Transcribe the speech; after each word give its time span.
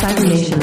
Cybernation 0.00 0.59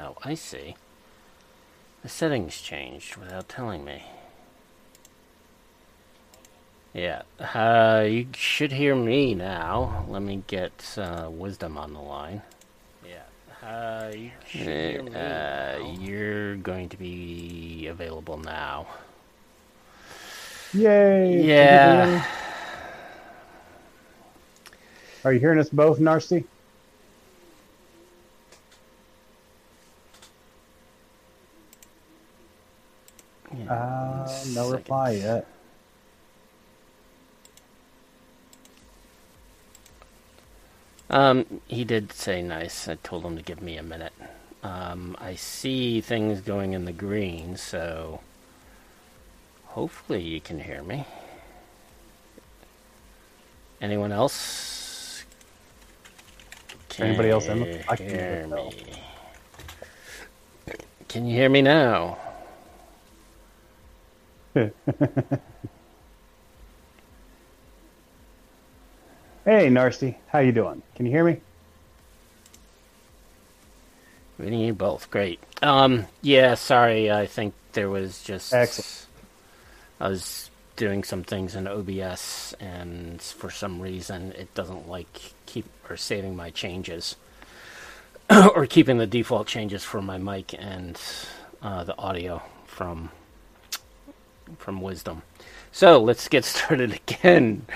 oh, 0.00 0.16
I 0.24 0.34
see. 0.34 0.76
The 2.02 2.08
settings 2.08 2.60
changed 2.60 3.16
without 3.16 3.48
telling 3.48 3.84
me. 3.84 4.02
Yeah. 6.94 7.22
Uh, 7.38 8.04
you 8.08 8.26
should 8.34 8.72
hear 8.72 8.94
me 8.94 9.34
now. 9.34 10.04
Let 10.08 10.22
me 10.22 10.42
get 10.46 10.98
uh, 10.98 11.28
Wisdom 11.30 11.76
on 11.76 11.92
the 11.92 12.00
line. 12.00 12.42
Yeah. 13.06 13.68
Uh, 13.68 14.12
you 14.14 14.30
should 14.48 14.60
hear 14.60 15.02
me 15.02 15.14
uh, 15.14 15.78
You're 16.00 16.56
going 16.56 16.88
to 16.88 16.96
be 16.96 17.86
available 17.88 18.38
now. 18.38 18.86
Yay! 20.72 21.42
Yeah. 21.42 22.24
Are 25.24 25.32
you 25.32 25.40
hearing 25.40 25.58
us 25.58 25.68
both, 25.68 25.98
Narcy? 25.98 26.44
Uh, 33.70 34.28
no 34.48 34.68
reply 34.68 35.12
yet. 35.12 35.46
Um, 41.08 41.60
he 41.68 41.84
did 41.84 42.12
say 42.12 42.42
nice. 42.42 42.88
I 42.88 42.96
told 42.96 43.24
him 43.24 43.36
to 43.36 43.42
give 43.42 43.62
me 43.62 43.76
a 43.76 43.82
minute. 43.82 44.12
Um, 44.64 45.16
I 45.20 45.36
see 45.36 46.00
things 46.00 46.40
going 46.40 46.72
in 46.72 46.84
the 46.84 46.92
green, 46.92 47.56
so 47.56 48.20
hopefully 49.66 50.22
you 50.22 50.40
can 50.40 50.58
hear 50.58 50.82
me. 50.82 51.04
Anyone 53.80 54.10
else? 54.10 55.24
Anybody 56.98 57.30
else 57.30 57.46
in 57.46 57.60
the- 57.60 57.66
Can 57.66 57.84
I 57.88 57.96
can 57.96 58.08
hear 58.08 58.18
hear 58.18 58.46
me. 58.48 58.72
Can 61.08 61.26
you 61.26 61.36
hear 61.36 61.48
me 61.48 61.62
now? 61.62 62.18
Hey, 64.54 64.72
Narcy, 69.68 70.16
how 70.28 70.40
you 70.40 70.52
doing? 70.52 70.82
Can 70.96 71.06
you 71.06 71.12
hear 71.12 71.24
me? 71.24 71.40
We 74.38 74.50
need 74.50 74.66
you 74.66 74.74
both. 74.74 75.10
Great. 75.10 75.40
Um, 75.62 76.06
yeah, 76.22 76.54
sorry. 76.54 77.10
I 77.10 77.26
think 77.26 77.54
there 77.72 77.88
was 77.88 78.22
just. 78.22 78.52
Excellent. 78.52 79.06
I 80.00 80.08
was 80.08 80.50
doing 80.76 81.04
some 81.04 81.22
things 81.22 81.54
in 81.54 81.66
OBS, 81.68 82.54
and 82.58 83.20
for 83.20 83.50
some 83.50 83.80
reason, 83.80 84.32
it 84.32 84.52
doesn't 84.54 84.88
like 84.88 85.32
keep 85.46 85.66
or 85.88 85.96
saving 85.96 86.36
my 86.36 86.50
changes, 86.50 87.16
or 88.30 88.66
keeping 88.66 88.98
the 88.98 89.06
default 89.06 89.46
changes 89.46 89.84
for 89.84 90.00
my 90.00 90.18
mic 90.18 90.54
and 90.58 90.98
uh, 91.62 91.84
the 91.84 91.96
audio 91.98 92.42
from 92.66 93.10
from 94.58 94.80
Wisdom. 94.80 95.22
So 95.72 96.00
let's 96.00 96.28
get 96.28 96.44
started 96.46 96.92
again. 96.92 97.66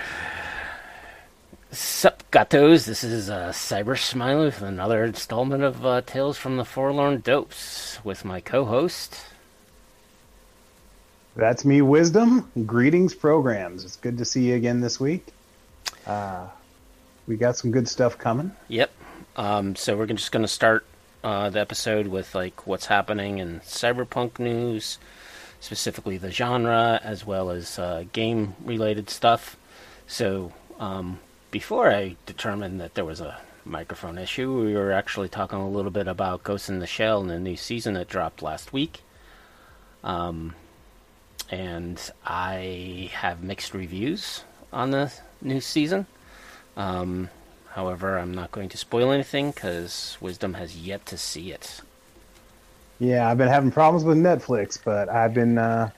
Sup, 1.70 2.22
gatos? 2.30 2.86
This 2.86 3.02
is 3.02 3.28
uh, 3.28 3.48
Cyber 3.48 3.98
Smiley 3.98 4.46
with 4.46 4.62
another 4.62 5.04
installment 5.04 5.64
of 5.64 5.84
uh, 5.84 6.02
Tales 6.02 6.38
from 6.38 6.56
the 6.56 6.64
Forlorn 6.64 7.20
Dopes 7.20 7.98
with 8.04 8.24
my 8.24 8.40
co-host. 8.40 9.20
That's 11.34 11.64
me, 11.64 11.82
Wisdom. 11.82 12.48
Greetings, 12.64 13.12
programs. 13.12 13.84
It's 13.84 13.96
good 13.96 14.18
to 14.18 14.24
see 14.24 14.50
you 14.50 14.54
again 14.54 14.80
this 14.80 15.00
week. 15.00 15.26
Uh, 16.06 16.46
we 17.26 17.36
got 17.36 17.56
some 17.56 17.72
good 17.72 17.88
stuff 17.88 18.18
coming. 18.18 18.52
Yep. 18.68 18.92
Um, 19.36 19.74
so 19.74 19.96
we're 19.96 20.06
just 20.06 20.30
going 20.30 20.44
to 20.44 20.48
start 20.48 20.86
uh, 21.24 21.50
the 21.50 21.58
episode 21.58 22.06
with 22.06 22.34
like 22.34 22.66
what's 22.66 22.86
happening 22.86 23.38
in 23.38 23.60
cyberpunk 23.60 24.38
news, 24.38 24.98
specifically 25.64 26.18
the 26.18 26.30
genre, 26.30 27.00
as 27.02 27.24
well 27.24 27.48
as 27.48 27.78
uh, 27.78 28.04
game-related 28.12 29.08
stuff. 29.08 29.56
So 30.06 30.52
um, 30.78 31.20
before 31.50 31.90
I 31.90 32.16
determined 32.26 32.82
that 32.82 32.94
there 32.94 33.04
was 33.06 33.22
a 33.22 33.40
microphone 33.64 34.18
issue, 34.18 34.62
we 34.62 34.74
were 34.74 34.92
actually 34.92 35.30
talking 35.30 35.58
a 35.58 35.70
little 35.70 35.90
bit 35.90 36.06
about 36.06 36.44
Ghost 36.44 36.68
in 36.68 36.80
the 36.80 36.86
Shell 36.86 37.22
and 37.22 37.30
the 37.30 37.38
new 37.38 37.56
season 37.56 37.94
that 37.94 38.08
dropped 38.08 38.42
last 38.42 38.74
week. 38.74 39.00
Um, 40.02 40.54
and 41.50 41.98
I 42.26 43.10
have 43.14 43.42
mixed 43.42 43.72
reviews 43.72 44.44
on 44.70 44.90
the 44.90 45.10
new 45.40 45.62
season. 45.62 46.06
Um, 46.76 47.30
however, 47.70 48.18
I'm 48.18 48.34
not 48.34 48.52
going 48.52 48.68
to 48.68 48.76
spoil 48.76 49.12
anything 49.12 49.50
because 49.50 50.18
Wisdom 50.20 50.54
has 50.54 50.76
yet 50.76 51.06
to 51.06 51.16
see 51.16 51.52
it. 51.52 51.80
Yeah, 52.98 53.28
I've 53.28 53.38
been 53.38 53.48
having 53.48 53.70
problems 53.70 54.04
with 54.04 54.16
Netflix, 54.18 54.78
but 54.82 55.08
I've 55.08 55.34
been 55.34 55.58
uh, 55.58 55.90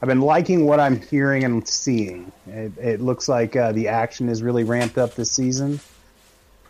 I've 0.00 0.08
been 0.08 0.20
liking 0.20 0.66
what 0.66 0.80
I'm 0.80 1.00
hearing 1.00 1.44
and 1.44 1.66
seeing. 1.66 2.32
It, 2.46 2.72
it 2.78 3.00
looks 3.00 3.28
like 3.28 3.54
uh, 3.56 3.72
the 3.72 3.88
action 3.88 4.28
is 4.28 4.42
really 4.42 4.64
ramped 4.64 4.98
up 4.98 5.14
this 5.14 5.30
season. 5.30 5.80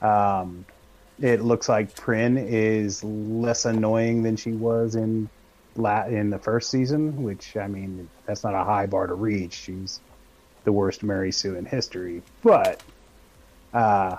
Um, 0.00 0.64
it 1.20 1.40
looks 1.42 1.68
like 1.68 1.94
Prin 1.94 2.36
is 2.36 3.04
less 3.04 3.64
annoying 3.64 4.22
than 4.22 4.36
she 4.36 4.52
was 4.52 4.96
in 4.96 5.28
la- 5.76 6.06
in 6.06 6.30
the 6.30 6.38
first 6.38 6.70
season, 6.70 7.22
which 7.22 7.56
I 7.56 7.68
mean 7.68 8.08
that's 8.26 8.44
not 8.44 8.54
a 8.54 8.64
high 8.64 8.86
bar 8.86 9.06
to 9.06 9.14
reach. 9.14 9.54
She's 9.54 10.00
the 10.64 10.72
worst 10.72 11.02
Mary 11.02 11.32
Sue 11.32 11.56
in 11.56 11.64
history, 11.64 12.22
but 12.42 12.82
uh, 13.72 14.16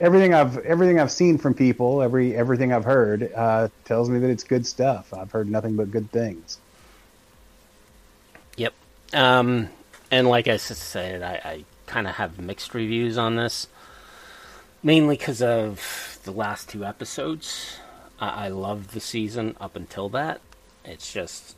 everything 0.00 0.34
I've 0.34 0.58
everything 0.58 1.00
I've 1.00 1.10
seen 1.10 1.38
from 1.38 1.54
people, 1.54 2.02
every 2.02 2.34
everything 2.34 2.72
I've 2.72 2.84
heard, 2.84 3.32
uh, 3.34 3.68
tells 3.84 4.08
me 4.08 4.18
that 4.20 4.30
it's 4.30 4.44
good 4.44 4.66
stuff. 4.66 5.12
I've 5.12 5.30
heard 5.30 5.50
nothing 5.50 5.76
but 5.76 5.90
good 5.90 6.10
things. 6.10 6.58
Yep. 8.56 8.74
Um, 9.12 9.68
and 10.10 10.28
like 10.28 10.48
I 10.48 10.56
said, 10.56 11.22
I, 11.22 11.50
I 11.50 11.64
kind 11.86 12.06
of 12.06 12.16
have 12.16 12.38
mixed 12.38 12.74
reviews 12.74 13.18
on 13.18 13.36
this, 13.36 13.68
mainly 14.82 15.16
because 15.16 15.42
of 15.42 16.20
the 16.24 16.32
last 16.32 16.68
two 16.68 16.84
episodes. 16.84 17.78
I, 18.20 18.46
I 18.46 18.48
loved 18.48 18.90
the 18.90 19.00
season 19.00 19.56
up 19.60 19.76
until 19.76 20.08
that. 20.10 20.40
It's 20.84 21.12
just 21.12 21.56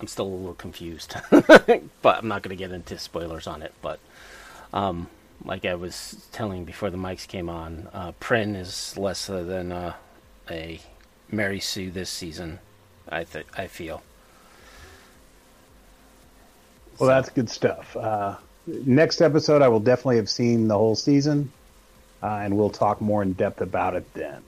I'm 0.00 0.06
still 0.06 0.26
a 0.26 0.28
little 0.28 0.54
confused, 0.54 1.16
but 1.30 1.80
I'm 2.04 2.28
not 2.28 2.42
going 2.42 2.56
to 2.56 2.62
get 2.62 2.72
into 2.72 2.98
spoilers 2.98 3.46
on 3.46 3.62
it. 3.62 3.72
But 3.80 3.98
um, 4.72 5.08
like 5.46 5.64
I 5.64 5.74
was 5.74 6.26
telling 6.32 6.64
before 6.64 6.90
the 6.90 6.96
mics 6.96 7.26
came 7.26 7.48
on, 7.48 7.88
uh, 7.94 8.12
Prin 8.18 8.56
is 8.56 8.96
less 8.98 9.26
than 9.26 9.72
uh, 9.72 9.94
a 10.50 10.80
Mary 11.30 11.60
Sue 11.60 11.90
this 11.90 12.10
season. 12.10 12.58
I 13.08 13.24
th- 13.24 13.46
I 13.56 13.68
feel. 13.68 14.02
Well, 16.98 17.08
that's 17.08 17.30
good 17.30 17.48
stuff. 17.48 17.96
Uh, 17.96 18.36
next 18.66 19.20
episode, 19.20 19.62
I 19.62 19.68
will 19.68 19.80
definitely 19.80 20.16
have 20.16 20.30
seen 20.30 20.66
the 20.66 20.76
whole 20.76 20.96
season, 20.96 21.52
uh, 22.22 22.40
and 22.42 22.56
we'll 22.56 22.70
talk 22.70 23.00
more 23.00 23.22
in 23.22 23.34
depth 23.34 23.60
about 23.60 23.94
it 23.94 24.12
then. 24.14 24.42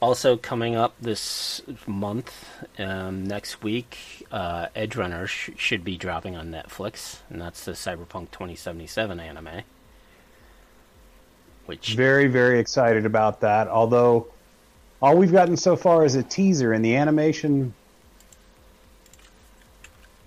Also 0.00 0.36
coming 0.36 0.76
up 0.76 0.94
this 1.00 1.62
month, 1.86 2.46
um, 2.78 3.26
next 3.26 3.62
week, 3.62 4.26
uh, 4.30 4.66
Edge 4.74 4.96
Runner 4.96 5.26
sh- 5.26 5.50
should 5.56 5.82
be 5.82 5.96
dropping 5.96 6.36
on 6.36 6.50
Netflix, 6.50 7.20
and 7.30 7.40
that's 7.40 7.64
the 7.64 7.72
Cyberpunk 7.72 8.30
2077 8.30 9.18
anime. 9.18 9.62
Which 11.66 11.94
Very, 11.94 12.26
very 12.26 12.58
excited 12.58 13.06
about 13.06 13.40
that. 13.40 13.68
Although 13.68 14.26
all 15.00 15.16
we've 15.16 15.32
gotten 15.32 15.56
so 15.56 15.76
far 15.76 16.04
is 16.04 16.14
a 16.14 16.22
teaser, 16.22 16.72
and 16.72 16.84
the 16.84 16.96
animation. 16.96 17.74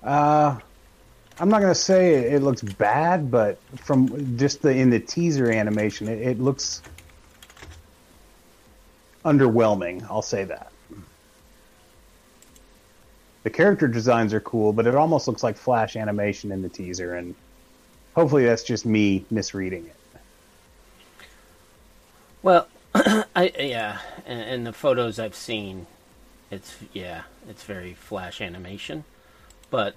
Uh, 0.03 0.57
I'm 1.39 1.49
not 1.49 1.61
going 1.61 1.71
to 1.71 1.79
say 1.79 2.15
it, 2.15 2.33
it 2.33 2.39
looks 2.41 2.61
bad, 2.61 3.29
but 3.29 3.59
from 3.75 4.37
just 4.37 4.61
the 4.61 4.69
in 4.69 4.89
the 4.89 4.99
teaser 4.99 5.51
animation, 5.51 6.07
it, 6.07 6.21
it 6.21 6.39
looks 6.39 6.81
underwhelming. 9.25 10.05
I'll 10.09 10.21
say 10.21 10.43
that. 10.45 10.71
The 13.43 13.49
character 13.49 13.87
designs 13.87 14.33
are 14.33 14.41
cool, 14.41 14.73
but 14.73 14.87
it 14.87 14.95
almost 14.95 15.27
looks 15.27 15.41
like 15.43 15.55
flash 15.55 15.95
animation 15.95 16.51
in 16.51 16.61
the 16.61 16.69
teaser, 16.69 17.15
and 17.15 17.33
hopefully 18.13 18.45
that's 18.45 18.63
just 18.63 18.85
me 18.85 19.25
misreading 19.29 19.85
it. 19.85 19.95
Well, 22.43 22.67
I 22.95 23.53
yeah, 23.57 23.99
and, 24.25 24.41
and 24.41 24.67
the 24.67 24.73
photos 24.73 25.17
I've 25.19 25.35
seen, 25.35 25.87
it's 26.51 26.75
yeah, 26.93 27.23
it's 27.47 27.63
very 27.63 27.93
flash 27.93 28.41
animation, 28.41 29.05
but 29.69 29.95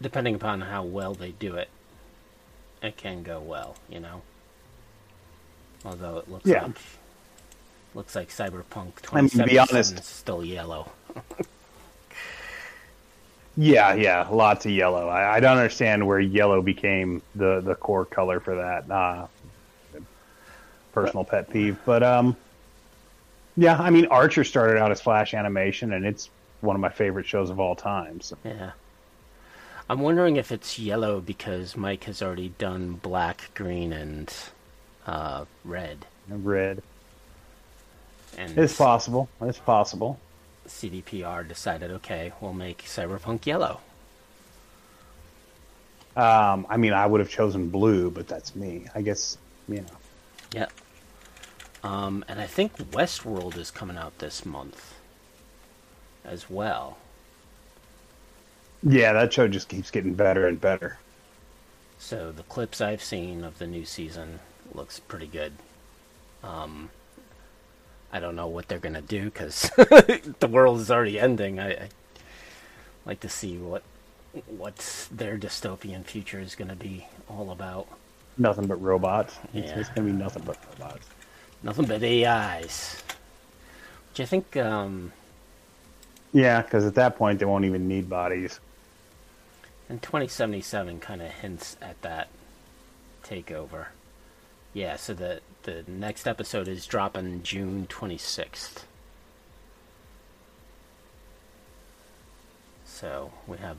depending 0.00 0.34
upon 0.34 0.62
how 0.62 0.82
well 0.82 1.14
they 1.14 1.30
do 1.30 1.56
it, 1.56 1.68
it 2.82 2.96
can 2.96 3.22
go 3.22 3.40
well, 3.40 3.76
you 3.88 4.00
know. 4.00 4.22
Although 5.84 6.18
it 6.18 6.30
looks 6.30 6.46
Yeah. 6.46 6.64
like 6.64 6.76
looks 7.94 8.14
like 8.14 8.28
Cyberpunk 8.28 8.96
2077 9.02 9.12
I 9.12 9.22
mean, 9.22 9.30
to 9.30 9.44
be 9.46 9.58
honest- 9.58 9.98
is 9.98 10.04
still 10.04 10.44
yellow. 10.44 10.90
Yeah, 13.56 13.94
yeah, 13.94 14.26
lots 14.30 14.64
of 14.64 14.72
yellow. 14.72 15.08
I, 15.08 15.36
I 15.36 15.40
don't 15.40 15.58
understand 15.58 16.06
where 16.06 16.20
yellow 16.20 16.62
became 16.62 17.20
the 17.34 17.60
the 17.60 17.74
core 17.74 18.04
color 18.06 18.40
for 18.40 18.54
that. 18.54 18.90
Uh, 18.90 19.26
personal 20.92 21.24
pet 21.24 21.50
peeve, 21.50 21.76
but 21.84 22.02
um, 22.02 22.36
yeah, 23.56 23.76
I 23.76 23.90
mean, 23.90 24.06
Archer 24.06 24.44
started 24.44 24.78
out 24.78 24.90
as 24.90 25.00
flash 25.00 25.34
animation, 25.34 25.92
and 25.92 26.06
it's 26.06 26.30
one 26.60 26.74
of 26.76 26.80
my 26.80 26.88
favorite 26.88 27.26
shows 27.26 27.50
of 27.50 27.60
all 27.60 27.74
time. 27.76 28.20
So. 28.20 28.36
Yeah. 28.44 28.70
I'm 29.88 30.00
wondering 30.00 30.36
if 30.36 30.52
it's 30.52 30.78
yellow 30.78 31.20
because 31.20 31.76
Mike 31.76 32.04
has 32.04 32.22
already 32.22 32.50
done 32.58 32.92
black, 32.94 33.50
green, 33.54 33.92
and 33.92 34.32
uh, 35.06 35.44
red. 35.64 36.06
Red. 36.28 36.82
And 38.38 38.56
It's 38.58 38.76
possible. 38.76 39.28
It's 39.40 39.58
possible. 39.58 40.18
CDPR 40.66 41.46
decided, 41.46 41.90
okay, 41.90 42.32
we'll 42.40 42.52
make 42.52 42.84
Cyberpunk 42.84 43.46
yellow. 43.46 43.80
Um, 46.16 46.66
I 46.68 46.76
mean, 46.76 46.92
I 46.92 47.06
would 47.06 47.20
have 47.20 47.30
chosen 47.30 47.70
blue, 47.70 48.10
but 48.10 48.28
that's 48.28 48.54
me. 48.56 48.86
I 48.94 49.02
guess 49.02 49.38
you 49.68 49.76
know. 49.76 49.86
Yeah. 50.52 50.66
Um, 51.82 52.24
and 52.28 52.40
I 52.40 52.46
think 52.46 52.76
Westworld 52.76 53.56
is 53.56 53.70
coming 53.70 53.96
out 53.96 54.18
this 54.18 54.44
month 54.44 54.94
as 56.24 56.50
well. 56.50 56.98
Yeah, 58.82 59.12
that 59.12 59.32
show 59.32 59.46
just 59.48 59.68
keeps 59.68 59.90
getting 59.90 60.14
better 60.14 60.46
and 60.46 60.60
better. 60.60 60.98
So 61.98 62.32
the 62.32 62.42
clips 62.44 62.80
I've 62.80 63.02
seen 63.02 63.44
of 63.44 63.58
the 63.58 63.66
new 63.66 63.84
season 63.84 64.40
looks 64.74 64.98
pretty 65.00 65.26
good. 65.26 65.52
Um, 66.42 66.90
I 68.12 68.20
don't 68.20 68.34
know 68.36 68.48
what 68.48 68.68
they're 68.68 68.78
gonna 68.78 69.02
do 69.02 69.24
because 69.26 69.62
the 69.76 70.48
world 70.50 70.80
is 70.80 70.90
already 70.90 71.18
ending. 71.20 71.60
I, 71.60 71.70
I 71.72 71.88
like 73.06 73.20
to 73.20 73.28
see 73.28 73.56
what 73.56 73.82
what 74.46 75.08
their 75.10 75.36
dystopian 75.38 76.04
future 76.04 76.38
is 76.40 76.54
gonna 76.54 76.76
be 76.76 77.06
all 77.28 77.50
about. 77.50 77.86
Nothing 78.38 78.66
but 78.66 78.80
robots. 78.80 79.36
It's, 79.54 79.68
Yeah. 79.70 79.78
it's 79.80 79.88
gonna 79.90 80.06
be 80.06 80.12
nothing 80.12 80.42
but 80.44 80.56
robots. 80.78 81.06
Nothing 81.62 81.86
but 81.86 82.02
AIs. 82.02 83.02
Which 84.10 84.20
I 84.20 84.24
think, 84.24 84.56
um, 84.56 85.12
Yeah, 86.32 86.62
because 86.62 86.84
at 86.86 86.94
that 86.96 87.16
point 87.16 87.38
they 87.38 87.44
won't 87.44 87.64
even 87.64 87.86
need 87.86 88.08
bodies. 88.08 88.58
and 89.88 90.00
2077 90.02 91.00
kind 91.00 91.20
of 91.22 91.30
hints 91.30 91.76
at 91.82 92.00
that 92.02 92.28
takeover. 93.24 93.86
Yeah, 94.72 94.96
so 94.96 95.14
the 95.14 95.40
the 95.62 95.84
next 95.86 96.26
episode 96.26 96.68
is 96.68 96.86
dropping 96.86 97.42
June 97.42 97.86
26th. 97.88 98.84
So 102.84 103.32
we 103.46 103.56
have 103.58 103.78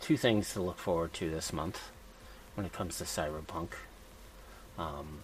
two 0.00 0.16
things 0.16 0.52
to 0.52 0.60
look 0.60 0.78
forward 0.78 1.12
to 1.14 1.30
this 1.30 1.52
month 1.52 1.90
when 2.54 2.66
it 2.66 2.72
comes 2.72 2.98
to 2.98 3.04
Cyberpunk. 3.04 3.68
Um, 4.78 5.20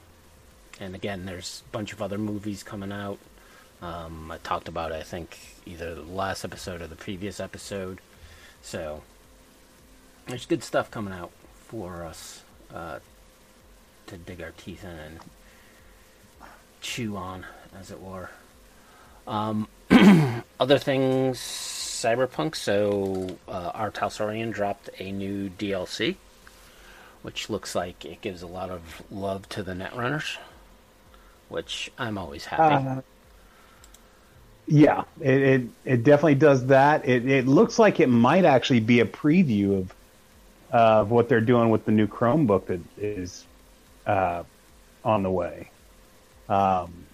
and 0.80 0.94
again, 0.94 1.26
there's 1.26 1.62
a 1.68 1.72
bunch 1.72 1.92
of 1.92 2.00
other 2.00 2.18
movies 2.18 2.62
coming 2.62 2.92
out. 2.92 3.18
Um, 3.82 4.30
I 4.30 4.38
talked 4.38 4.68
about, 4.68 4.92
I 4.92 5.02
think, 5.02 5.38
either 5.66 5.94
the 5.94 6.02
last 6.02 6.44
episode 6.44 6.80
or 6.80 6.86
the 6.86 6.96
previous 6.96 7.40
episode. 7.40 8.00
So 8.62 9.02
there's 10.26 10.46
good 10.46 10.62
stuff 10.62 10.90
coming 10.90 11.12
out 11.12 11.32
for 11.52 12.04
us 12.04 12.42
uh, 12.72 13.00
to 14.06 14.16
dig 14.16 14.40
our 14.40 14.52
teeth 14.56 14.84
in 14.84 14.90
and 14.90 15.20
chew 16.82 17.16
on, 17.16 17.46
as 17.78 17.90
it 17.90 18.00
were. 18.00 18.28
Um, 19.26 19.68
other 20.60 20.78
things, 20.78 21.38
Cyberpunk. 21.38 22.56
So, 22.56 23.38
uh, 23.48 23.70
R. 23.74 23.90
Talsorian 23.90 24.52
dropped 24.52 24.90
a 24.98 25.10
new 25.12 25.48
DLC, 25.48 26.16
which 27.22 27.48
looks 27.48 27.74
like 27.74 28.04
it 28.04 28.20
gives 28.20 28.42
a 28.42 28.46
lot 28.46 28.70
of 28.70 29.02
love 29.10 29.48
to 29.50 29.62
the 29.62 29.72
Netrunners, 29.72 30.36
which 31.48 31.90
I'm 31.98 32.18
always 32.18 32.44
happy. 32.44 32.86
Uh, 32.86 33.00
yeah, 34.66 35.04
it, 35.20 35.42
it 35.42 35.62
it 35.84 36.04
definitely 36.04 36.36
does 36.36 36.66
that. 36.66 37.08
It 37.08 37.28
it 37.28 37.46
looks 37.46 37.78
like 37.78 38.00
it 38.00 38.08
might 38.08 38.44
actually 38.44 38.80
be 38.80 39.00
a 39.00 39.04
preview 39.04 39.78
of 39.78 39.94
of 40.70 41.10
what 41.10 41.28
they're 41.28 41.40
doing 41.40 41.70
with 41.70 41.84
the 41.84 41.92
new 41.92 42.06
Chromebook 42.06 42.66
that 42.66 42.80
is 42.96 43.44
uh, 44.06 44.44
on 45.04 45.22
the 45.22 45.30
way. 45.30 45.68
Um, 46.48 47.06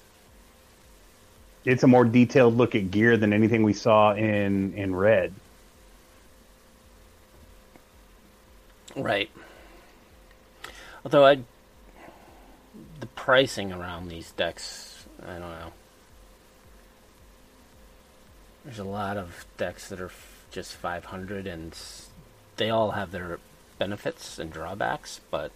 it's 1.64 1.82
a 1.82 1.86
more 1.86 2.04
detailed 2.04 2.56
look 2.56 2.74
at 2.74 2.90
gear 2.90 3.16
than 3.16 3.32
anything 3.32 3.62
we 3.62 3.72
saw 3.72 4.12
in 4.14 4.74
in 4.74 4.94
Red. 4.94 5.34
Right. 8.96 9.30
Although 11.04 11.24
I, 11.24 11.38
the 13.00 13.06
pricing 13.06 13.72
around 13.72 14.08
these 14.08 14.32
decks, 14.32 15.06
I 15.22 15.32
don't 15.32 15.40
know. 15.40 15.72
There's 18.64 18.78
a 18.78 18.84
lot 18.84 19.16
of 19.16 19.46
decks 19.56 19.88
that 19.88 20.00
are 20.00 20.10
just 20.50 20.72
500, 20.72 21.46
and 21.46 21.78
they 22.56 22.70
all 22.70 22.92
have 22.92 23.12
their 23.12 23.38
benefits 23.78 24.38
and 24.38 24.52
drawbacks. 24.52 25.20
But 25.30 25.52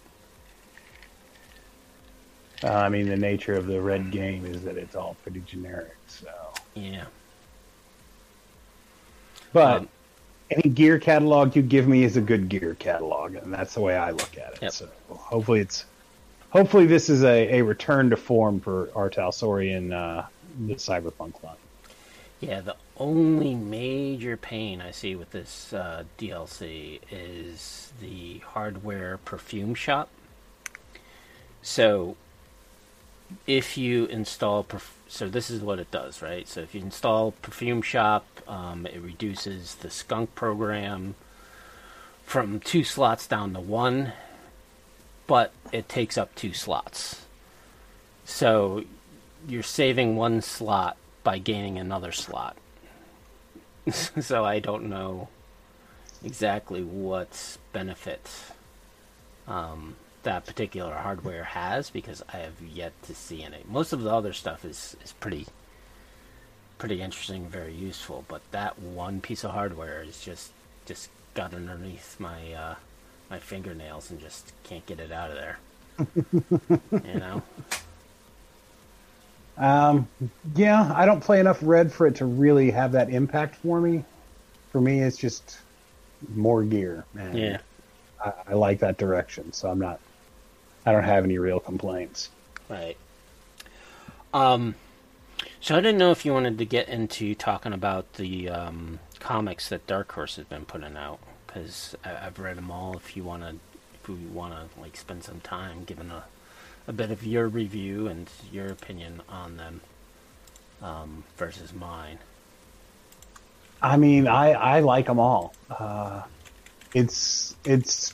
Uh, 2.63 2.69
I 2.69 2.89
mean, 2.89 3.07
the 3.09 3.17
nature 3.17 3.55
of 3.55 3.67
the 3.67 3.81
Red 3.81 4.09
game 4.11 4.45
is 4.45 4.63
that 4.63 4.77
it's 4.77 4.95
all 4.95 5.17
pretty 5.23 5.41
generic. 5.41 5.95
So, 6.07 6.29
yeah, 6.75 7.05
but 9.51 9.81
Um, 9.81 9.89
any 10.49 10.69
gear 10.69 10.99
catalog 10.99 11.55
you 11.55 11.61
give 11.61 11.87
me 11.87 12.03
is 12.03 12.15
a 12.17 12.21
good 12.21 12.47
gear 12.49 12.75
catalog, 12.79 13.35
and 13.35 13.53
that's 13.53 13.73
the 13.73 13.81
way 13.81 13.95
I 13.95 14.11
look 14.11 14.37
at 14.37 14.53
it. 14.53 14.59
Yep. 14.61 14.71
So 14.71 14.89
hopefully 15.09 15.59
it's 15.61 15.85
hopefully 16.51 16.85
this 16.85 17.09
is 17.09 17.23
a, 17.23 17.59
a 17.59 17.61
return 17.63 18.09
to 18.11 18.17
form 18.17 18.59
for 18.59 18.89
R. 18.95 19.09
Talsorian, 19.09 19.91
uh, 19.93 20.25
the 20.67 20.75
Cyberpunk 20.75 21.41
line. 21.43 21.55
yeah. 22.39 22.61
The 22.61 22.75
only 22.97 23.55
major 23.55 24.37
pain 24.37 24.79
I 24.79 24.91
see 24.91 25.15
with 25.15 25.31
this 25.31 25.73
uh, 25.73 26.03
DLC 26.19 26.99
is 27.11 27.91
the 27.99 28.39
hardware 28.39 29.17
perfume 29.25 29.73
shop. 29.75 30.09
So 31.63 32.15
if 33.47 33.77
you 33.77 34.05
install 34.05 34.63
perf- 34.63 34.91
so 35.07 35.27
this 35.27 35.49
is 35.49 35.61
what 35.61 35.79
it 35.79 35.91
does 35.91 36.21
right? 36.21 36.47
So 36.47 36.61
if 36.61 36.73
you 36.73 36.81
install 36.81 37.31
perfume 37.31 37.81
shop 37.81 38.25
um, 38.47 38.85
it 38.85 39.01
reduces 39.01 39.75
the 39.75 39.89
skunk 39.89 40.35
program 40.35 41.15
from 42.23 42.59
two 42.59 42.83
slots 42.83 43.27
down 43.27 43.53
to 43.53 43.59
one 43.59 44.13
but 45.27 45.53
it 45.71 45.87
takes 45.87 46.17
up 46.17 46.33
two 46.35 46.53
slots. 46.53 47.25
So 48.25 48.83
you're 49.47 49.63
saving 49.63 50.15
one 50.15 50.41
slot 50.41 50.97
by 51.23 51.37
gaining 51.39 51.77
another 51.77 52.11
slot. 52.11 52.57
So 54.21 54.45
i 54.45 54.59
don't 54.59 54.85
know 54.89 55.27
exactly 56.23 56.81
what 56.81 57.57
benefit 57.73 58.29
um, 59.47 59.95
that 60.23 60.45
particular 60.45 60.93
hardware 60.95 61.43
has 61.43 61.89
because 61.89 62.23
I 62.33 62.37
have 62.37 62.61
yet 62.61 62.93
to 63.03 63.15
see 63.15 63.43
any. 63.43 63.63
Most 63.67 63.93
of 63.93 64.01
the 64.01 64.11
other 64.11 64.33
stuff 64.33 64.65
is, 64.65 64.95
is 65.03 65.13
pretty 65.13 65.47
pretty 66.77 67.01
interesting, 67.01 67.47
very 67.47 67.73
useful, 67.73 68.25
but 68.27 68.41
that 68.51 68.77
one 68.79 69.21
piece 69.21 69.43
of 69.43 69.51
hardware 69.51 70.03
is 70.03 70.21
just 70.21 70.51
just 70.85 71.09
got 71.33 71.53
underneath 71.53 72.19
my 72.19 72.53
uh, 72.53 72.75
my 73.29 73.39
fingernails 73.39 74.11
and 74.11 74.19
just 74.19 74.53
can't 74.63 74.85
get 74.85 74.99
it 74.99 75.11
out 75.11 75.31
of 75.31 75.35
there. 75.35 75.59
you 77.05 77.19
know? 77.19 77.43
Um, 79.57 80.09
yeah, 80.55 80.91
I 80.95 81.05
don't 81.05 81.21
play 81.21 81.39
enough 81.39 81.59
Red 81.61 81.93
for 81.93 82.07
it 82.07 82.15
to 82.15 82.25
really 82.25 82.71
have 82.71 82.91
that 82.93 83.09
impact 83.09 83.55
for 83.57 83.79
me. 83.79 84.05
For 84.71 84.81
me, 84.81 85.01
it's 85.01 85.17
just 85.17 85.59
more 86.27 86.63
gear. 86.63 87.05
And 87.17 87.37
Yeah. 87.37 87.57
I, 88.23 88.33
I 88.49 88.53
like 88.55 88.79
that 88.79 88.97
direction, 88.97 89.51
so 89.53 89.69
I'm 89.69 89.79
not. 89.79 89.99
I 90.85 90.91
don't 90.91 91.03
have 91.03 91.23
any 91.23 91.37
real 91.37 91.59
complaints. 91.59 92.29
Right. 92.69 92.97
Um, 94.33 94.75
so 95.61 95.75
I 95.75 95.81
didn't 95.81 95.97
know 95.97 96.11
if 96.11 96.25
you 96.25 96.33
wanted 96.33 96.57
to 96.57 96.65
get 96.65 96.89
into 96.89 97.35
talking 97.35 97.73
about 97.73 98.13
the 98.13 98.49
um, 98.49 98.99
comics 99.19 99.69
that 99.69 99.87
Dark 99.87 100.11
Horse 100.11 100.35
has 100.37 100.45
been 100.45 100.65
putting 100.65 100.97
out 100.97 101.19
because 101.45 101.95
I've 102.03 102.39
read 102.39 102.57
them 102.57 102.71
all. 102.71 102.97
If 102.97 103.15
you 103.15 103.23
want 103.23 103.43
to, 103.43 103.55
if 103.95 104.09
we 104.09 104.15
want 104.15 104.53
to 104.53 104.81
like 104.81 104.97
spend 104.97 105.23
some 105.23 105.39
time 105.39 105.83
giving 105.85 106.09
a 106.09 106.25
a 106.87 106.93
bit 106.93 107.11
of 107.11 107.25
your 107.25 107.47
review 107.47 108.07
and 108.07 108.29
your 108.51 108.67
opinion 108.67 109.21
on 109.29 109.57
them 109.57 109.81
um, 110.81 111.23
versus 111.37 111.73
mine. 111.73 112.19
I 113.81 113.97
mean, 113.97 114.27
I 114.27 114.51
I 114.51 114.79
like 114.79 115.07
them 115.07 115.19
all. 115.19 115.53
Uh, 115.69 116.23
it's 116.93 117.55
it's 117.65 118.13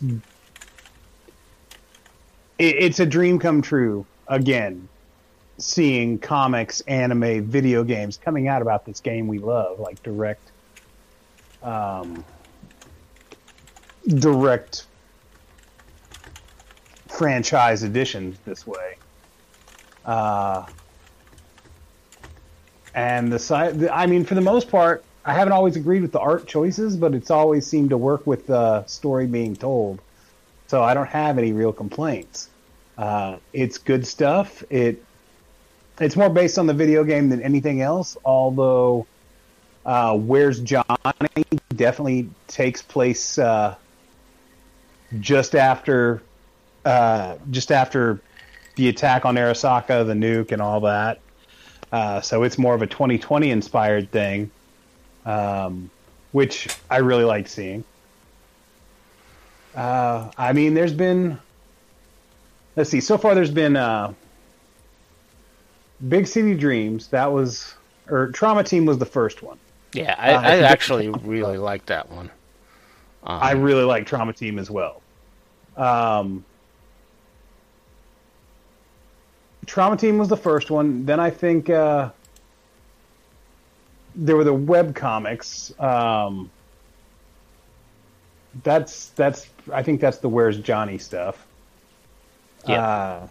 it, 2.60 2.76
it's 2.78 3.00
a 3.00 3.06
dream 3.06 3.40
come 3.40 3.62
true 3.62 4.06
again. 4.28 4.88
Seeing 5.58 6.20
comics, 6.20 6.82
anime, 6.82 7.44
video 7.44 7.84
games 7.84 8.18
coming 8.18 8.48
out 8.48 8.62
about 8.62 8.86
this 8.86 9.02
game 9.02 9.28
we 9.28 9.40
love, 9.40 9.80
like 9.80 10.02
direct, 10.04 10.52
um, 11.64 12.24
direct 14.08 14.86
franchise 17.10 17.84
editions 17.84 18.38
this 18.46 18.66
way. 18.66 18.96
Uh, 20.06 20.66
and 22.96 23.32
the 23.32 23.40
side, 23.40 23.86
I 23.88 24.06
mean, 24.06 24.24
for 24.24 24.36
the 24.36 24.42
most 24.42 24.70
part, 24.70 25.04
I 25.26 25.34
haven't 25.34 25.52
always 25.52 25.76
agreed 25.76 26.02
with 26.02 26.14
the 26.14 26.20
art 26.20 26.48
choices, 26.48 26.96
but 26.96 27.14
it's 27.14 27.30
always 27.30 27.68
seemed 27.68 27.90
to 27.90 27.98
work 27.98 28.26
with 28.26 28.48
the 28.48 28.86
story 28.86 29.28
being 29.28 29.58
told. 29.58 30.00
So 30.70 30.84
I 30.84 30.94
don't 30.94 31.10
have 31.10 31.40
any 31.40 31.52
real 31.52 31.74
complaints. 31.74 32.48
Uh, 32.96 33.38
it's 33.54 33.80
good 33.80 34.06
stuff. 34.06 34.64
It 34.70 35.04
it's 36.00 36.16
more 36.16 36.30
based 36.30 36.60
on 36.60 36.68
the 36.68 36.76
video 36.76 37.04
game 37.04 37.30
than 37.30 37.42
anything 37.42 37.82
else. 37.82 38.16
Although, 38.24 39.08
uh, 39.84 40.16
Where's 40.16 40.60
Johnny 40.60 41.44
definitely 41.76 42.30
takes 42.48 42.84
place 42.84 43.40
uh, 43.40 43.78
just 45.20 45.56
after 45.56 46.22
uh, 46.86 47.38
just 47.50 47.72
after 47.72 48.22
the 48.76 48.90
attack 48.90 49.26
on 49.26 49.38
Arasaka, 49.38 50.06
the 50.06 50.14
nuke, 50.14 50.52
and 50.52 50.62
all 50.62 50.82
that. 50.82 51.20
Uh, 51.92 52.22
so 52.22 52.44
it's 52.44 52.60
more 52.60 52.76
of 52.76 52.84
a 52.84 52.88
2020 52.88 53.50
inspired 53.50 54.12
thing, 54.12 54.52
um, 55.26 55.90
which 56.32 56.68
I 56.92 56.98
really 56.98 57.24
like 57.24 57.48
seeing. 57.48 57.84
Uh, 59.76 60.32
I 60.38 60.54
mean, 60.54 60.74
there's 60.74 60.94
been, 60.94 61.40
let's 62.76 62.90
see, 62.90 63.00
so 63.00 63.18
far 63.18 63.36
there's 63.36 63.52
been 63.52 63.76
uh, 63.76 64.14
Big 66.08 66.28
City 66.28 66.56
Dreams. 66.56 67.08
That 67.08 67.32
was, 67.32 67.76
or 68.10 68.28
Trauma 68.32 68.64
Team 68.64 68.86
was 68.86 68.98
the 68.98 69.06
first 69.06 69.44
one. 69.44 69.60
Yeah, 69.94 70.16
I, 70.18 70.34
Uh, 70.34 70.42
I 70.42 70.58
actually 70.60 71.10
really 71.10 71.58
like 71.58 71.86
that 71.88 72.10
one. 72.10 72.30
Um, 73.24 73.40
I 73.42 73.52
really 73.52 73.84
like 73.84 74.06
Trauma 74.06 74.34
Team 74.34 74.60
as 74.60 74.70
well. 74.70 75.02
Um, 75.78 76.46
Trauma 79.66 79.98
Team 79.98 80.18
was 80.18 80.28
the 80.30 80.38
first 80.38 80.72
one. 80.72 81.06
Then 81.06 81.20
I 81.20 81.30
think 81.30 81.70
uh, 81.70 82.10
there 84.16 84.36
were 84.36 84.44
the 84.44 84.54
web 84.54 84.96
comics. 84.96 85.72
Um, 85.80 86.50
that's 88.64 89.10
that's 89.10 89.48
I 89.74 89.84
think 89.84 90.02
that's 90.02 90.18
the 90.18 90.30
Where's 90.30 90.60
Johnny 90.60 90.98
stuff. 90.98 91.46
Yeah. 92.68 92.82
Uh, 92.82 93.28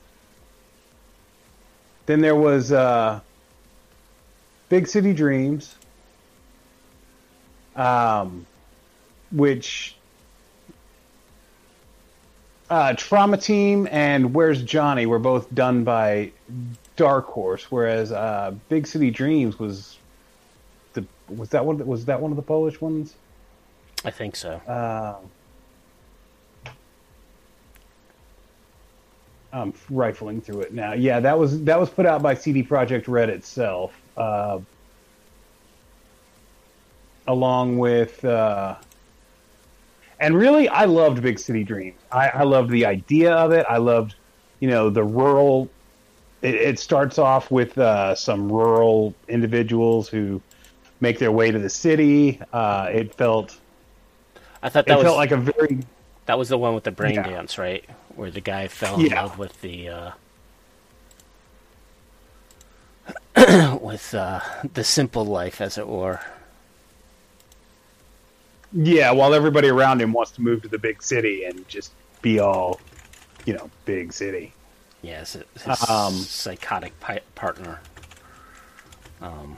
then 2.07 2.21
there 2.21 2.37
was 2.37 2.73
uh, 2.73 3.21
Big 4.69 4.87
City 4.87 5.13
Dreams, 5.13 5.75
um, 7.77 8.47
which 9.31 9.95
uh, 12.71 12.95
Trauma 12.95 13.37
Team 13.37 13.89
and 13.91 14.35
Where's 14.35 14.63
Johnny 14.63 15.07
were 15.07 15.19
both 15.19 15.53
done 15.55 15.85
by 15.85 16.33
Dark 16.97 17.27
Horse, 17.27 17.71
whereas 17.71 18.13
uh, 18.13 18.55
Big 18.69 18.87
City 18.87 19.11
Dreams 19.11 19.59
was 19.59 19.99
the 20.95 21.05
was 21.29 21.51
that 21.51 21.65
one 21.65 21.85
was 21.87 22.07
that 22.07 22.21
one 22.21 22.31
of 22.33 22.37
the 22.37 22.43
Polish 22.43 22.81
ones? 22.81 23.15
I 24.05 24.11
think 24.11 24.37
so. 24.37 24.53
Uh, 24.67 25.17
I'm 29.53 29.73
rifling 29.91 30.41
through 30.41 30.61
it 30.61 30.75
now. 30.75 30.93
Yeah, 30.93 31.21
that 31.21 31.39
was 31.39 31.63
that 31.65 31.81
was 31.81 31.89
put 31.89 32.07
out 32.07 32.23
by 32.23 32.35
CD 32.35 32.63
Projekt 32.63 33.09
Red 33.09 33.31
itself, 33.31 33.93
uh, 34.17 34.59
along 37.27 37.79
with. 37.79 38.25
Uh, 38.25 38.77
and 40.21 40.35
really, 40.35 40.69
I 40.69 40.85
loved 40.85 41.23
Big 41.23 41.39
City 41.39 41.65
Dreams. 41.65 41.99
I, 42.11 42.29
I 42.29 42.43
loved 42.43 42.71
the 42.71 42.85
idea 42.87 43.33
of 43.33 43.53
it. 43.53 43.65
I 43.69 43.79
loved, 43.79 44.17
you 44.61 44.69
know, 44.69 44.91
the 44.91 45.05
rural. 45.05 45.71
It, 46.43 46.55
it 46.55 46.79
starts 46.79 47.19
off 47.19 47.51
with 47.51 47.79
uh, 47.79 48.15
some 48.15 48.51
rural 48.51 49.15
individuals 49.29 50.09
who 50.09 50.43
make 51.01 51.19
their 51.19 51.33
way 51.33 51.51
to 51.51 51.59
the 51.59 51.71
city. 51.71 52.41
Uh, 52.53 52.89
it 52.93 53.15
felt 53.15 53.59
I 54.63 54.69
thought 54.69 54.87
that 54.87 54.97
was 54.99 55.05
felt 55.05 55.17
like 55.17 55.31
a 55.31 55.37
very 55.37 55.79
that 56.27 56.39
was 56.39 56.49
the 56.49 56.59
one 56.59 56.75
with 56.75 56.85
the 56.85 56.91
brain 56.91 57.15
Yeah. 57.15 57.23
dance, 57.23 57.57
right? 57.57 57.85
Where 58.19 58.33
the 58.33 58.41
guy 58.41 58.67
fell 58.67 58.99
in 58.99 59.07
Yeah. 59.07 59.23
love 59.23 59.39
with 59.39 59.61
the 59.61 59.89
uh, 59.91 60.11
with 63.81 64.13
uh, 64.13 64.41
the 64.75 64.83
simple 64.83 65.25
life, 65.25 65.61
as 65.61 65.79
it 65.79 65.87
were. 65.87 66.19
yeah. 68.73 69.13
While 69.13 69.35
everybody 69.35 69.69
around 69.69 70.01
him 70.03 70.13
wants 70.13 70.33
to 70.33 70.43
move 70.43 70.63
to 70.63 70.69
the 70.69 70.79
big 70.81 71.01
city 71.01 71.45
and 71.45 71.67
just 71.69 71.93
be 72.21 72.41
all, 72.41 72.81
you 73.45 73.55
know, 73.55 73.71
big 73.85 74.13
city. 74.13 74.53
Yes, 75.01 75.37
yeah, 75.37 75.43
his, 75.55 75.79
his 75.79 75.89
Um, 75.89 76.13
psychotic 76.15 76.99
pi- 76.99 77.21
partner. 77.37 77.79
Um, 79.21 79.57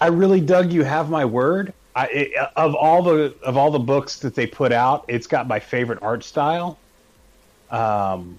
I 0.00 0.06
really 0.06 0.40
dug 0.40 0.72
"You 0.72 0.84
Have 0.84 1.10
My 1.10 1.24
Word." 1.24 1.72
I, 1.96 2.06
it, 2.08 2.32
of 2.56 2.74
all 2.74 3.02
the 3.02 3.34
of 3.42 3.56
all 3.56 3.70
the 3.70 3.78
books 3.78 4.18
that 4.20 4.34
they 4.34 4.46
put 4.46 4.70
out, 4.70 5.06
it's 5.08 5.26
got 5.26 5.48
my 5.48 5.58
favorite 5.58 5.98
art 6.02 6.22
style. 6.22 6.78
Um, 7.70 8.38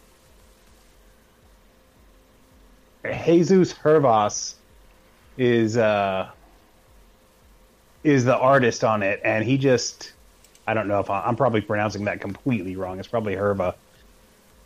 Jesus 3.03 3.73
Hervas 3.73 4.53
is 5.37 5.75
uh, 5.75 6.29
is 8.03 8.25
the 8.25 8.37
artist 8.37 8.83
on 8.83 9.01
it, 9.01 9.21
and 9.23 9.43
he 9.43 9.57
just 9.57 10.13
I 10.67 10.75
don't 10.75 10.87
know 10.87 10.99
if 10.99 11.09
I, 11.09 11.21
I'm 11.21 11.35
probably 11.35 11.61
pronouncing 11.61 12.05
that 12.05 12.21
completely 12.21 12.75
wrong. 12.75 12.99
It's 12.99 13.07
probably 13.07 13.35
Herva, 13.35 13.73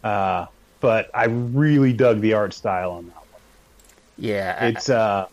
uh, 0.04 0.48
but 0.82 1.10
I 1.14 1.26
really 1.28 1.94
dug 1.94 2.20
the 2.20 2.34
art 2.34 2.54
style 2.54 2.92
on 2.92 3.08
that 3.08 3.16
one. 3.16 3.42
yeah, 4.18 4.66
It's 4.66 4.90
uh, 4.90 5.28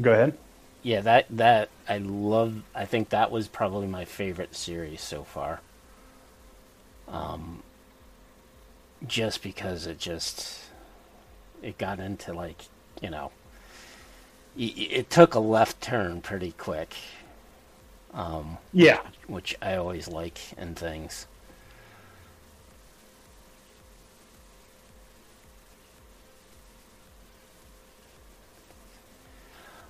go 0.00 0.12
ahead. 0.12 0.36
Yeah, 0.82 1.00
that 1.02 1.26
that 1.30 1.70
I 1.88 1.98
love. 1.98 2.62
I 2.74 2.84
think 2.84 3.10
that 3.10 3.30
was 3.30 3.48
probably 3.48 3.86
my 3.86 4.04
favorite 4.04 4.54
series 4.54 5.00
so 5.02 5.24
far. 5.24 5.60
Um, 7.08 7.62
just 9.06 9.42
because 9.42 9.86
it 9.86 9.98
just 9.98 10.60
it 11.62 11.78
got 11.78 12.00
into 12.00 12.32
like 12.32 12.64
you 13.00 13.10
know, 13.10 13.30
it 14.56 15.08
took 15.10 15.34
a 15.34 15.40
left 15.40 15.80
turn 15.80 16.20
pretty 16.20 16.52
quick. 16.52 16.94
Um, 18.12 18.58
Yeah, 18.72 19.00
which 19.26 19.56
I 19.62 19.74
always 19.76 20.08
like 20.08 20.38
in 20.58 20.74
things. 20.74 21.26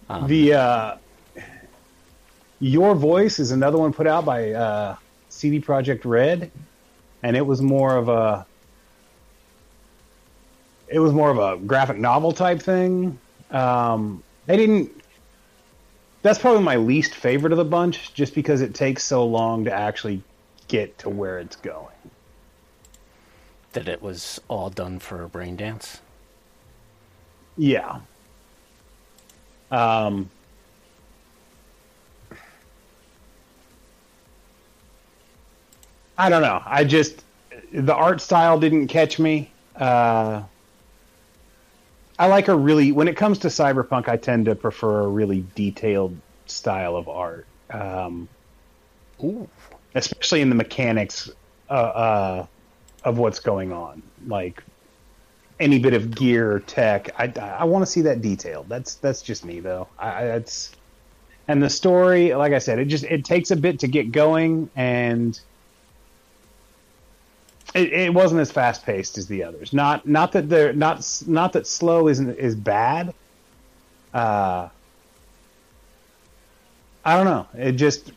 Um, 0.08 0.26
The 0.26 0.54
uh, 0.54 0.96
Your 2.60 2.94
Voice 2.94 3.38
is 3.38 3.50
another 3.52 3.78
one 3.78 3.92
put 3.92 4.06
out 4.06 4.24
by 4.24 4.52
uh, 4.52 4.96
CD 5.28 5.60
Projekt 5.60 6.04
Red, 6.04 6.52
and 7.22 7.36
it 7.36 7.46
was 7.46 7.62
more 7.62 7.96
of 7.96 8.08
a 8.08 8.46
it 10.88 11.00
was 11.00 11.12
more 11.12 11.30
of 11.30 11.38
a 11.38 11.58
graphic 11.64 11.98
novel 11.98 12.32
type 12.32 12.62
thing. 12.62 13.20
Um, 13.50 14.24
they 14.46 14.56
didn't. 14.56 14.92
That's 16.22 16.38
probably 16.38 16.62
my 16.64 16.76
least 16.76 17.14
favorite 17.14 17.52
of 17.52 17.58
the 17.58 17.64
bunch, 17.64 18.14
just 18.14 18.34
because 18.34 18.60
it 18.62 18.74
takes 18.74 19.04
so 19.04 19.26
long 19.26 19.64
to 19.66 19.72
actually 19.72 20.24
get 20.68 20.98
to 21.00 21.10
where 21.10 21.38
it's 21.38 21.56
going. 21.56 21.94
that 23.72 23.88
it 23.88 24.02
was 24.02 24.40
all 24.48 24.70
done 24.70 24.98
for 24.98 25.22
a 25.22 25.28
brain 25.28 25.56
dance. 25.56 26.02
Yeah. 27.56 28.00
Um, 29.70 30.30
I 36.16 36.28
don't 36.28 36.42
know. 36.42 36.60
I 36.66 36.84
just 36.84 37.24
the 37.72 37.94
art 37.94 38.20
style 38.20 38.58
didn't 38.58 38.88
catch 38.88 39.18
me. 39.18 39.50
Uh, 39.76 40.42
I 42.18 42.26
like 42.26 42.48
a 42.48 42.56
really 42.56 42.90
when 42.90 43.06
it 43.06 43.16
comes 43.16 43.38
to 43.40 43.48
cyberpunk, 43.48 44.08
I 44.08 44.16
tend 44.16 44.46
to 44.46 44.54
prefer 44.54 45.02
a 45.02 45.08
really 45.08 45.44
detailed 45.54 46.16
style 46.46 46.96
of 46.96 47.08
art, 47.08 47.46
um, 47.70 48.28
Ooh, 49.22 49.48
especially 49.94 50.40
in 50.40 50.48
the 50.48 50.54
mechanics 50.56 51.30
uh, 51.70 51.72
uh, 51.72 52.46
of 53.04 53.18
what's 53.18 53.38
going 53.38 53.72
on. 53.72 54.02
Like 54.26 54.62
any 55.60 55.78
bit 55.78 55.94
of 55.94 56.14
gear 56.14 56.52
or 56.52 56.60
tech, 56.60 57.10
I, 57.18 57.32
I 57.38 57.64
want 57.64 57.82
to 57.82 57.86
see 57.90 58.02
that 58.02 58.22
detailed. 58.22 58.68
That's 58.68 58.94
that's 58.94 59.22
just 59.22 59.44
me 59.44 59.60
though. 59.60 59.88
I, 59.98 60.22
I 60.22 60.24
that's 60.26 60.72
and 61.48 61.62
the 61.62 61.70
story, 61.70 62.34
like 62.34 62.52
I 62.52 62.58
said, 62.58 62.78
it 62.78 62.84
just 62.84 63.04
it 63.04 63.24
takes 63.24 63.50
a 63.50 63.56
bit 63.56 63.80
to 63.80 63.88
get 63.88 64.12
going, 64.12 64.70
and 64.76 65.38
it, 67.74 67.92
it 67.92 68.14
wasn't 68.14 68.42
as 68.42 68.52
fast 68.52 68.84
paced 68.84 69.16
as 69.16 69.26
the 69.26 69.42
others. 69.44 69.72
Not 69.72 70.06
not 70.06 70.32
that 70.32 70.48
they're 70.48 70.74
not 70.74 71.22
not 71.26 71.54
that 71.54 71.66
slow 71.66 72.08
isn't 72.08 72.38
is 72.38 72.54
bad. 72.54 73.14
Uh, 74.12 74.68
I 77.04 77.16
don't 77.16 77.24
know. 77.24 77.46
It 77.58 77.72
just 77.72 78.12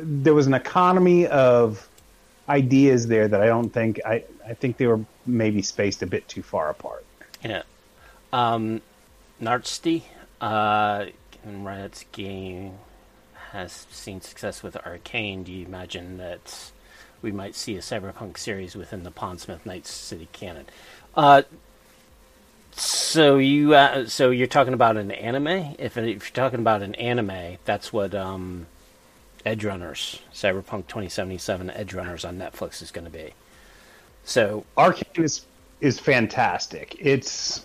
there 0.00 0.34
was 0.34 0.46
an 0.46 0.54
economy 0.54 1.26
of 1.26 1.88
ideas 2.48 3.06
there 3.06 3.28
that 3.28 3.40
I 3.40 3.46
don't 3.46 3.70
think 3.70 4.00
I 4.04 4.24
I 4.46 4.54
think 4.54 4.76
they 4.76 4.86
were 4.86 5.00
maybe 5.26 5.62
spaced 5.62 6.02
a 6.02 6.06
bit 6.06 6.28
too 6.28 6.42
far 6.42 6.68
apart. 6.70 7.04
yeah. 7.42 7.62
Um, 8.32 8.82
Nartsty, 9.40 10.02
Uh, 10.40 11.06
Riot's 11.46 12.04
game 12.12 12.74
has 13.52 13.86
seen 13.90 14.20
success 14.20 14.62
with 14.62 14.76
Arcane. 14.84 15.44
Do 15.44 15.52
you 15.52 15.64
imagine 15.64 16.16
that 16.18 16.70
we 17.22 17.30
might 17.32 17.54
see 17.54 17.76
a 17.76 17.80
Cyberpunk 17.80 18.36
series 18.38 18.74
within 18.74 19.02
the 19.04 19.10
Pondsmith 19.10 19.64
Night 19.64 19.86
City 19.86 20.28
canon? 20.32 20.66
Uh, 21.16 21.42
so 22.72 23.38
you 23.38 23.74
uh, 23.74 24.06
so 24.06 24.30
you're 24.30 24.46
talking 24.48 24.74
about 24.74 24.96
an 24.96 25.10
anime? 25.12 25.74
If, 25.78 25.96
if 25.96 25.96
you're 25.96 26.18
talking 26.44 26.58
about 26.60 26.82
an 26.82 26.94
anime, 26.96 27.58
that's 27.64 27.92
what 27.92 28.14
um, 28.14 28.66
Edgerunners, 29.46 30.20
Cyberpunk 30.32 30.88
2077 30.88 31.70
Edge 31.70 31.94
Runners 31.94 32.24
on 32.24 32.36
Netflix 32.38 32.82
is 32.82 32.90
going 32.90 33.04
to 33.04 33.10
be. 33.10 33.32
So 34.24 34.64
Arcane 34.76 35.24
is 35.24 35.44
is 35.80 35.98
fantastic. 35.98 36.96
It's 36.98 37.64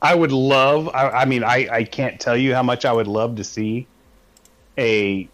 I 0.00 0.14
would 0.14 0.32
love. 0.32 0.88
I, 0.88 1.08
I 1.08 1.24
mean, 1.24 1.44
I 1.44 1.68
I 1.70 1.84
can't 1.84 2.20
tell 2.20 2.36
you 2.36 2.54
how 2.54 2.62
much 2.62 2.84
I 2.84 2.92
would 2.92 3.06
love 3.08 3.36
to 3.36 3.44
see 3.44 3.86
a 4.78 5.28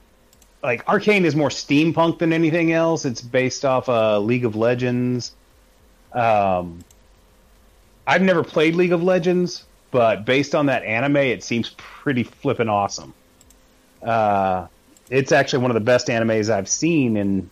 like 0.62 0.88
Arcane 0.88 1.24
is 1.24 1.36
more 1.36 1.50
steampunk 1.50 2.18
than 2.18 2.32
anything 2.32 2.72
else. 2.72 3.04
It's 3.04 3.20
based 3.20 3.64
off 3.64 3.88
uh, 3.88 4.18
League 4.18 4.44
of 4.44 4.56
Legends. 4.56 5.32
Um, 6.12 6.84
I've 8.06 8.22
never 8.22 8.42
played 8.42 8.74
League 8.74 8.92
of 8.92 9.02
Legends, 9.02 9.64
but 9.90 10.24
based 10.24 10.54
on 10.54 10.66
that 10.66 10.82
anime, 10.84 11.16
it 11.16 11.44
seems 11.44 11.74
pretty 11.76 12.24
flippin' 12.24 12.68
awesome. 12.68 13.14
Uh, 14.02 14.66
it's 15.10 15.32
actually 15.32 15.60
one 15.60 15.70
of 15.70 15.74
the 15.74 15.80
best 15.80 16.08
animes 16.08 16.50
I've 16.50 16.68
seen 16.68 17.16
in 17.16 17.50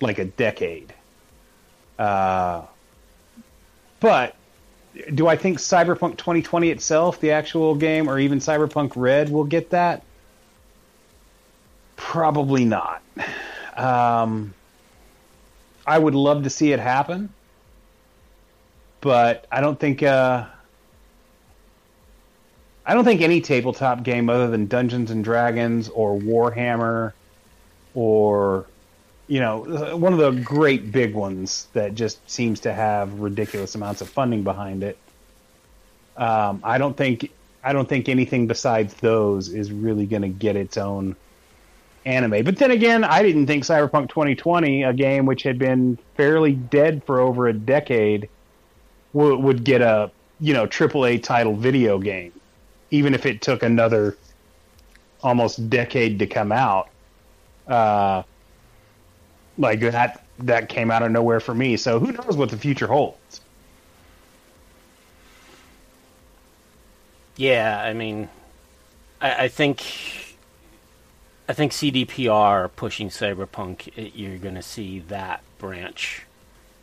like 0.00 0.18
a 0.18 0.24
decade. 0.24 0.92
Uh, 1.98 2.62
but 4.00 4.34
do 5.14 5.26
I 5.26 5.36
think 5.36 5.58
Cyberpunk 5.58 6.16
2020 6.16 6.70
itself, 6.70 7.20
the 7.20 7.32
actual 7.32 7.74
game, 7.74 8.08
or 8.08 8.18
even 8.18 8.38
Cyberpunk 8.38 8.92
Red 8.96 9.30
will 9.30 9.44
get 9.44 9.70
that? 9.70 10.02
Probably 11.96 12.64
not. 12.64 13.02
Um, 13.76 14.54
I 15.86 15.98
would 15.98 16.14
love 16.14 16.42
to 16.44 16.50
see 16.50 16.72
it 16.72 16.80
happen, 16.80 17.30
but 19.00 19.46
I 19.50 19.60
don't 19.60 19.78
think. 19.78 20.02
Uh, 20.02 20.46
I 22.88 22.94
don't 22.94 23.04
think 23.04 23.20
any 23.20 23.40
tabletop 23.40 24.04
game 24.04 24.30
other 24.30 24.48
than 24.48 24.66
Dungeons 24.66 25.10
and 25.10 25.24
Dragons 25.24 25.88
or 25.88 26.16
Warhammer 26.16 27.12
or 27.94 28.66
you 29.28 29.40
know 29.40 29.96
one 29.96 30.12
of 30.12 30.18
the 30.18 30.40
great 30.42 30.92
big 30.92 31.14
ones 31.14 31.68
that 31.72 31.94
just 31.94 32.28
seems 32.30 32.60
to 32.60 32.72
have 32.72 33.20
ridiculous 33.20 33.74
amounts 33.74 34.00
of 34.00 34.08
funding 34.08 34.42
behind 34.42 34.82
it. 34.82 34.98
Um, 36.16 36.60
I 36.64 36.78
don't 36.78 36.96
think 36.96 37.30
I 37.62 37.72
don't 37.72 37.88
think 37.88 38.08
anything 38.08 38.46
besides 38.46 38.94
those 38.94 39.48
is 39.48 39.72
really 39.72 40.06
going 40.06 40.22
to 40.22 40.28
get 40.28 40.56
its 40.56 40.76
own 40.76 41.16
anime. 42.04 42.44
But 42.44 42.56
then 42.56 42.70
again, 42.70 43.02
I 43.02 43.22
didn't 43.22 43.48
think 43.48 43.64
Cyberpunk 43.64 44.08
2020, 44.08 44.84
a 44.84 44.92
game 44.92 45.26
which 45.26 45.42
had 45.42 45.58
been 45.58 45.98
fairly 46.16 46.52
dead 46.52 47.02
for 47.04 47.18
over 47.18 47.48
a 47.48 47.52
decade, 47.52 48.28
w- 49.12 49.36
would 49.36 49.64
get 49.64 49.82
a 49.82 50.10
you 50.40 50.54
know 50.54 50.66
AAA 50.66 51.22
title 51.22 51.54
video 51.54 51.98
game 51.98 52.32
even 52.90 53.14
if 53.14 53.26
it 53.26 53.40
took 53.42 53.62
another 53.62 54.16
almost 55.22 55.68
decade 55.68 56.18
to 56.20 56.26
come 56.26 56.52
out. 56.52 56.88
Uh, 57.66 58.22
like 59.58 59.80
that 59.80 60.24
that 60.40 60.68
came 60.68 60.90
out 60.90 61.02
of 61.02 61.10
nowhere 61.10 61.40
for 61.40 61.54
me. 61.54 61.76
So 61.76 61.98
who 61.98 62.12
knows 62.12 62.36
what 62.36 62.50
the 62.50 62.58
future 62.58 62.86
holds? 62.86 63.40
Yeah, 67.36 67.80
I 67.82 67.92
mean, 67.92 68.28
I, 69.20 69.44
I 69.44 69.48
think 69.48 69.84
I 71.48 71.52
think 71.52 71.72
CDPR 71.72 72.70
pushing 72.74 73.08
Cyberpunk, 73.08 73.88
it, 73.96 74.14
you're 74.14 74.38
going 74.38 74.56
to 74.56 74.62
see 74.62 74.98
that 75.00 75.42
branch 75.58 76.22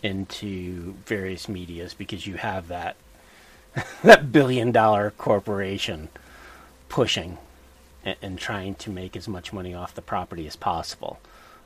into 0.02 0.94
various 1.06 1.50
medias 1.50 1.94
because 1.94 2.28
you 2.28 2.36
have 2.36 2.68
that 2.68 2.96
that 4.04 4.32
billion 4.32 4.72
dollar 4.72 5.12
corporation 5.12 6.10
pushing 6.90 7.38
and, 8.06 8.16
and, 8.22 8.38
trying 8.38 8.76
to 8.76 8.92
make 8.92 9.16
as 9.16 9.28
much 9.28 9.52
money 9.52 9.74
off 9.74 9.96
the 9.96 10.02
property 10.02 10.46
as 10.46 10.56
possible. 10.56 11.20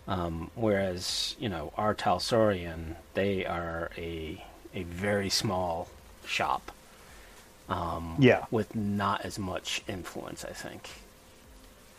Um, 0.08 0.52
whereas, 0.56 1.36
you 1.40 1.50
know, 1.50 1.74
R. 1.78 1.94
Talsorian, 1.94 2.96
they 3.14 3.46
are 3.46 3.92
a 3.98 4.44
a 4.74 4.84
very 4.84 5.30
small 5.30 5.90
shop. 6.26 6.72
Um, 7.70 8.16
yeah. 8.20 8.46
With 8.52 8.76
not 8.76 9.26
as 9.26 9.38
much 9.38 9.82
influence, 9.88 10.46
I 10.46 10.54
think. 10.54 10.90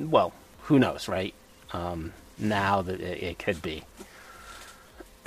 Well, 0.01 0.33
who 0.63 0.79
knows, 0.79 1.09
right? 1.09 1.35
Um, 1.73 2.13
now 2.39 2.83
that 2.83 3.01
it, 3.01 3.23
it 3.23 3.39
could 3.39 3.61
be. 3.61 3.83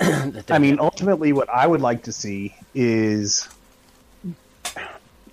I 0.00 0.58
mean, 0.58 0.80
ultimately, 0.80 1.32
what 1.32 1.48
I 1.48 1.66
would 1.66 1.80
like 1.80 2.04
to 2.04 2.12
see 2.12 2.56
is 2.74 3.48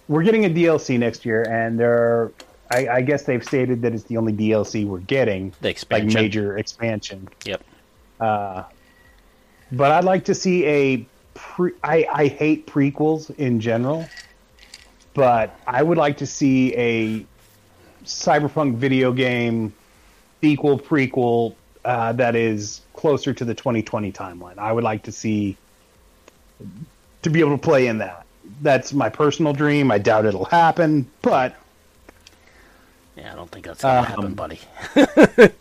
we're 0.07 0.23
getting 0.23 0.45
a 0.45 0.49
DLC 0.49 0.99
next 0.99 1.25
year, 1.25 1.43
and 1.43 1.79
there 1.79 1.93
are. 1.93 2.31
I, 2.71 2.87
I, 2.87 3.01
guess 3.01 3.23
they've 3.23 3.43
stated 3.43 3.81
that 3.81 3.93
it's 3.93 4.03
the 4.03 4.17
only 4.17 4.33
DLC 4.33 4.85
we're 4.85 4.99
getting, 4.99 5.53
the 5.61 5.69
expansion. 5.69 6.07
like 6.09 6.13
major 6.15 6.57
expansion. 6.57 7.27
Yep. 7.45 7.63
Uh, 8.19 8.63
but 9.71 9.91
I'd 9.91 10.03
like 10.03 10.25
to 10.25 10.35
see 10.35 10.65
a. 10.65 11.05
Pre- 11.33 11.73
I 11.83 12.05
I 12.11 12.27
hate 12.27 12.67
prequels 12.67 13.33
in 13.37 13.59
general, 13.61 14.07
but 15.13 15.57
I 15.65 15.81
would 15.81 15.97
like 15.97 16.17
to 16.17 16.25
see 16.25 16.75
a 16.75 17.25
cyberpunk 18.03 18.75
video 18.75 19.13
game 19.13 19.73
sequel 20.41 20.79
prequel 20.79 21.55
uh, 21.85 22.11
that 22.13 22.35
is 22.35 22.81
closer 22.93 23.33
to 23.33 23.45
the 23.45 23.53
2020 23.53 24.11
timeline. 24.11 24.57
I 24.57 24.71
would 24.71 24.83
like 24.83 25.03
to 25.03 25.11
see 25.11 25.55
to 27.21 27.29
be 27.29 27.39
able 27.39 27.51
to 27.51 27.57
play 27.57 27.87
in 27.87 27.99
that 27.99 28.25
that's 28.61 28.93
my 28.93 29.09
personal 29.09 29.53
dream. 29.53 29.91
I 29.91 29.97
doubt 29.97 30.25
it'll 30.25 30.45
happen, 30.45 31.09
but 31.21 31.55
yeah, 33.19 33.33
I 33.33 33.35
don't 33.35 33.49
think 33.49 33.65
that's 33.65 33.81
gonna 33.81 33.99
um, 33.99 34.05
happen, 34.05 34.33
buddy. 34.33 34.59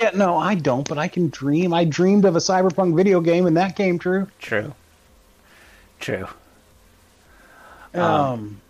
yeah, 0.00 0.10
no, 0.14 0.36
I 0.36 0.54
don't. 0.54 0.88
But 0.88 0.98
I 0.98 1.08
can 1.08 1.28
dream. 1.28 1.72
I 1.72 1.84
dreamed 1.84 2.24
of 2.24 2.36
a 2.36 2.40
cyberpunk 2.40 2.96
video 2.96 3.20
game, 3.20 3.46
and 3.46 3.56
that 3.56 3.76
came 3.76 3.98
true. 3.98 4.28
True. 4.38 4.74
True. 6.00 6.26
Um, 7.94 8.02
um 8.02 8.60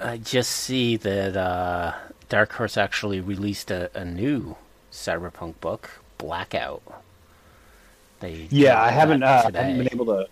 I 0.00 0.16
just 0.16 0.50
see 0.50 0.96
that 0.96 1.36
uh, 1.36 1.94
Dark 2.28 2.52
Horse 2.52 2.76
actually 2.76 3.20
released 3.20 3.70
a, 3.70 3.90
a 3.94 4.04
new 4.04 4.56
cyberpunk 4.90 5.60
book, 5.60 5.90
Blackout. 6.18 6.82
They 8.20 8.46
yeah, 8.50 8.80
I 8.80 8.90
haven't, 8.90 9.22
uh, 9.22 9.50
I 9.54 9.56
haven't 9.58 9.78
been 9.78 9.88
able 9.92 10.06
to 10.06 10.28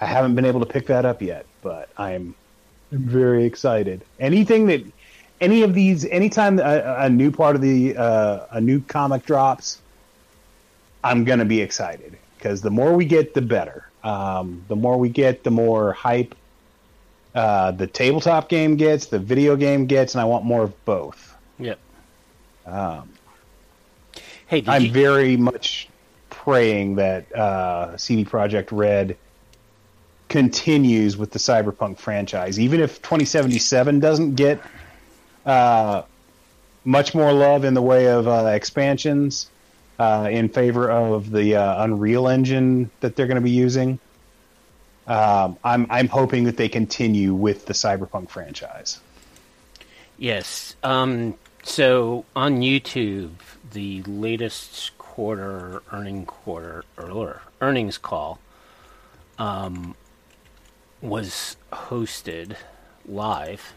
I 0.00 0.06
haven't 0.06 0.34
been 0.34 0.44
able 0.44 0.60
to 0.60 0.66
pick 0.66 0.86
that 0.86 1.04
up 1.04 1.22
yet, 1.22 1.46
but 1.62 1.88
I'm 1.96 2.34
very 2.92 3.44
excited. 3.44 4.02
Anything 4.20 4.66
that, 4.66 4.84
any 5.40 5.62
of 5.62 5.74
these, 5.74 6.04
anytime 6.06 6.58
a, 6.58 6.96
a 7.00 7.10
new 7.10 7.30
part 7.30 7.56
of 7.56 7.62
the 7.62 7.96
uh, 7.96 8.46
a 8.50 8.60
new 8.60 8.80
comic 8.80 9.24
drops, 9.24 9.80
I'm 11.02 11.24
gonna 11.24 11.44
be 11.44 11.60
excited 11.60 12.16
because 12.36 12.62
the 12.62 12.70
more 12.70 12.94
we 12.94 13.04
get, 13.04 13.34
the 13.34 13.42
better. 13.42 13.84
Um, 14.04 14.64
the 14.68 14.76
more 14.76 14.96
we 14.96 15.08
get, 15.08 15.44
the 15.44 15.50
more 15.50 15.92
hype 15.92 16.34
uh, 17.34 17.70
the 17.72 17.86
tabletop 17.86 18.48
game 18.48 18.76
gets, 18.76 19.06
the 19.06 19.18
video 19.18 19.54
game 19.56 19.86
gets, 19.86 20.14
and 20.14 20.20
I 20.20 20.24
want 20.24 20.44
more 20.44 20.62
of 20.62 20.84
both. 20.84 21.36
Yep. 21.58 21.78
Um, 22.66 23.10
hey, 24.46 24.64
I'm 24.66 24.84
you... 24.84 24.90
very 24.90 25.36
much 25.36 25.88
praying 26.30 26.96
that 26.96 27.32
uh, 27.32 27.96
CD 27.96 28.24
Projekt 28.24 28.68
Red 28.72 29.16
continues 30.28 31.16
with 31.16 31.30
the 31.30 31.38
Cyberpunk 31.38 31.98
franchise. 31.98 32.58
Even 32.58 32.80
if 32.80 33.00
2077 33.02 34.00
doesn't 34.00 34.34
get 34.34 34.60
uh, 35.46 36.02
much 36.84 37.14
more 37.14 37.32
love 37.32 37.64
in 37.64 37.74
the 37.74 37.82
way 37.82 38.08
of 38.08 38.26
uh, 38.26 38.46
expansions 38.46 39.50
uh, 39.98 40.28
in 40.30 40.48
favor 40.48 40.90
of 40.90 41.30
the 41.30 41.56
uh, 41.56 41.84
Unreal 41.84 42.28
Engine 42.28 42.90
that 43.00 43.16
they're 43.16 43.26
going 43.26 43.36
to 43.36 43.40
be 43.40 43.50
using, 43.50 43.98
um, 45.06 45.58
I'm 45.64 45.86
I'm 45.90 46.08
hoping 46.08 46.44
that 46.44 46.56
they 46.56 46.68
continue 46.68 47.34
with 47.34 47.66
the 47.66 47.72
Cyberpunk 47.72 48.30
franchise. 48.30 49.00
Yes. 50.18 50.76
Um, 50.82 51.34
so 51.62 52.24
on 52.36 52.60
YouTube, 52.60 53.32
the 53.72 54.02
latest 54.04 54.96
quarter 54.98 55.82
earning 55.92 56.26
quarter 56.26 56.84
or 56.96 57.42
earnings 57.60 57.98
call 57.98 58.38
um, 59.38 59.94
was 61.00 61.56
hosted 61.72 62.56
live 63.06 63.74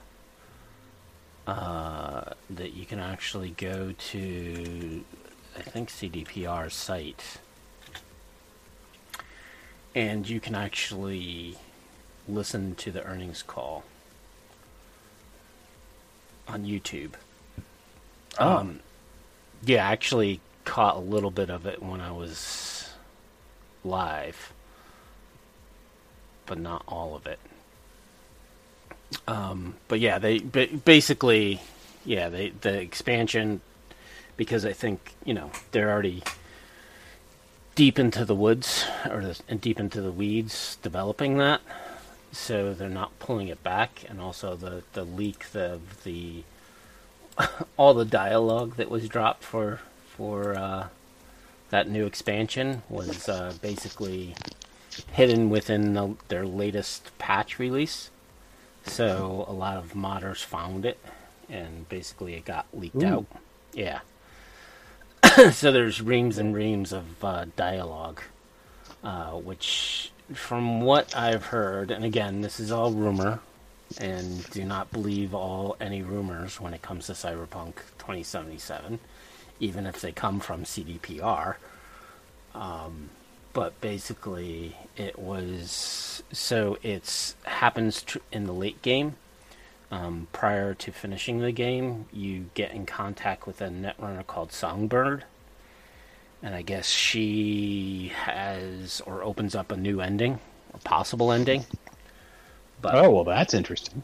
uh, 1.48 2.34
that 2.50 2.74
you 2.74 2.86
can 2.86 3.00
actually 3.00 3.52
go 3.52 3.94
to 3.98 5.04
I 5.58 5.62
think 5.62 5.90
CDPR's 5.90 6.74
site 6.74 7.40
and 9.94 10.28
you 10.28 10.40
can 10.40 10.56
actually 10.56 11.58
listen 12.28 12.76
to 12.76 12.92
the 12.92 13.04
earnings 13.04 13.44
call 13.44 13.84
on 16.48 16.66
YouTube. 16.66 17.14
Oh. 18.40 18.58
Um, 18.58 18.80
yeah, 19.64 19.88
I 19.88 19.92
actually 19.92 20.40
caught 20.66 20.96
a 20.96 21.00
little 21.00 21.32
bit 21.32 21.50
of 21.50 21.66
it 21.66 21.84
when 21.84 22.02
I 22.02 22.12
was 22.12 22.94
live, 23.84 24.54
but 26.46 26.58
not 26.58 26.84
all 26.88 27.16
of 27.16 27.28
it. 27.28 27.40
Um, 29.28 29.76
but 29.88 30.00
yeah, 30.00 30.20
they 30.20 30.40
basically, 30.40 31.62
yeah, 32.06 32.30
they 32.30 32.50
the 32.50 32.80
expansion 32.80 33.62
because 34.38 34.66
I 34.66 34.74
think 34.74 35.14
you 35.26 35.34
know 35.34 35.52
they're 35.72 35.92
already 35.92 36.24
deep 37.76 38.00
into 38.00 38.26
the 38.26 38.36
woods 38.36 38.86
or 39.10 39.22
the, 39.22 39.40
and 39.48 39.62
deep 39.62 39.80
into 39.80 40.02
the 40.02 40.12
weeds 40.12 40.78
developing 40.82 41.38
that, 41.38 41.62
so 42.32 42.74
they're 42.74 42.90
not 42.90 43.18
pulling 43.20 43.48
it 43.48 43.64
back, 43.64 44.04
and 44.10 44.22
also 44.22 44.56
the 44.56 44.84
the 44.94 45.04
leak 45.04 45.52
the 45.52 45.80
the 46.04 46.44
all 47.78 47.94
the 47.94 48.06
dialogue 48.06 48.76
that 48.76 48.90
was 48.90 49.08
dropped 49.08 49.44
for 49.44 49.80
for 50.06 50.56
uh, 50.56 50.88
that 51.70 51.90
new 51.90 52.06
expansion 52.06 52.84
was 52.90 53.28
uh, 53.28 53.54
basically 53.62 54.36
hidden 55.14 55.50
within 55.50 55.94
the, 55.94 56.16
their 56.28 56.46
latest 56.46 57.18
patch 57.18 57.58
release. 57.60 58.10
So 58.86 59.46
a 59.48 59.54
lot 59.54 59.78
of 59.78 59.94
modders 59.94 60.44
found 60.44 60.86
it, 60.86 60.98
and 61.50 61.88
basically 61.90 62.36
it 62.36 62.46
got 62.46 62.66
leaked 62.74 63.02
Ooh. 63.04 63.08
out. 63.08 63.26
Yeah. 63.74 64.00
so 65.52 65.72
there's 65.72 66.02
reams 66.02 66.38
and 66.38 66.56
reams 66.56 66.92
of 66.92 67.24
uh, 67.24 67.46
dialogue, 67.56 68.22
uh, 69.04 69.32
which, 69.32 70.12
from 70.34 70.82
what 70.82 71.16
I've 71.16 71.46
heard, 71.46 71.92
and 71.92 72.04
again, 72.04 72.42
this 72.42 72.60
is 72.60 72.72
all 72.72 72.92
rumor, 72.92 73.40
and 73.98 74.50
do 74.52 74.64
not 74.64 74.92
believe 74.92 75.34
all 75.34 75.76
any 75.80 76.02
rumors 76.02 76.60
when 76.60 76.74
it 76.74 76.82
comes 76.82 77.08
to 77.08 77.14
Cyberpunk 77.14 77.76
2077, 78.00 79.00
even 79.60 79.86
if 79.86 80.02
they 80.02 80.12
come 80.12 80.40
from 80.40 80.64
CDPR. 80.64 81.56
Um, 82.54 83.10
but 83.54 83.80
basically, 83.82 84.76
it 84.98 85.18
was 85.20 86.24
so 86.32 86.78
it's 86.84 87.36
happens 87.44 88.04
tr- 88.04 88.20
in 88.32 88.46
the 88.46 88.54
late 88.54 88.82
game. 88.82 89.16
Um, 89.92 90.28
prior 90.32 90.74
to 90.76 90.92
finishing 90.92 91.40
the 91.40 91.52
game, 91.52 92.08
you 92.14 92.50
get 92.54 92.72
in 92.72 92.86
contact 92.86 93.46
with 93.46 93.60
a 93.62 93.68
netrunner 93.70 94.26
called 94.26 94.54
Songbird, 94.54 95.26
and 96.42 96.56
I 96.56 96.62
guess 96.62 96.88
she 96.88 98.12
has 98.16 99.02
or 99.06 99.24
opens 99.24 99.56
up 99.56 99.72
a 99.72 99.78
new 99.78 100.00
ending, 100.02 100.40
a 100.74 100.78
possible 100.80 101.32
ending. 101.32 101.66
But 102.82 103.02
Oh 103.02 103.10
well, 103.10 103.24
that's 103.24 103.54
interesting. 103.56 104.04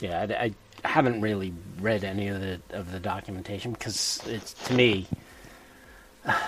yeah, 0.00 0.26
I, 0.38 0.54
I 0.84 0.88
haven't 0.88 1.20
really 1.20 1.52
read 1.80 2.04
any 2.04 2.28
of 2.28 2.40
the 2.40 2.60
of 2.70 2.92
the 2.92 3.00
documentation 3.00 3.72
because 3.72 4.20
it's 4.26 4.54
to 4.64 4.74
me 4.74 5.06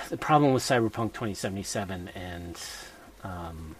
the 0.08 0.16
problem 0.16 0.52
with 0.52 0.62
Cyberpunk 0.62 1.12
2077 1.12 2.10
and 2.14 2.60
um, 3.24 3.76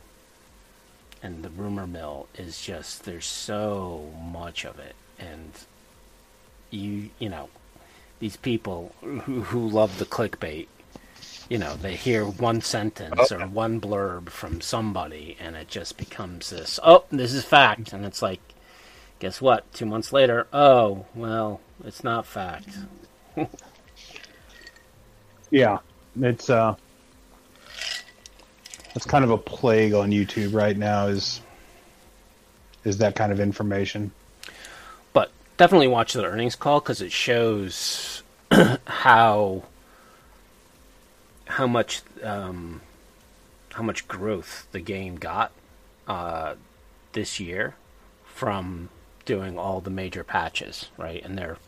and 1.23 1.43
the 1.43 1.51
rumor 1.51 1.87
mill 1.87 2.29
is 2.37 2.61
just 2.61 3.05
there's 3.05 3.27
so 3.27 4.11
much 4.21 4.65
of 4.65 4.79
it, 4.79 4.95
and 5.19 5.53
you 6.71 7.11
you 7.19 7.29
know 7.29 7.49
these 8.19 8.37
people 8.37 8.95
who 9.01 9.43
who 9.43 9.69
love 9.69 9.99
the 9.99 10.05
clickbait. 10.05 10.67
You 11.49 11.59
know, 11.59 11.75
they 11.75 11.97
hear 11.97 12.25
one 12.25 12.63
sentence 12.63 13.31
or 13.31 13.47
one 13.47 13.79
blurb 13.81 14.31
from 14.31 14.63
somebody, 14.63 15.37
and 15.39 15.55
it 15.55 15.69
just 15.69 15.99
becomes 15.99 16.49
this. 16.49 16.81
Oh, 16.83 17.05
this 17.11 17.35
is 17.35 17.45
fact, 17.45 17.93
and 17.93 18.07
it's 18.07 18.23
like, 18.23 18.41
guess 19.19 19.41
what? 19.43 19.71
Two 19.75 19.85
months 19.85 20.13
later, 20.15 20.47
oh, 20.53 21.05
well, 21.15 21.61
it's 21.85 22.03
not 22.03 22.27
fact. 22.27 22.71
Yeah, 25.53 25.81
it's 26.19 26.49
uh, 26.49 26.77
it's 28.95 29.05
kind 29.05 29.23
of 29.23 29.31
a 29.31 29.37
plague 29.37 29.93
on 29.93 30.11
YouTube 30.11 30.55
right 30.55 30.77
now. 30.77 31.09
Is 31.09 31.43
is 32.85 32.97
that 32.99 33.15
kind 33.15 33.31
of 33.31 33.39
information? 33.39 34.13
But 35.13 35.31
definitely 35.59 35.89
watch 35.89 36.15
the 36.15 36.25
earnings 36.25 36.57
call 36.57 36.81
because 36.81 37.03
it 37.03 37.13
shows 37.13 38.23
how 38.87 39.65
how 41.45 41.67
much 41.67 42.01
um, 42.23 42.81
how 43.75 43.83
much 43.83 44.09
growth 44.09 44.67
the 44.73 44.81
game 44.81 45.17
got 45.17 45.53
uh, 46.09 46.55
this 47.13 47.39
year 47.39 47.75
from 48.25 48.89
doing 49.27 49.59
all 49.59 49.83
the 49.83 49.91
major 49.91 50.25
patches, 50.25 50.89
right? 50.97 51.23
And 51.23 51.37
their 51.37 51.59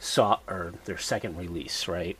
saw 0.00 0.38
or 0.48 0.72
their 0.86 0.96
second 0.96 1.36
release, 1.36 1.86
right? 1.86 2.16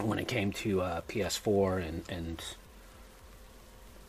When 0.00 0.18
it 0.18 0.28
came 0.28 0.52
to 0.52 0.82
uh, 0.82 1.00
PS4 1.08 1.86
and 1.88 2.02
and 2.08 2.44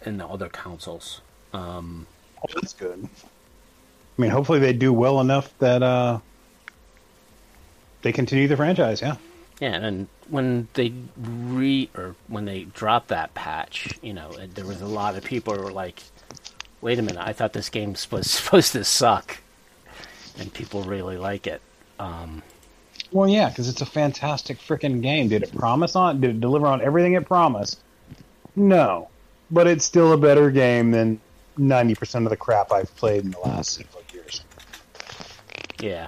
and 0.04 0.20
the 0.20 0.28
other 0.28 0.50
consoles. 0.50 1.22
Um, 1.54 2.08
Oh, 2.44 2.48
that's 2.54 2.74
good. 2.74 3.08
I 3.24 4.22
mean, 4.22 4.32
hopefully 4.32 4.60
they 4.60 4.74
do 4.74 4.94
well 4.94 5.20
enough 5.22 5.58
that 5.60 5.82
uh, 5.84 6.20
they 8.02 8.12
continue 8.12 8.48
the 8.48 8.58
franchise. 8.58 9.02
Yeah. 9.02 9.18
Yeah, 9.60 9.76
and 9.76 10.08
when 10.30 10.68
they 10.74 10.94
re 11.18 11.90
or 11.96 12.16
when 12.28 12.46
they 12.46 12.64
dropped 12.66 13.08
that 13.08 13.34
patch, 13.34 13.98
you 14.04 14.14
know, 14.14 14.32
there 14.54 14.66
was 14.66 14.82
a 14.82 14.86
lot 14.86 15.16
of 15.16 15.24
people 15.24 15.56
who 15.56 15.64
were 15.64 15.72
like, 15.72 16.04
"Wait 16.80 17.00
a 17.00 17.02
minute, 17.02 17.24
I 17.26 17.34
thought 17.34 17.54
this 17.54 17.70
game 17.70 17.96
was 18.12 18.30
supposed 18.32 18.74
to 18.74 18.84
suck," 18.84 19.38
and 20.38 20.54
people 20.54 20.84
really 20.84 21.18
like 21.18 21.48
it. 21.48 21.62
Um, 21.98 22.44
Well, 23.12 23.30
yeah, 23.30 23.50
because 23.50 23.70
it's 23.70 23.82
a 23.82 23.86
fantastic 23.86 24.60
freaking 24.60 25.02
game. 25.02 25.30
Did 25.30 25.44
it 25.44 25.56
promise 25.56 25.96
on? 25.96 26.20
Did 26.20 26.32
it 26.32 26.42
deliver 26.42 26.68
on 26.68 26.82
everything 26.82 27.14
it 27.14 27.26
promised? 27.26 27.80
No, 28.56 29.10
but 29.50 29.68
it's 29.68 29.86
still 29.86 30.12
a 30.14 30.18
better 30.18 30.52
game 30.52 30.92
than 30.92 31.20
ninety 31.58 31.96
percent 31.96 32.26
of 32.26 32.30
the 32.32 32.38
crap 32.38 32.72
I've 32.72 32.94
played 32.96 33.24
in 33.24 33.32
the 33.32 33.40
last 33.40 33.74
several 33.74 34.04
years. 34.14 34.42
yeah. 35.80 36.08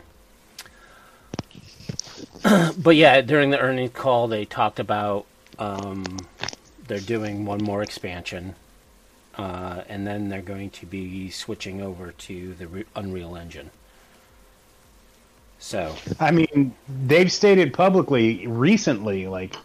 but 2.77 2.95
yeah, 2.95 3.21
during 3.21 3.49
the 3.49 3.59
earnings 3.59 3.91
call, 3.93 4.27
they 4.27 4.45
talked 4.45 4.79
about 4.79 5.25
um, 5.57 6.03
they're 6.87 6.99
doing 6.99 7.45
one 7.45 7.61
more 7.63 7.81
expansion, 7.83 8.55
uh, 9.37 9.83
and 9.87 10.07
then 10.07 10.29
they're 10.29 10.41
going 10.41 10.69
to 10.71 10.85
be 10.85 11.29
switching 11.29 11.81
over 11.81 12.11
to 12.13 12.53
the 12.55 12.67
Re- 12.67 12.85
Unreal 12.95 13.35
Engine. 13.35 13.71
So 15.59 15.93
I 16.19 16.31
mean, 16.31 16.73
they've 17.05 17.31
stated 17.31 17.73
publicly 17.73 18.47
recently, 18.47 19.27
like 19.27 19.55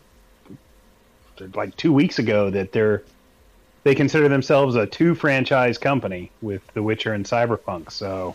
like 1.54 1.76
two 1.76 1.92
weeks 1.92 2.18
ago, 2.18 2.50
that 2.50 2.72
they're 2.72 3.02
they 3.84 3.94
consider 3.94 4.28
themselves 4.28 4.74
a 4.76 4.86
two 4.86 5.14
franchise 5.14 5.78
company 5.78 6.30
with 6.42 6.66
The 6.72 6.82
Witcher 6.82 7.12
and 7.12 7.24
Cyberpunk. 7.24 7.92
So, 7.92 8.34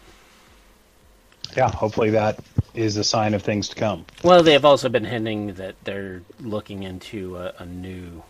yeah, 1.58 1.69
hopefully 1.72 2.12
that 2.12 2.39
is 2.76 2.98
a 2.98 3.04
sign 3.04 3.34
of 3.34 3.41
things 3.41 3.67
to 3.69 3.76
come. 3.76 4.06
Well, 4.24 4.43
they 4.43 4.54
have 4.54 4.63
also 4.63 4.89
been 4.89 5.06
hinting 5.06 5.56
that 5.56 5.76
they're 5.84 6.22
looking 6.39 6.84
into 6.84 7.36
a, 7.38 7.54
a 7.58 7.65
new, 7.65 8.24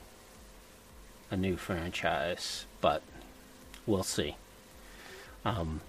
a 1.29 1.35
new 1.35 1.57
franchise, 1.57 2.65
but 2.79 3.03
we'll 3.85 4.03
see. 4.03 4.37
Um, 5.43 5.81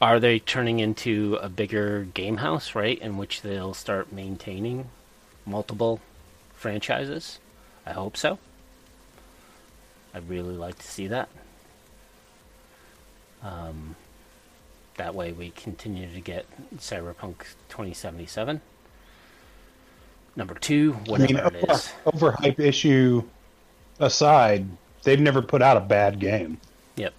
are 0.00 0.20
they 0.20 0.38
turning 0.38 0.78
into 0.80 1.38
a 1.40 1.48
bigger 1.48 2.04
game 2.14 2.38
house, 2.38 2.74
right, 2.74 2.98
in 2.98 3.16
which 3.16 3.42
they'll 3.42 3.74
start 3.74 4.12
maintaining 4.12 4.90
multiple 5.44 6.00
franchises? 6.54 7.38
I 7.84 7.92
hope 7.92 8.16
so. 8.16 8.38
I'd 10.14 10.28
really 10.28 10.56
like 10.56 10.78
to 10.78 10.86
see 10.86 11.06
that. 11.08 11.28
Um, 13.42 13.96
that 14.96 15.14
way 15.14 15.32
we 15.32 15.50
continue 15.50 16.12
to 16.12 16.20
get 16.20 16.46
Cyberpunk 16.76 17.38
2077. 17.68 18.60
Number 20.34 20.54
two, 20.54 20.92
whatever 21.06 21.40
I 21.40 21.50
mean, 21.50 21.54
it 21.62 21.70
is. 21.70 21.92
overhype 22.06 22.58
issue 22.58 23.22
aside, 23.98 24.66
they've 25.02 25.20
never 25.20 25.42
put 25.42 25.62
out 25.62 25.76
a 25.76 25.80
bad 25.80 26.18
game. 26.18 26.58
Yep. 26.96 27.14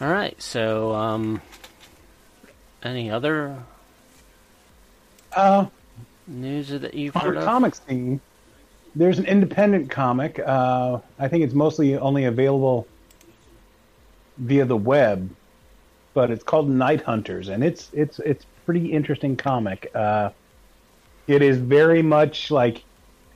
All 0.00 0.08
right. 0.08 0.40
So, 0.40 0.94
um, 0.94 1.40
any 2.82 3.10
other 3.10 3.56
Uh, 5.34 5.66
news 6.26 6.68
that 6.68 6.94
you've 6.94 7.16
on 7.16 7.22
heard 7.22 7.34
the 7.36 7.40
of? 7.40 7.44
comics 7.44 7.80
scene, 7.88 8.20
there's 8.94 9.18
an 9.18 9.26
independent 9.26 9.90
comic. 9.90 10.38
Uh, 10.38 10.98
I 11.18 11.28
think 11.28 11.44
it's 11.44 11.54
mostly 11.54 11.96
only 11.96 12.24
available 12.24 12.86
via 14.38 14.64
the 14.64 14.76
web, 14.76 15.30
but 16.14 16.30
it's 16.30 16.44
called 16.44 16.68
Night 16.68 17.02
Hunters, 17.02 17.48
and 17.48 17.62
it's 17.64 17.90
it's 17.92 18.18
it's 18.20 18.46
pretty 18.64 18.92
interesting 18.92 19.36
comic. 19.36 19.90
Uh, 19.94 20.30
it 21.26 21.42
is 21.42 21.58
very 21.58 22.02
much 22.02 22.50
like 22.50 22.82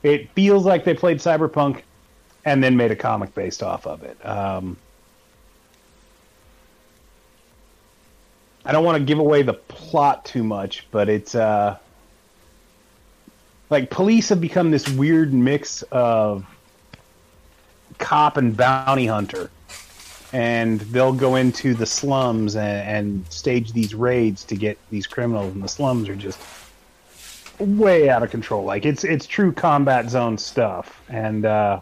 it 0.02 0.30
feels 0.32 0.64
like 0.64 0.84
they 0.84 0.94
played 0.94 1.18
Cyberpunk 1.18 1.82
and 2.44 2.62
then 2.64 2.76
made 2.76 2.90
a 2.90 2.96
comic 2.96 3.34
based 3.34 3.62
off 3.62 3.86
of 3.86 4.02
it. 4.02 4.24
Um, 4.26 4.76
I 8.64 8.72
don't 8.72 8.84
want 8.84 8.98
to 8.98 9.04
give 9.04 9.18
away 9.18 9.42
the 9.42 9.54
plot 9.54 10.24
too 10.24 10.44
much, 10.44 10.86
but 10.90 11.08
it's 11.08 11.34
uh, 11.34 11.78
like 13.70 13.90
police 13.90 14.28
have 14.28 14.40
become 14.40 14.70
this 14.70 14.88
weird 14.88 15.32
mix 15.32 15.82
of 15.90 16.44
cop 17.98 18.36
and 18.36 18.56
bounty 18.56 19.06
hunter, 19.06 19.50
and 20.32 20.80
they'll 20.80 21.12
go 21.12 21.36
into 21.36 21.74
the 21.74 21.86
slums 21.86 22.56
and, 22.56 22.88
and 22.88 23.32
stage 23.32 23.72
these 23.72 23.94
raids 23.94 24.44
to 24.44 24.56
get 24.56 24.78
these 24.90 25.06
criminals, 25.06 25.54
and 25.54 25.62
the 25.62 25.68
slums 25.68 26.08
are 26.08 26.16
just 26.16 26.38
way 27.58 28.08
out 28.08 28.22
of 28.22 28.30
control. 28.30 28.64
Like 28.64 28.84
it's 28.84 29.04
it's 29.04 29.26
true 29.26 29.52
combat 29.52 30.10
zone 30.10 30.36
stuff, 30.36 31.00
and 31.08 31.46
uh, 31.46 31.80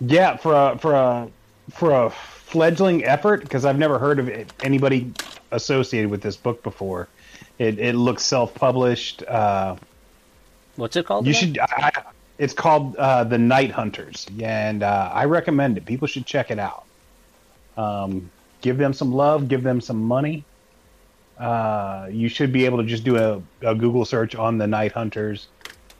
yeah, 0.00 0.36
for 0.36 0.54
a 0.54 0.78
for 0.78 0.94
a 0.94 1.28
for 1.70 1.90
a 1.90 2.10
fledgling 2.52 3.04
effort 3.04 3.40
because 3.40 3.64
I've 3.64 3.78
never 3.78 3.98
heard 3.98 4.18
of 4.18 4.28
it, 4.28 4.52
anybody 4.62 5.10
associated 5.50 6.10
with 6.10 6.20
this 6.22 6.36
book 6.36 6.62
before. 6.62 7.08
It 7.58 7.78
it 7.78 7.94
looks 7.94 8.22
self 8.22 8.54
published. 8.54 9.22
Uh, 9.26 9.76
What's 10.76 10.96
it 10.96 11.06
called? 11.06 11.26
you 11.26 11.30
again? 11.32 11.40
should. 11.54 11.58
I, 11.58 11.66
I- 11.96 12.02
it's 12.38 12.54
called 12.54 12.96
uh, 12.96 13.22
the 13.24 13.38
Night 13.38 13.70
Hunters, 13.70 14.26
and 14.40 14.82
uh, 14.82 15.10
I 15.12 15.26
recommend 15.26 15.76
it. 15.76 15.84
People 15.84 16.08
should 16.08 16.26
check 16.26 16.50
it 16.50 16.58
out. 16.58 16.84
Um, 17.76 18.30
give 18.62 18.78
them 18.78 18.92
some 18.92 19.12
love. 19.12 19.48
Give 19.48 19.62
them 19.62 19.80
some 19.80 20.02
money. 20.02 20.44
Uh, 21.38 22.08
you 22.10 22.28
should 22.28 22.50
be 22.52 22.64
able 22.64 22.78
to 22.78 22.84
just 22.84 23.04
do 23.04 23.16
a, 23.16 23.40
a 23.66 23.74
Google 23.76 24.04
search 24.04 24.34
on 24.34 24.58
the 24.58 24.66
Night 24.66 24.90
Hunters. 24.92 25.48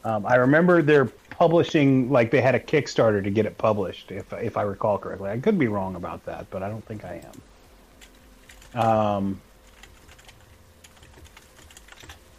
Um, 0.04 0.26
I 0.26 0.36
remember 0.36 0.82
they're 0.82 1.10
publishing 1.42 2.09
like 2.09 2.31
they 2.31 2.40
had 2.40 2.55
a 2.55 2.61
Kickstarter 2.61 3.20
to 3.24 3.28
get 3.28 3.46
it 3.46 3.59
published, 3.59 4.12
if 4.12 4.33
if 4.35 4.57
I 4.57 4.62
recall 4.62 4.96
correctly. 4.96 5.28
I 5.28 5.38
could 5.40 5.59
be 5.59 5.66
wrong 5.66 5.96
about 5.96 6.24
that, 6.26 6.48
but 6.50 6.62
I 6.62 6.68
don't 6.68 6.85
think 6.85 7.05
I 7.05 7.20
am. 8.76 8.81
Um, 8.81 9.40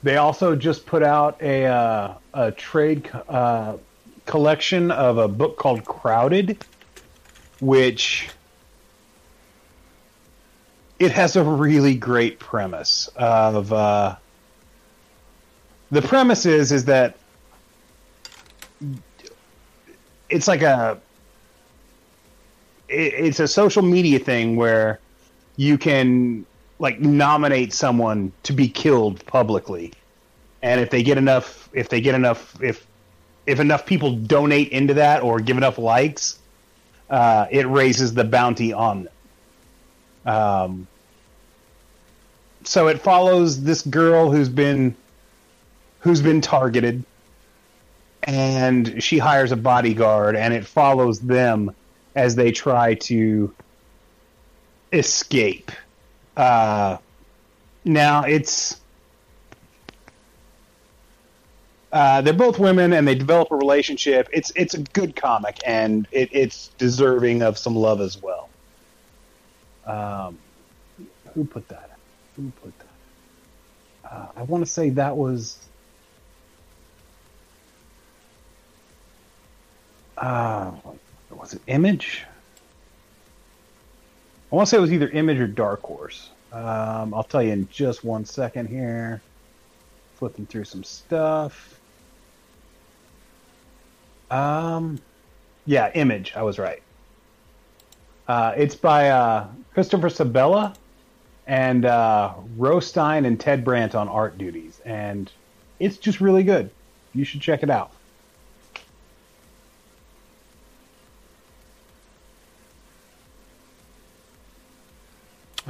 they 0.03 0.15
also 0.15 0.55
just 0.55 0.85
put 0.85 1.03
out 1.03 1.41
a 1.41 1.65
uh, 1.65 2.13
a 2.33 2.51
trade 2.53 3.11
uh, 3.27 3.75
collection 4.25 4.89
of 4.89 5.17
a 5.17 5.27
book 5.27 5.57
called 5.57 5.83
Crowded, 5.83 6.63
which 7.59 8.29
it 10.97 11.11
has 11.11 11.35
a 11.35 11.43
really 11.43 11.95
great 11.95 12.39
premise 12.39 13.09
of 13.17 13.73
uh, 13.73 14.15
the 15.91 16.01
premise 16.01 16.45
is 16.45 16.71
is 16.71 16.85
that 16.85 17.17
it's 20.33 20.47
like 20.47 20.63
a 20.63 20.99
it, 22.89 23.13
it's 23.13 23.39
a 23.39 23.47
social 23.47 23.83
media 23.83 24.19
thing 24.19 24.55
where 24.55 24.99
you 25.57 25.77
can 25.77 26.45
like 26.79 26.99
nominate 26.99 27.71
someone 27.71 28.31
to 28.41 28.51
be 28.51 28.67
killed 28.67 29.23
publicly. 29.27 29.93
And 30.63 30.81
if 30.81 30.89
they 30.89 31.03
get 31.03 31.17
enough 31.17 31.69
if 31.73 31.89
they 31.89 32.01
get 32.01 32.15
enough 32.15 32.61
if 32.61 32.87
if 33.45 33.59
enough 33.59 33.85
people 33.85 34.15
donate 34.15 34.69
into 34.69 34.95
that 34.95 35.21
or 35.21 35.39
give 35.39 35.57
enough 35.57 35.77
likes 35.77 36.39
uh, 37.09 37.45
it 37.51 37.67
raises 37.67 38.13
the 38.13 38.23
bounty 38.23 38.73
on 38.73 39.03
them. 39.03 40.33
Um, 40.35 40.87
so 42.63 42.87
it 42.87 43.01
follows 43.01 43.61
this 43.63 43.81
girl 43.83 44.31
who's 44.31 44.49
been 44.49 44.95
who's 45.99 46.21
been 46.21 46.41
targeted 46.41 47.03
and 48.23 49.03
she 49.03 49.17
hires 49.17 49.51
a 49.51 49.55
bodyguard 49.55 50.35
and 50.35 50.53
it 50.53 50.65
follows 50.65 51.19
them 51.19 51.75
as 52.15 52.35
they 52.35 52.51
try 52.51 52.93
to 52.95 53.53
escape. 54.91 55.71
Uh, 56.37 56.97
now 57.83 58.23
it's 58.23 58.79
uh, 61.91 62.21
they're 62.21 62.33
both 62.33 62.57
women 62.57 62.93
and 62.93 63.07
they 63.07 63.15
develop 63.15 63.51
a 63.51 63.55
relationship. 63.55 64.29
It's 64.31 64.51
it's 64.55 64.73
a 64.73 64.79
good 64.79 65.15
comic 65.15 65.59
and 65.65 66.07
it, 66.11 66.29
it's 66.31 66.69
deserving 66.77 67.43
of 67.43 67.57
some 67.57 67.75
love 67.75 68.01
as 68.01 68.21
well. 68.21 68.49
Um, 69.85 70.39
who 71.33 71.45
put 71.45 71.67
that 71.67 71.97
who 72.35 72.51
put 72.61 72.73
that? 72.79 72.87
Uh, 74.09 74.27
i 74.35 74.43
want 74.43 74.63
to 74.63 74.69
say 74.69 74.89
that 74.91 75.17
was 75.17 75.57
uh, 80.23 80.71
was 81.31 81.53
it 81.53 81.61
image 81.67 82.25
I 84.53 84.55
want 84.55 84.67
to 84.67 84.69
say 84.69 84.77
it 84.77 84.81
was 84.81 84.93
either 84.93 85.09
Image 85.09 85.39
or 85.39 85.47
Dark 85.47 85.81
Horse. 85.81 86.29
Um, 86.51 87.11
I'll 87.15 87.23
tell 87.23 87.41
you 87.41 87.53
in 87.53 87.67
just 87.69 88.03
one 88.03 88.23
second 88.23 88.67
here. 88.67 89.19
Flipping 90.17 90.45
through 90.45 90.65
some 90.65 90.83
stuff. 90.83 91.79
Um, 94.29 94.99
yeah, 95.65 95.89
Image. 95.95 96.33
I 96.35 96.43
was 96.43 96.59
right. 96.59 96.83
Uh, 98.27 98.53
it's 98.55 98.75
by 98.75 99.09
uh, 99.09 99.47
Christopher 99.73 100.09
Sebela 100.09 100.75
and 101.47 101.85
uh, 101.85 102.35
Ro 102.55 102.79
Stein 102.79 103.25
and 103.25 103.39
Ted 103.39 103.65
Brandt 103.65 103.95
on 103.95 104.07
art 104.07 104.37
duties, 104.37 104.79
and 104.85 105.31
it's 105.79 105.97
just 105.97 106.21
really 106.21 106.43
good. 106.43 106.69
You 107.15 107.25
should 107.25 107.41
check 107.41 107.63
it 107.63 107.71
out. 107.71 107.91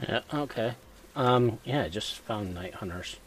Yeah. 0.08 0.22
Okay. 0.34 0.74
Um. 1.16 1.60
Yeah. 1.63 1.84
I 1.84 1.89
just 1.89 2.16
found 2.20 2.54
Night 2.54 2.76
Hunters. 2.76 3.18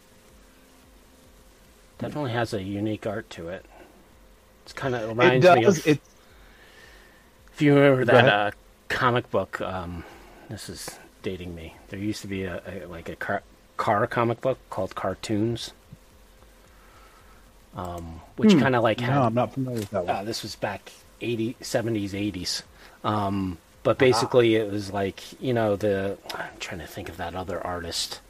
Definitely 1.99 2.33
has 2.33 2.53
a 2.53 2.62
unique 2.62 3.07
art 3.07 3.29
to 3.31 3.49
it. 3.49 3.65
It's 4.65 4.73
kind 4.73 4.95
of 4.95 5.03
It 5.03 5.07
reminds 5.09 5.47
me 5.51 5.65
of. 5.65 5.87
It 5.87 6.01
if 7.53 7.62
you 7.62 7.75
remember 7.75 8.05
that 8.05 8.29
uh, 8.29 8.51
comic 8.89 9.31
book, 9.31 9.61
um, 9.62 10.05
this 10.51 10.69
is 10.69 10.99
dating 11.23 11.55
me. 11.55 11.75
There 11.89 11.99
used 11.99 12.21
to 12.21 12.27
be 12.29 12.43
a, 12.45 12.61
a 12.67 12.87
like 12.87 13.09
a 13.09 13.17
car, 13.17 13.43
car 13.79 14.07
comic 14.07 14.43
book 14.43 14.59
called 14.69 14.95
Cartoons, 14.95 15.73
um, 17.75 18.21
which 18.37 18.53
Hmm. 18.53 18.61
kind 18.61 18.77
of 18.77 18.83
like 18.83 19.01
had 19.01 19.15
no, 19.15 19.23
I'm 19.23 19.35
not 19.35 19.55
familiar 19.55 19.81
with 19.81 19.91
that 19.91 20.05
one. 20.05 20.17
uh, 20.17 20.25
this 20.25 20.43
was 20.43 20.55
back 20.57 20.93
80 21.23 21.57
70s 21.62 22.11
80s 22.11 22.62
um, 23.05 23.57
but 23.87 23.99
basically 23.99 24.57
it 24.57 24.68
was 24.68 24.92
like 24.92 25.20
you 25.40 25.55
know 25.55 25.77
the 25.77 26.18
i'm 26.35 26.49
trying 26.59 26.81
to 26.81 26.87
think 26.87 27.09
of 27.09 27.16
that 27.18 27.37
other 27.37 27.64
artist 27.64 28.20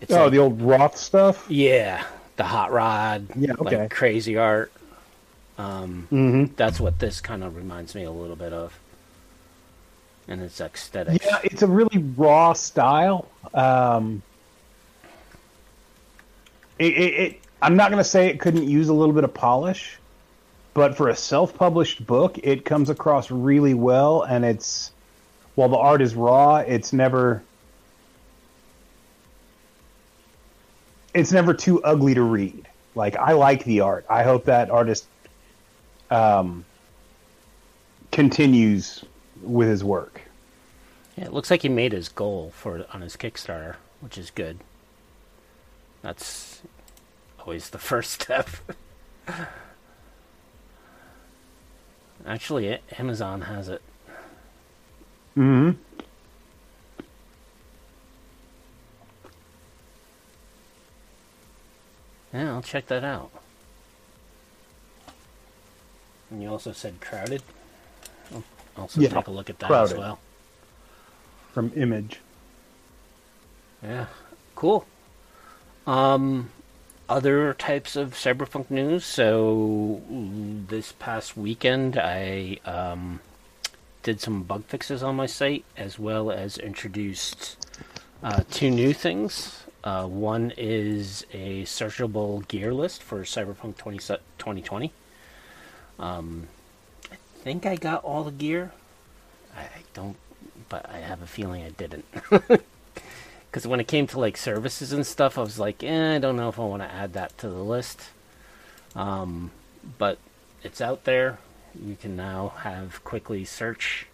it's 0.00 0.12
oh, 0.12 0.22
like- 0.24 0.30
the 0.32 0.38
old 0.38 0.62
Roth 0.62 0.96
stuff. 0.96 1.44
yeah 1.50 2.04
the 2.36 2.44
hot 2.44 2.70
rod 2.72 3.26
Yeah, 3.36 3.54
okay. 3.58 3.78
like 3.82 3.90
crazy 3.90 4.36
art 4.38 4.70
um, 5.58 6.06
Mm-hmm. 6.12 6.54
that's 6.56 6.78
what 6.80 6.98
this 7.00 7.20
kind 7.20 7.42
of 7.44 7.56
reminds 7.56 7.94
me 7.96 8.04
a 8.04 8.10
little 8.10 8.36
bit 8.36 8.52
of 8.52 8.78
and 10.28 10.40
its 10.40 10.60
aesthetic 10.60 11.22
Yeah, 11.24 11.38
it's 11.44 11.62
a 11.62 11.66
really 11.66 11.98
raw 12.16 12.52
style. 12.54 13.28
Um, 13.52 14.22
it, 16.78 16.92
it, 16.92 17.14
it, 17.14 17.40
I'm 17.62 17.76
not 17.76 17.90
going 17.90 18.02
to 18.02 18.08
say 18.08 18.28
it 18.28 18.40
couldn't 18.40 18.66
use 18.68 18.88
a 18.88 18.94
little 18.94 19.14
bit 19.14 19.22
of 19.24 19.32
polish, 19.34 19.96
but 20.74 20.96
for 20.96 21.08
a 21.08 21.16
self-published 21.16 22.04
book, 22.06 22.38
it 22.42 22.64
comes 22.64 22.90
across 22.90 23.30
really 23.30 23.74
well, 23.74 24.22
and 24.22 24.44
it's 24.44 24.92
while 25.54 25.68
the 25.68 25.76
art 25.76 26.02
is 26.02 26.14
raw, 26.14 26.56
it's 26.56 26.92
never 26.92 27.42
it's 31.14 31.30
never 31.30 31.54
too 31.54 31.82
ugly 31.82 32.14
to 32.14 32.22
read. 32.22 32.68
Like 32.96 33.16
I 33.16 33.32
like 33.32 33.64
the 33.64 33.80
art. 33.80 34.04
I 34.10 34.24
hope 34.24 34.46
that 34.46 34.70
artist 34.70 35.06
um, 36.10 36.64
continues 38.10 39.04
with 39.42 39.68
his 39.68 39.84
work. 39.84 40.22
yeah, 41.16 41.24
it 41.24 41.32
looks 41.32 41.50
like 41.50 41.62
he 41.62 41.68
made 41.68 41.92
his 41.92 42.08
goal 42.08 42.52
for 42.54 42.84
on 42.92 43.00
his 43.00 43.16
kickstarter 43.16 43.76
which 44.00 44.16
is 44.16 44.30
good 44.30 44.58
that's 46.02 46.62
always 47.40 47.70
the 47.70 47.78
first 47.90 48.22
step 48.22 48.48
Actually, 52.26 52.78
Amazon 52.98 53.42
has 53.42 53.68
it. 53.68 53.82
Mm-hmm. 55.36 55.70
Yeah, 62.32 62.52
I'll 62.54 62.62
check 62.62 62.86
that 62.86 63.04
out. 63.04 63.30
And 66.30 66.42
you 66.42 66.48
also 66.48 66.72
said 66.72 67.00
crowded. 67.00 67.42
I'll 68.34 68.42
also 68.78 69.00
Yeah, 69.00 69.10
take 69.10 69.26
a 69.28 69.30
look 69.30 69.50
at 69.50 69.58
that 69.60 69.66
Crowded. 69.68 69.92
as 69.92 69.98
well. 69.98 70.18
From 71.52 71.70
Image. 71.76 72.18
Yeah, 73.82 74.06
cool. 74.56 74.84
Um, 75.86 76.50
other 77.08 77.54
types 77.54 77.96
of 77.96 78.14
cyberpunk 78.14 78.70
news. 78.70 79.04
So 79.04 80.02
this 80.08 80.92
past 80.92 81.36
weekend, 81.36 81.98
I 81.98 82.58
um, 82.64 83.20
did 84.02 84.20
some 84.20 84.42
bug 84.42 84.64
fixes 84.64 85.02
on 85.02 85.16
my 85.16 85.26
site, 85.26 85.64
as 85.76 85.98
well 85.98 86.30
as 86.30 86.58
introduced 86.58 87.66
uh, 88.22 88.42
two 88.50 88.70
new 88.70 88.92
things. 88.92 89.64
Uh, 89.82 90.06
one 90.06 90.52
is 90.56 91.26
a 91.32 91.62
searchable 91.64 92.46
gear 92.48 92.72
list 92.72 93.02
for 93.02 93.20
Cyberpunk 93.22 93.76
20, 93.76 93.98
2020. 93.98 94.92
Um, 95.98 96.48
I 97.12 97.16
think 97.42 97.66
I 97.66 97.76
got 97.76 98.02
all 98.02 98.24
the 98.24 98.32
gear. 98.32 98.72
I, 99.54 99.60
I 99.60 99.82
don't, 99.92 100.16
but 100.70 100.88
I 100.88 100.98
have 100.98 101.20
a 101.20 101.26
feeling 101.26 101.62
I 101.62 101.70
didn't. 101.70 102.06
Because 103.54 103.68
when 103.68 103.78
it 103.78 103.86
came 103.86 104.08
to 104.08 104.18
like 104.18 104.36
services 104.36 104.92
and 104.92 105.06
stuff, 105.06 105.38
I 105.38 105.42
was 105.42 105.60
like, 105.60 105.84
eh, 105.84 106.16
I 106.16 106.18
don't 106.18 106.34
know 106.34 106.48
if 106.48 106.58
I 106.58 106.64
want 106.64 106.82
to 106.82 106.90
add 106.92 107.12
that 107.12 107.38
to 107.38 107.48
the 107.48 107.62
list. 107.62 108.00
Um, 108.96 109.52
but 109.96 110.18
it's 110.64 110.80
out 110.80 111.04
there. 111.04 111.38
You 111.80 111.94
can 111.94 112.16
now 112.16 112.54
have 112.62 113.04
quickly 113.04 113.44
search 113.44 114.08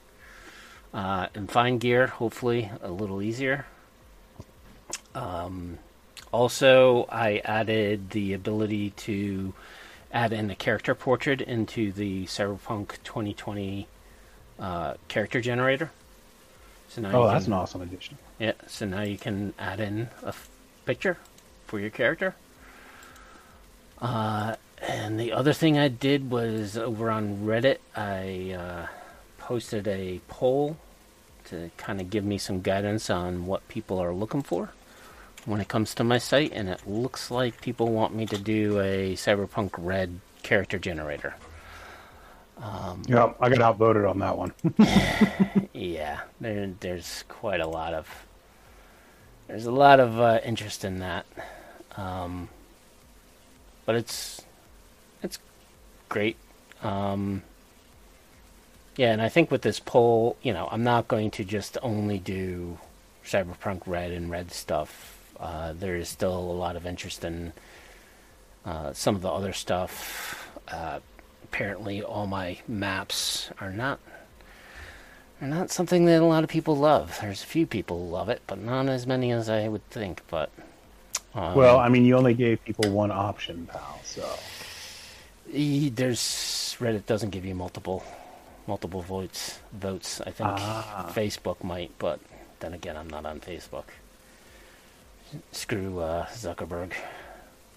uh, 0.92 1.28
and 1.34 1.50
find 1.50 1.80
gear, 1.80 2.08
hopefully 2.08 2.70
a 2.82 2.90
little 2.90 3.22
easier. 3.22 3.64
Um, 5.14 5.78
also, 6.32 7.06
I 7.08 7.38
added 7.42 8.10
the 8.10 8.34
ability 8.34 8.90
to 8.90 9.54
add 10.12 10.34
in 10.34 10.50
a 10.50 10.54
character 10.54 10.94
portrait 10.94 11.40
into 11.40 11.92
the 11.92 12.26
Cyberpunk 12.26 13.02
2020 13.04 13.88
uh, 14.58 14.94
character 15.08 15.40
generator. 15.40 15.92
So 16.90 17.02
now 17.02 17.12
oh, 17.12 17.28
that's 17.28 17.44
can, 17.44 17.52
an 17.52 17.58
awesome 17.60 17.82
addition. 17.82 18.18
Yeah, 18.40 18.52
so 18.66 18.84
now 18.84 19.02
you 19.02 19.16
can 19.16 19.54
add 19.58 19.78
in 19.78 20.08
a 20.24 20.28
f- 20.28 20.50
picture 20.84 21.16
for 21.66 21.78
your 21.78 21.90
character. 21.90 22.34
Uh, 24.02 24.56
and 24.82 25.18
the 25.20 25.32
other 25.32 25.52
thing 25.52 25.78
I 25.78 25.86
did 25.86 26.30
was 26.30 26.76
over 26.76 27.10
on 27.10 27.44
Reddit, 27.44 27.78
I 27.94 28.56
uh, 28.58 28.86
posted 29.38 29.86
a 29.86 30.20
poll 30.26 30.78
to 31.44 31.70
kind 31.76 32.00
of 32.00 32.10
give 32.10 32.24
me 32.24 32.38
some 32.38 32.60
guidance 32.60 33.08
on 33.08 33.46
what 33.46 33.66
people 33.68 34.00
are 34.00 34.12
looking 34.12 34.42
for 34.42 34.70
when 35.44 35.60
it 35.60 35.68
comes 35.68 35.94
to 35.94 36.04
my 36.04 36.18
site, 36.18 36.52
and 36.52 36.68
it 36.68 36.86
looks 36.86 37.30
like 37.30 37.60
people 37.60 37.88
want 37.92 38.14
me 38.14 38.26
to 38.26 38.36
do 38.36 38.80
a 38.80 39.14
Cyberpunk 39.14 39.70
Red 39.78 40.20
character 40.42 40.78
generator. 40.78 41.34
Um, 42.62 43.02
yeah, 43.06 43.32
I 43.40 43.48
got 43.48 43.60
outvoted 43.60 44.04
on 44.04 44.18
that 44.18 44.36
one. 44.36 44.52
yeah, 45.72 46.20
there, 46.40 46.72
there's 46.80 47.24
quite 47.28 47.60
a 47.60 47.66
lot 47.66 47.94
of 47.94 48.26
there's 49.48 49.66
a 49.66 49.72
lot 49.72 49.98
of 49.98 50.20
uh, 50.20 50.40
interest 50.44 50.84
in 50.84 50.98
that, 50.98 51.26
um, 51.96 52.48
but 53.86 53.94
it's 53.94 54.42
it's 55.22 55.38
great. 56.08 56.36
Um, 56.82 57.42
yeah, 58.96 59.12
and 59.12 59.22
I 59.22 59.28
think 59.28 59.50
with 59.50 59.62
this 59.62 59.80
poll, 59.80 60.36
you 60.42 60.52
know, 60.52 60.68
I'm 60.70 60.84
not 60.84 61.08
going 61.08 61.30
to 61.32 61.44
just 61.44 61.78
only 61.82 62.18
do 62.18 62.78
Cyberpunk 63.24 63.82
Red 63.86 64.12
and 64.12 64.30
Red 64.30 64.52
stuff 64.52 65.16
uh, 65.40 65.72
there 65.72 65.96
is 65.96 66.08
still 66.08 66.36
a 66.36 66.52
lot 66.52 66.76
of 66.76 66.86
interest 66.86 67.24
in 67.24 67.52
uh, 68.66 68.92
some 68.92 69.16
of 69.16 69.22
the 69.22 69.30
other 69.30 69.52
stuff. 69.52 70.48
Uh, 70.68 71.00
apparently, 71.50 72.02
all 72.02 72.26
my 72.26 72.58
maps 72.68 73.50
are 73.60 73.72
not 73.72 73.98
are 75.40 75.48
not 75.48 75.70
something 75.70 76.04
that 76.04 76.20
a 76.20 76.24
lot 76.24 76.44
of 76.44 76.50
people 76.50 76.76
love. 76.76 77.18
There's 77.20 77.42
a 77.42 77.46
few 77.46 77.66
people 77.66 77.98
who 77.98 78.10
love 78.10 78.28
it, 78.28 78.42
but 78.46 78.58
not 78.58 78.88
as 78.88 79.06
many 79.06 79.32
as 79.32 79.48
I 79.48 79.68
would 79.68 79.88
think. 79.90 80.22
But 80.28 80.50
um, 81.34 81.54
well, 81.54 81.78
I 81.78 81.88
mean, 81.88 82.04
you 82.04 82.16
only 82.16 82.34
gave 82.34 82.64
people 82.64 82.90
one 82.90 83.10
option, 83.10 83.66
pal. 83.66 84.00
So 84.04 84.28
there's 85.52 86.76
Reddit 86.78 87.06
doesn't 87.06 87.30
give 87.30 87.44
you 87.44 87.54
multiple 87.54 88.04
multiple 88.66 89.02
votes. 89.02 89.60
Votes. 89.72 90.20
I 90.20 90.30
think 90.30 90.50
ah. 90.52 91.10
Facebook 91.14 91.64
might, 91.64 91.90
but 91.98 92.20
then 92.60 92.74
again, 92.74 92.96
I'm 92.96 93.08
not 93.08 93.26
on 93.26 93.40
Facebook 93.40 93.84
screw 95.52 96.00
uh, 96.00 96.26
Zuckerberg. 96.26 96.92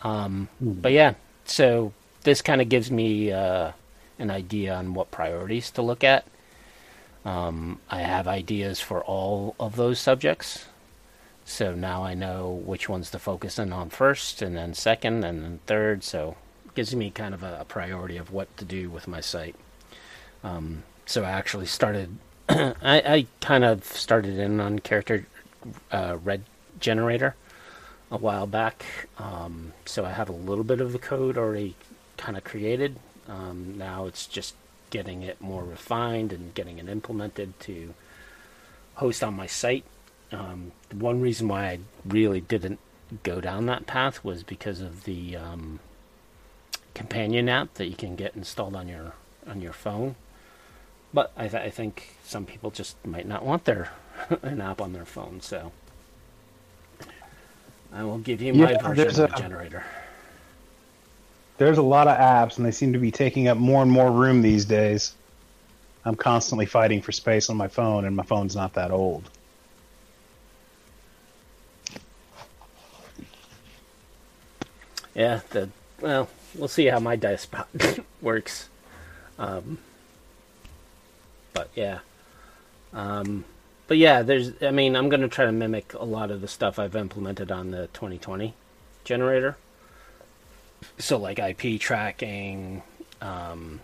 Um, 0.03 0.49
mm. 0.63 0.81
But 0.81 0.91
yeah, 0.91 1.13
so 1.45 1.93
this 2.23 2.41
kind 2.41 2.61
of 2.61 2.69
gives 2.69 2.89
me 2.89 3.31
uh, 3.31 3.71
an 4.19 4.31
idea 4.31 4.73
on 4.73 4.93
what 4.93 5.11
priorities 5.11 5.71
to 5.71 5.81
look 5.81 6.03
at. 6.03 6.25
Um, 7.25 7.79
I 7.89 8.01
have 8.01 8.27
ideas 8.27 8.79
for 8.79 9.03
all 9.03 9.55
of 9.59 9.75
those 9.75 9.99
subjects. 9.99 10.65
So 11.45 11.75
now 11.75 12.03
I 12.03 12.13
know 12.13 12.61
which 12.65 12.87
ones 12.87 13.11
to 13.11 13.19
focus 13.19 13.59
in 13.59 13.73
on 13.73 13.89
first, 13.89 14.41
and 14.41 14.55
then 14.55 14.73
second, 14.73 15.23
and 15.23 15.43
then 15.43 15.59
third. 15.65 16.03
So 16.03 16.35
it 16.65 16.75
gives 16.75 16.95
me 16.95 17.11
kind 17.11 17.33
of 17.33 17.43
a, 17.43 17.59
a 17.61 17.65
priority 17.65 18.17
of 18.17 18.31
what 18.31 18.55
to 18.57 18.65
do 18.65 18.89
with 18.89 19.07
my 19.07 19.19
site. 19.19 19.55
Um, 20.43 20.83
so 21.05 21.23
I 21.23 21.31
actually 21.31 21.65
started. 21.65 22.17
I, 22.49 22.73
I, 22.81 23.27
kind 23.39 23.63
of 23.63 23.85
started 23.85 24.37
in 24.37 24.59
on 24.59 24.79
character 24.79 25.25
uh, 25.91 26.17
red 26.21 26.43
generator 26.79 27.35
a 28.11 28.17
while 28.17 28.47
back. 28.47 28.85
Um, 29.17 29.73
so 29.85 30.03
I 30.03 30.11
have 30.11 30.27
a 30.29 30.33
little 30.33 30.65
bit 30.65 30.81
of 30.81 30.91
the 30.91 30.99
code 30.99 31.37
already 31.37 31.75
kind 32.23 32.37
of 32.37 32.43
created. 32.45 32.95
Um, 33.27 33.77
now 33.77 34.05
it's 34.05 34.25
just 34.27 34.55
getting 34.91 35.23
it 35.23 35.41
more 35.41 35.63
refined 35.63 36.31
and 36.31 36.53
getting 36.53 36.79
it 36.79 36.87
implemented 36.87 37.59
to 37.61 37.93
host 38.95 39.23
on 39.23 39.33
my 39.33 39.45
site. 39.45 39.83
Um, 40.31 40.71
the 40.87 40.95
one 40.95 41.19
reason 41.19 41.49
why 41.49 41.65
I 41.65 41.79
really 42.05 42.39
didn't 42.39 42.79
go 43.23 43.41
down 43.41 43.65
that 43.65 43.85
path 43.85 44.23
was 44.23 44.41
because 44.41 44.79
of 44.79 45.03
the 45.03 45.35
um, 45.35 45.79
companion 46.93 47.49
app 47.49 47.73
that 47.73 47.87
you 47.87 47.95
can 47.95 48.15
get 48.15 48.35
installed 48.35 48.75
on 48.75 48.87
your 48.87 49.13
on 49.45 49.59
your 49.59 49.73
phone. 49.73 50.15
But 51.13 51.31
I, 51.35 51.49
th- 51.49 51.61
I 51.61 51.69
think 51.69 52.15
some 52.23 52.45
people 52.45 52.71
just 52.71 52.95
might 53.05 53.27
not 53.27 53.45
want 53.45 53.65
their 53.65 53.91
an 54.41 54.61
app 54.61 54.79
on 54.79 54.93
their 54.93 55.05
phone, 55.05 55.41
so 55.41 55.73
I 57.93 58.03
will 58.05 58.17
give 58.17 58.41
you 58.41 58.53
my 58.53 58.71
yeah, 58.71 58.87
version 58.87 59.07
of 59.09 59.15
the 59.15 59.35
a, 59.35 59.37
generator. 59.37 59.83
There's 61.57 61.77
a 61.77 61.83
lot 61.83 62.07
of 62.07 62.17
apps, 62.17 62.57
and 62.57 62.65
they 62.65 62.71
seem 62.71 62.93
to 62.93 62.99
be 62.99 63.11
taking 63.11 63.47
up 63.47 63.57
more 63.57 63.81
and 63.81 63.91
more 63.91 64.11
room 64.11 64.41
these 64.41 64.65
days. 64.65 65.13
I'm 66.05 66.15
constantly 66.15 66.65
fighting 66.65 67.01
for 67.01 67.11
space 67.11 67.49
on 67.49 67.57
my 67.57 67.67
phone, 67.67 68.05
and 68.05 68.15
my 68.15 68.23
phone's 68.23 68.55
not 68.55 68.73
that 68.73 68.91
old. 68.91 69.29
Yeah, 75.15 75.41
the 75.51 75.69
well, 76.01 76.27
we'll 76.55 76.67
see 76.67 76.87
how 76.87 76.99
my 76.99 77.15
dice 77.15 77.47
works. 78.21 78.69
Um, 79.37 79.77
but 81.53 81.69
yeah, 81.75 81.99
um, 82.93 83.45
but 83.87 83.97
yeah, 83.97 84.23
there's. 84.23 84.51
I 84.61 84.71
mean, 84.71 84.95
I'm 84.95 85.09
going 85.09 85.21
to 85.21 85.27
try 85.27 85.45
to 85.45 85.51
mimic 85.51 85.93
a 85.93 86.03
lot 86.05 86.31
of 86.31 86.41
the 86.41 86.47
stuff 86.47 86.79
I've 86.79 86.95
implemented 86.95 87.51
on 87.51 87.71
the 87.71 87.87
2020 87.93 88.53
generator. 89.03 89.57
So 90.97 91.17
like 91.17 91.39
IP 91.39 91.79
tracking, 91.79 92.81
um, 93.21 93.79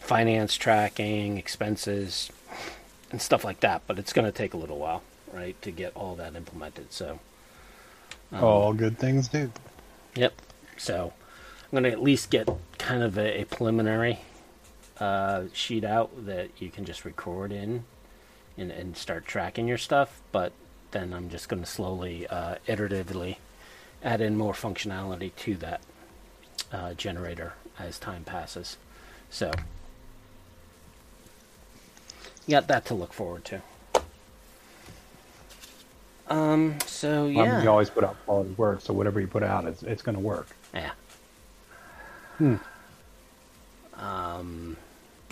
finance 0.00 0.56
tracking, 0.56 1.36
expenses, 1.36 2.30
and 3.10 3.20
stuff 3.20 3.44
like 3.44 3.60
that. 3.60 3.82
But 3.86 3.98
it's 3.98 4.12
going 4.12 4.24
to 4.26 4.32
take 4.32 4.54
a 4.54 4.56
little 4.56 4.78
while, 4.78 5.02
right, 5.32 5.60
to 5.62 5.70
get 5.70 5.94
all 5.94 6.14
that 6.16 6.34
implemented. 6.34 6.92
So. 6.92 7.18
Um, 8.32 8.42
all 8.42 8.72
good 8.72 8.98
things 8.98 9.28
do. 9.28 9.52
Yep. 10.14 10.34
So 10.76 11.12
I'm 11.64 11.70
going 11.70 11.84
to 11.84 11.90
at 11.90 12.02
least 12.02 12.30
get 12.30 12.48
kind 12.78 13.02
of 13.02 13.16
a, 13.18 13.42
a 13.42 13.44
preliminary 13.44 14.20
uh, 14.98 15.44
sheet 15.52 15.84
out 15.84 16.26
that 16.26 16.50
you 16.58 16.70
can 16.70 16.84
just 16.84 17.04
record 17.04 17.52
in 17.52 17.84
and, 18.56 18.70
and 18.70 18.96
start 18.96 19.26
tracking 19.26 19.68
your 19.68 19.78
stuff. 19.78 20.20
But 20.32 20.52
then 20.90 21.12
I'm 21.12 21.30
just 21.30 21.48
going 21.48 21.62
to 21.62 21.68
slowly, 21.68 22.26
uh, 22.26 22.56
iteratively 22.66 23.36
add 24.06 24.20
in 24.20 24.38
more 24.38 24.52
functionality 24.54 25.34
to 25.36 25.56
that 25.56 25.80
uh, 26.72 26.94
generator 26.94 27.54
as 27.78 27.98
time 27.98 28.24
passes. 28.24 28.76
So, 29.28 29.50
you 32.46 32.52
got 32.52 32.68
that 32.68 32.84
to 32.86 32.94
look 32.94 33.12
forward 33.12 33.44
to. 33.46 33.60
Um. 36.28 36.78
So 36.86 37.26
yeah, 37.26 37.62
you 37.62 37.70
always 37.70 37.90
put 37.90 38.02
out 38.02 38.16
quality 38.24 38.50
work, 38.56 38.80
so 38.80 38.92
whatever 38.92 39.20
you 39.20 39.28
put 39.28 39.44
out, 39.44 39.64
it's 39.64 39.84
it's 39.84 40.02
going 40.02 40.16
to 40.16 40.20
work. 40.20 40.48
Yeah. 40.74 40.90
Hmm. 42.38 42.56
Um. 43.94 44.76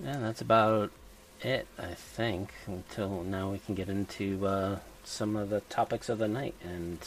Yeah, 0.04 0.18
that's 0.18 0.40
about 0.40 0.92
it, 1.42 1.66
I 1.78 1.94
think. 1.94 2.52
Until 2.66 3.24
now, 3.24 3.50
we 3.50 3.58
can 3.58 3.74
get 3.74 3.88
into 3.88 4.46
uh, 4.46 4.78
some 5.02 5.34
of 5.34 5.50
the 5.50 5.60
topics 5.62 6.08
of 6.08 6.18
the 6.18 6.28
night, 6.28 6.54
and 6.62 6.98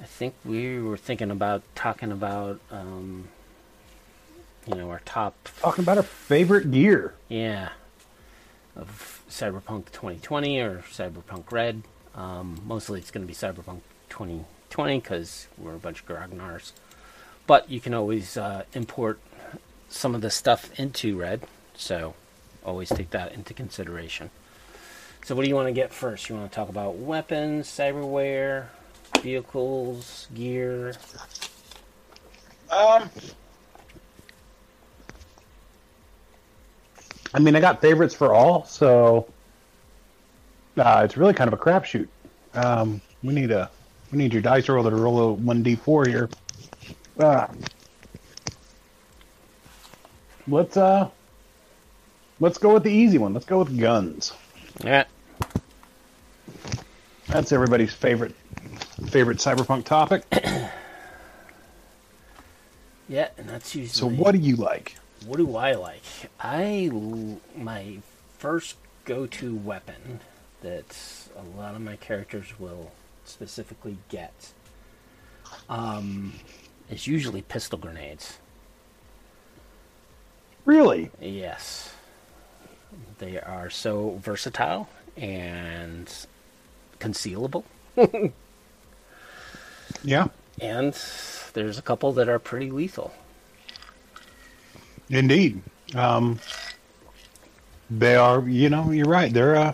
I 0.00 0.04
think 0.04 0.34
we 0.44 0.80
were 0.80 0.96
thinking 0.96 1.30
about 1.30 1.62
talking 1.74 2.12
about, 2.12 2.60
um, 2.70 3.28
you 4.66 4.74
know, 4.74 4.90
our 4.90 5.00
top. 5.04 5.48
Talking 5.60 5.84
about 5.84 5.96
our 5.96 6.02
favorite 6.02 6.70
gear. 6.70 7.14
Yeah, 7.28 7.70
of 8.74 9.22
Cyberpunk 9.28 9.86
2020 9.86 10.60
or 10.60 10.84
Cyberpunk 10.90 11.50
Red. 11.50 11.82
Um, 12.14 12.60
mostly, 12.66 13.00
it's 13.00 13.10
going 13.10 13.26
to 13.26 13.28
be 13.28 13.34
Cyberpunk 13.34 13.80
2020 14.10 14.98
because 14.98 15.48
we're 15.56 15.74
a 15.74 15.78
bunch 15.78 16.00
of 16.00 16.08
grognards. 16.08 16.72
But 17.46 17.70
you 17.70 17.80
can 17.80 17.94
always 17.94 18.36
uh, 18.36 18.64
import 18.74 19.20
some 19.88 20.14
of 20.14 20.20
the 20.20 20.30
stuff 20.30 20.78
into 20.78 21.18
Red, 21.18 21.42
so 21.74 22.14
always 22.64 22.88
take 22.88 23.10
that 23.10 23.32
into 23.32 23.54
consideration. 23.54 24.30
So, 25.24 25.34
what 25.34 25.42
do 25.42 25.48
you 25.48 25.54
want 25.54 25.68
to 25.68 25.72
get 25.72 25.92
first? 25.92 26.28
You 26.28 26.36
want 26.36 26.50
to 26.50 26.54
talk 26.54 26.68
about 26.68 26.96
weapons, 26.96 27.66
cyberware, 27.68 28.66
vehicles, 29.26 30.28
gear? 30.36 30.94
Um, 32.70 33.10
I 37.34 37.40
mean, 37.40 37.56
I 37.56 37.60
got 37.60 37.80
favorites 37.80 38.14
for 38.14 38.32
all, 38.32 38.64
so 38.66 39.26
uh, 40.76 41.02
it's 41.04 41.16
really 41.16 41.34
kind 41.34 41.52
of 41.52 41.54
a 41.54 41.62
crapshoot. 41.62 42.06
Um, 42.54 43.00
we 43.24 43.34
need 43.34 43.50
a 43.50 43.68
we 44.12 44.18
need 44.18 44.32
your 44.32 44.42
dice 44.42 44.68
roller 44.68 44.90
to 44.90 44.96
roll 44.96 45.18
a 45.18 45.32
one 45.32 45.60
d 45.64 45.74
four 45.74 46.06
here. 46.06 46.28
Uh, 47.18 47.48
let's 50.46 50.76
uh, 50.76 51.10
let's 52.38 52.58
go 52.58 52.74
with 52.74 52.84
the 52.84 52.92
easy 52.92 53.18
one. 53.18 53.34
Let's 53.34 53.46
go 53.46 53.58
with 53.58 53.76
guns. 53.76 54.32
Yeah. 54.84 55.04
That's 57.26 57.50
everybody's 57.50 57.92
favorite 57.92 58.36
favorite 59.04 59.38
cyberpunk 59.38 59.84
topic. 59.84 60.24
Yeah, 63.08 63.28
and 63.38 63.48
that's 63.48 63.74
usually. 63.74 63.88
So, 63.92 64.08
what 64.08 64.32
do 64.32 64.38
you 64.38 64.56
like? 64.56 64.96
What 65.26 65.36
do 65.36 65.56
I 65.56 65.74
like? 65.74 66.02
I 66.40 66.90
my 67.56 67.98
first 68.38 68.76
go-to 69.04 69.54
weapon 69.54 70.20
that 70.60 70.96
a 71.36 71.56
lot 71.56 71.74
of 71.74 71.80
my 71.80 71.96
characters 71.96 72.58
will 72.58 72.90
specifically 73.24 73.98
get 74.08 74.52
um, 75.68 76.32
is 76.90 77.06
usually 77.06 77.42
pistol 77.42 77.78
grenades. 77.78 78.38
Really? 80.64 81.10
Yes, 81.20 81.94
they 83.18 83.38
are 83.38 83.70
so 83.70 84.18
versatile 84.20 84.88
and 85.16 86.12
concealable, 86.98 87.62
Yeah, 90.06 90.28
and 90.60 90.96
there's 91.52 91.78
a 91.78 91.82
couple 91.82 92.12
that 92.12 92.28
are 92.28 92.38
pretty 92.38 92.70
lethal. 92.70 93.12
indeed. 95.10 95.60
Um, 95.94 96.38
they 97.90 98.14
are. 98.14 98.48
You 98.48 98.70
know, 98.70 98.92
you're 98.92 99.08
right. 99.08 99.32
They're 99.32 99.56
uh, 99.56 99.72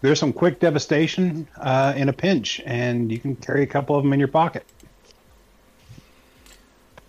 there's 0.00 0.18
some 0.18 0.32
quick 0.32 0.58
devastation 0.58 1.46
uh, 1.58 1.92
in 1.96 2.08
a 2.08 2.12
pinch, 2.14 2.62
and 2.64 3.12
you 3.12 3.18
can 3.18 3.36
carry 3.36 3.62
a 3.62 3.66
couple 3.66 3.94
of 3.94 4.02
them 4.02 4.12
in 4.14 4.18
your 4.18 4.28
pocket. 4.28 4.64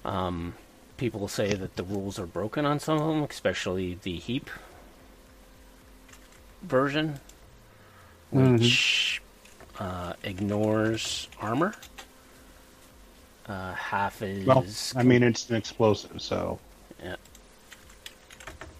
Um, 0.03 0.53
people 0.97 1.27
say 1.27 1.53
that 1.53 1.77
the 1.77 1.83
rules 1.83 2.19
are 2.19 2.25
broken 2.25 2.65
on 2.65 2.79
some 2.79 2.99
of 2.99 3.07
them, 3.07 3.23
especially 3.23 3.97
the 4.03 4.17
heap 4.17 4.49
version, 6.61 7.19
which 8.31 9.21
uh, 9.79 10.13
ignores 10.23 11.27
armor. 11.39 11.73
Uh, 13.47 13.73
half 13.73 14.21
is 14.21 14.45
Well, 14.45 14.65
I 14.95 15.03
mean, 15.03 15.21
it's 15.21 15.49
an 15.49 15.55
explosive, 15.55 16.21
so 16.21 16.59
Yeah. 17.03 17.15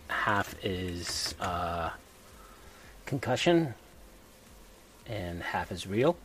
half 0.07 0.55
is 0.63 1.35
uh, 1.39 1.91
concussion, 3.05 3.75
and 5.07 5.43
half 5.43 5.71
is 5.71 5.85
real. 5.85 6.17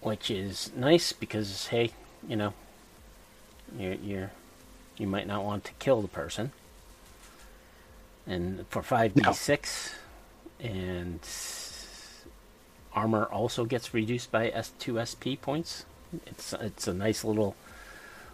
Which 0.00 0.30
is 0.30 0.70
nice 0.76 1.12
because 1.12 1.66
hey, 1.68 1.90
you 2.28 2.36
know, 2.36 2.52
you're, 3.76 3.94
you're 3.94 4.30
you 4.96 5.08
might 5.08 5.26
not 5.26 5.42
want 5.44 5.64
to 5.64 5.72
kill 5.80 6.00
the 6.02 6.08
person. 6.08 6.52
And 8.28 8.64
for 8.70 8.82
five 8.82 9.14
d 9.14 9.32
six, 9.32 9.94
and 10.60 11.20
armor 12.96 13.24
also 13.24 13.64
gets 13.66 13.94
reduced 13.94 14.32
by 14.32 14.48
S 14.48 14.72
two 14.78 14.98
SP 14.98 15.38
points. 15.40 15.84
It's 16.26 16.52
it's 16.54 16.88
a 16.88 16.94
nice 16.94 17.22
little 17.22 17.54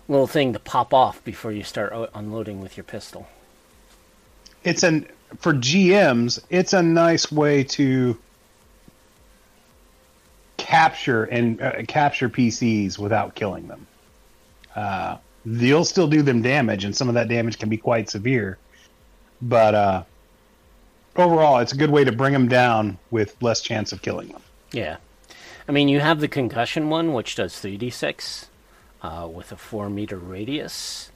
little 0.08 0.26
thing 0.26 0.52
to 0.52 0.58
pop 0.58 0.94
off 0.94 1.22
before 1.24 1.52
you 1.52 1.62
start 1.64 1.92
unloading 2.14 2.60
with 2.60 2.76
your 2.76 2.84
pistol. 2.84 3.28
it's 4.64 4.82
an 4.82 5.06
for 5.38 5.52
GMs. 5.54 6.40
It's 6.50 6.72
a 6.72 6.82
nice 6.82 7.30
way 7.32 7.64
to 7.64 8.18
capture 10.56 11.24
and 11.24 11.60
uh, 11.60 11.82
capture 11.88 12.28
PCs 12.28 12.98
without 12.98 13.34
killing 13.34 13.66
them. 13.68 13.86
Uh, 14.74 15.16
you'll 15.44 15.84
still 15.84 16.06
do 16.08 16.22
them 16.22 16.42
damage, 16.42 16.84
and 16.84 16.96
some 16.96 17.08
of 17.08 17.14
that 17.14 17.28
damage 17.28 17.58
can 17.58 17.68
be 17.68 17.76
quite 17.76 18.08
severe. 18.08 18.58
But 19.40 19.74
uh, 19.74 20.02
overall, 21.16 21.58
it's 21.58 21.72
a 21.72 21.76
good 21.76 21.90
way 21.90 22.04
to 22.04 22.12
bring 22.12 22.32
them 22.32 22.48
down 22.48 22.98
with 23.10 23.36
less 23.42 23.60
chance 23.60 23.92
of 23.92 24.02
killing 24.02 24.28
them. 24.28 24.42
Yeah. 24.72 24.96
I 25.68 25.72
mean, 25.72 25.88
you 25.88 26.00
have 26.00 26.20
the 26.20 26.28
concussion 26.28 26.88
one, 26.88 27.12
which 27.12 27.36
does 27.36 27.52
3d6 27.54 28.46
uh, 29.02 29.28
with 29.32 29.52
a 29.52 29.56
4 29.56 29.90
meter 29.90 30.16
radius, 30.16 31.10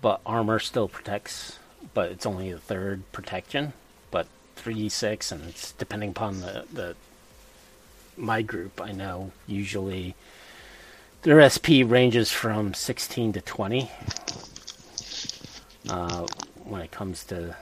but 0.00 0.20
armor 0.24 0.58
still 0.58 0.88
protects, 0.88 1.58
but 1.92 2.10
it's 2.10 2.24
only 2.24 2.50
a 2.50 2.58
third 2.58 3.10
protection. 3.12 3.72
But 4.10 4.28
3d6, 4.56 5.32
and 5.32 5.44
it's 5.48 5.72
depending 5.72 6.10
upon 6.10 6.40
the, 6.40 6.64
the. 6.72 6.96
My 8.18 8.40
group, 8.40 8.80
I 8.80 8.92
know, 8.92 9.32
usually 9.46 10.14
their 11.20 11.46
SP 11.50 11.84
ranges 11.84 12.30
from 12.30 12.72
16 12.72 13.34
to 13.34 13.40
20 13.42 13.90
uh, 15.90 16.26
when 16.64 16.80
it 16.80 16.90
comes 16.90 17.24
to, 17.24 17.56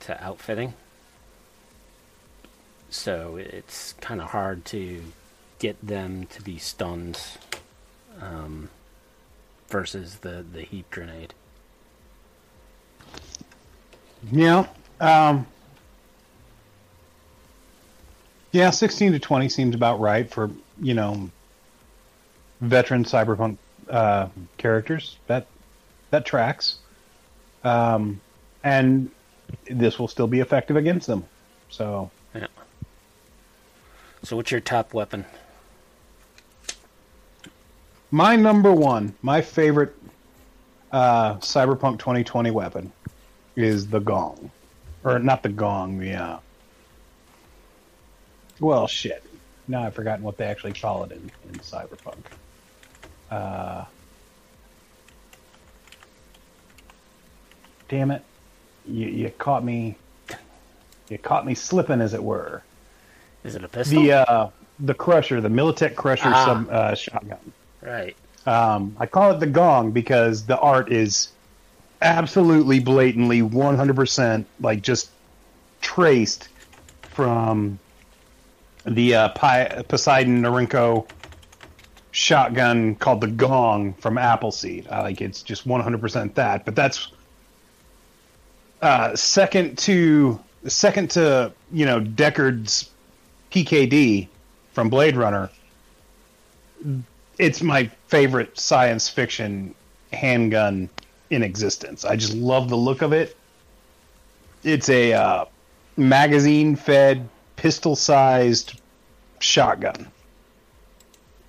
to 0.00 0.24
outfitting 0.24 0.74
so 2.92 3.36
it's 3.36 3.94
kind 3.94 4.20
of 4.20 4.28
hard 4.30 4.64
to 4.66 5.02
get 5.58 5.84
them 5.84 6.26
to 6.26 6.42
be 6.42 6.58
stunned 6.58 7.20
um, 8.20 8.68
versus 9.68 10.16
the, 10.18 10.44
the 10.52 10.62
heat 10.62 10.90
grenade. 10.90 11.34
Yeah. 14.30 14.66
Um, 15.00 15.46
yeah, 18.52 18.70
16 18.70 19.12
to 19.12 19.18
20 19.18 19.48
seems 19.48 19.74
about 19.74 19.98
right 19.98 20.30
for, 20.30 20.50
you 20.80 20.94
know, 20.94 21.30
veteran 22.60 23.04
cyberpunk 23.04 23.56
uh, 23.88 24.28
characters. 24.58 25.16
That 25.26 25.46
that 26.10 26.24
tracks. 26.26 26.76
Um, 27.64 28.20
and 28.62 29.10
this 29.64 29.98
will 29.98 30.08
still 30.08 30.26
be 30.26 30.40
effective 30.40 30.76
against 30.76 31.06
them. 31.06 31.24
So, 31.70 32.10
Yeah. 32.34 32.46
So 34.22 34.36
what's 34.36 34.50
your 34.50 34.60
top 34.60 34.94
weapon? 34.94 35.24
my 38.12 38.36
number 38.36 38.70
one, 38.70 39.14
my 39.22 39.40
favorite 39.40 39.96
uh, 40.92 41.36
Cyberpunk 41.36 41.98
2020 41.98 42.50
weapon 42.50 42.92
is 43.56 43.88
the 43.88 43.98
gong. 43.98 44.50
Or 45.02 45.18
not 45.18 45.42
the 45.42 45.48
gong, 45.48 45.98
the 45.98 46.14
uh 46.14 46.38
Well 48.60 48.86
shit. 48.86 49.24
Now 49.66 49.82
I've 49.82 49.94
forgotten 49.94 50.22
what 50.24 50.36
they 50.36 50.44
actually 50.44 50.74
call 50.74 51.02
it 51.04 51.12
in, 51.12 51.30
in 51.48 51.58
Cyberpunk. 51.58 52.22
Uh 53.30 53.84
Damn 57.88 58.12
it. 58.12 58.22
You 58.86 59.08
you 59.08 59.30
caught 59.30 59.64
me 59.64 59.96
you 61.08 61.18
caught 61.18 61.44
me 61.44 61.54
slipping 61.54 62.00
as 62.00 62.14
it 62.14 62.22
were. 62.22 62.62
Is 63.44 63.54
it 63.54 63.64
a 63.64 63.68
pistol? 63.68 64.02
The 64.02 64.12
uh 64.12 64.50
the 64.80 64.94
crusher, 64.94 65.40
the 65.40 65.48
Militech 65.48 65.94
crusher 65.94 66.30
Ah. 66.32 66.44
sub 66.44 66.70
uh, 66.70 66.94
shotgun. 66.94 67.38
right. 67.82 68.16
Um, 68.46 68.96
I 68.98 69.06
call 69.06 69.30
it 69.32 69.38
the 69.40 69.46
gong 69.46 69.92
because 69.92 70.44
the 70.46 70.58
art 70.58 70.90
is 70.90 71.28
absolutely 72.00 72.80
blatantly 72.80 73.40
100% 73.42 74.44
like 74.60 74.82
just 74.82 75.10
traced 75.80 76.48
from 77.02 77.78
the 78.84 79.14
uh, 79.14 79.28
Pi- 79.28 79.84
Poseidon 79.86 80.42
Norinco 80.42 81.06
shotgun 82.10 82.96
called 82.96 83.20
the 83.20 83.28
gong 83.28 83.92
from 83.94 84.18
Appleseed. 84.18 84.88
I 84.90 85.02
like 85.02 85.20
it's 85.20 85.42
just 85.42 85.66
100% 85.68 86.34
that, 86.34 86.64
but 86.64 86.74
that's 86.74 87.08
uh, 88.80 89.14
second 89.14 89.78
to 89.78 90.40
second 90.66 91.10
to 91.12 91.52
you 91.72 91.86
know 91.86 92.00
Deckard's 92.00 92.90
PKD 93.52 94.28
from 94.72 94.88
Blade 94.88 95.16
Runner 95.16 95.50
it's 97.38 97.62
my 97.62 97.90
favorite 98.08 98.58
science 98.58 99.08
fiction 99.08 99.74
handgun 100.12 100.88
in 101.30 101.42
existence. 101.42 102.04
I 102.04 102.16
just 102.16 102.34
love 102.34 102.68
the 102.68 102.76
look 102.76 103.02
of 103.02 103.12
it. 103.12 103.36
It's 104.62 104.88
a 104.88 105.12
uh, 105.12 105.44
magazine 105.96 106.76
fed, 106.76 107.28
pistol 107.56 107.96
sized 107.96 108.80
shotgun. 109.40 110.08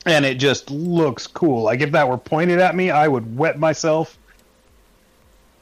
and 0.05 0.25
it 0.25 0.35
just 0.35 0.71
looks 0.71 1.27
cool. 1.27 1.63
Like 1.63 1.81
if 1.81 1.91
that 1.91 2.09
were 2.09 2.17
pointed 2.17 2.59
at 2.59 2.75
me, 2.75 2.89
I 2.89 3.07
would 3.07 3.37
wet 3.37 3.59
myself. 3.59 4.17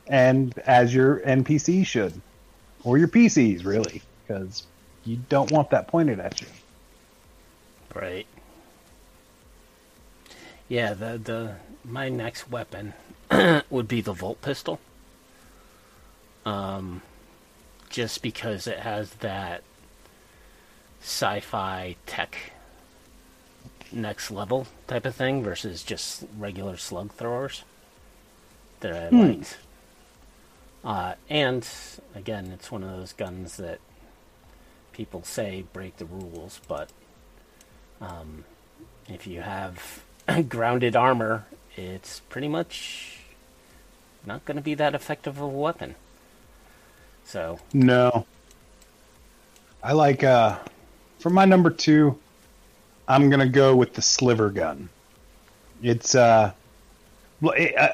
And 0.08 0.58
as 0.60 0.94
your 0.94 1.20
NPC 1.20 1.86
should, 1.86 2.20
or 2.84 2.98
your 2.98 3.08
PCs, 3.08 3.66
really, 3.66 4.02
because 4.28 4.66
you 5.06 5.18
don't 5.30 5.52
want 5.52 5.70
that 5.72 5.88
pointed 5.88 6.20
at 6.20 6.41
you. 6.41 6.47
Right. 7.93 8.28
Yeah, 10.68 10.93
the 10.93 11.18
the 11.18 11.56
my 11.84 12.10
next 12.10 12.49
weapon 12.49 12.93
would 13.70 13.88
be 13.88 14.02
the 14.02 14.14
Volt 14.14 14.41
pistol. 14.41 14.80
Um, 16.45 17.02
just 17.89 18.22
because 18.22 18.68
it 18.68 18.80
has 18.80 19.12
that 19.16 19.64
sci-fi 21.02 21.95
tech 22.06 22.54
next 23.91 24.32
level 24.32 24.68
type 24.88 25.06
of 25.06 25.16
thing 25.16 25.43
versus 25.43 25.84
just 25.84 26.24
regular 26.38 26.78
slug 26.78 27.12
throwers 27.12 27.64
that 28.80 28.93
I 28.93 29.10
liked. 29.16 29.58
Uh, 30.84 31.14
and 31.30 31.68
again, 32.16 32.52
it's 32.54 32.72
one 32.72 32.84
of 32.84 32.91
those 32.91 33.14
guns 33.14 33.58
that 33.58 33.80
people 34.94 35.24
say 35.24 35.66
break 35.74 35.98
the 35.98 36.06
rules, 36.06 36.62
but 36.68 36.89
um, 38.00 38.46
if 39.08 39.28
you 39.28 39.42
have 39.42 40.04
grounded 40.50 40.96
armor, 40.96 41.46
it's 41.76 42.22
pretty 42.30 42.48
much 42.48 43.20
not 44.26 44.46
going 44.46 44.58
to 44.58 44.62
be 44.62 44.74
that 44.76 44.94
effective 44.94 45.38
of 45.38 45.44
a 45.44 45.48
weapon. 45.48 45.96
So, 47.26 47.60
No. 47.74 48.26
I 49.84 49.94
like 49.94 50.24
uh 50.24 50.60
for 51.20 51.32
my 51.32 51.46
number 51.46 51.72
2 51.72 52.18
I'm 53.08 53.30
going 53.30 53.39
to 53.39 53.50
go 53.50 53.76
with 53.76 53.94
the 53.94 54.02
sliver 54.02 54.50
gun. 54.50 54.89
It's 55.82 56.16
uh, 56.16 56.54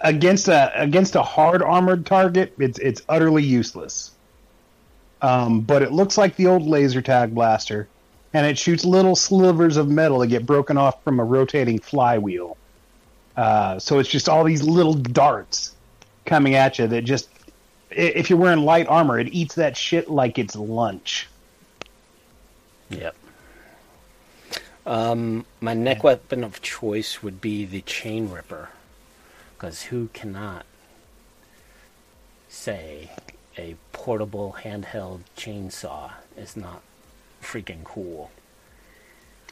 against 0.04 0.48
a 0.48 0.72
against 0.80 1.16
a 1.16 1.24
hard 1.24 1.64
armored 1.64 2.06
target, 2.06 2.54
it's 2.60 2.78
it's 2.80 3.02
utterly 3.10 3.44
useless. 3.44 4.12
Um, 5.22 5.62
but 5.62 5.82
it 5.82 5.92
looks 5.92 6.18
like 6.18 6.36
the 6.36 6.48
old 6.48 6.64
laser 6.64 7.02
tag 7.02 7.34
blaster, 7.34 7.88
and 8.34 8.46
it 8.46 8.58
shoots 8.58 8.86
little 8.86 9.16
slivers 9.16 9.78
of 9.78 9.90
metal 9.90 10.20
that 10.20 10.28
get 10.28 10.46
broken 10.46 10.78
off 10.78 11.04
from 11.04 11.20
a 11.20 11.24
rotating 11.24 11.80
flywheel. 11.80 12.56
Uh, 13.36 13.80
so 13.80 14.00
it's 14.00 14.10
just 14.10 14.30
all 14.30 14.44
these 14.44 14.64
little 14.64 14.94
darts 14.94 15.76
coming 16.26 16.56
at 16.56 16.78
you 16.78 16.88
that 16.88 17.04
just 17.04 17.30
if 17.90 18.30
you're 18.30 18.38
wearing 18.38 18.66
light 18.66 18.88
armor, 18.88 19.20
it 19.20 19.30
eats 19.30 19.56
that 19.56 19.78
shit 19.78 20.10
like 20.10 20.38
it's 20.38 20.56
lunch. 20.56 21.28
Yep. 22.90 23.16
Um, 24.86 25.46
my 25.60 25.74
neck 25.74 26.04
weapon 26.04 26.44
of 26.44 26.62
choice 26.62 27.22
would 27.24 27.42
be 27.42 27.66
the 27.66 27.82
chain 27.82 28.30
ripper, 28.30 28.70
because 29.56 29.84
who 29.84 30.10
cannot 30.14 30.66
say 32.50 33.12
a 33.58 33.76
portable 33.92 34.56
handheld 34.64 35.22
chainsaw 35.36 36.12
is 36.38 36.56
not 36.56 36.82
freaking 37.42 37.84
cool? 37.84 38.32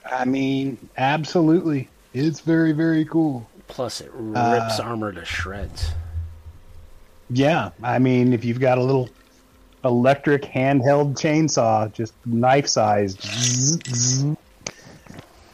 I 0.10 0.26
mean, 0.26 0.78
absolutely, 0.98 1.90
it's 2.14 2.42
very 2.42 2.72
very 2.72 3.06
cool. 3.06 3.48
Plus, 3.68 4.02
it 4.02 4.12
rips 4.14 4.80
Uh, 4.80 4.84
armor 4.84 5.12
to 5.12 5.26
shreds. 5.26 5.90
Yeah, 7.32 7.72
I 7.82 7.98
mean, 7.98 8.34
if 8.34 8.46
you've 8.46 8.60
got 8.60 8.78
a 8.78 8.84
little 8.84 9.10
electric 9.84 10.44
handheld 10.44 11.16
chainsaw, 11.16 11.92
just 11.92 12.14
knife 12.26 12.68
sized, 12.68 13.26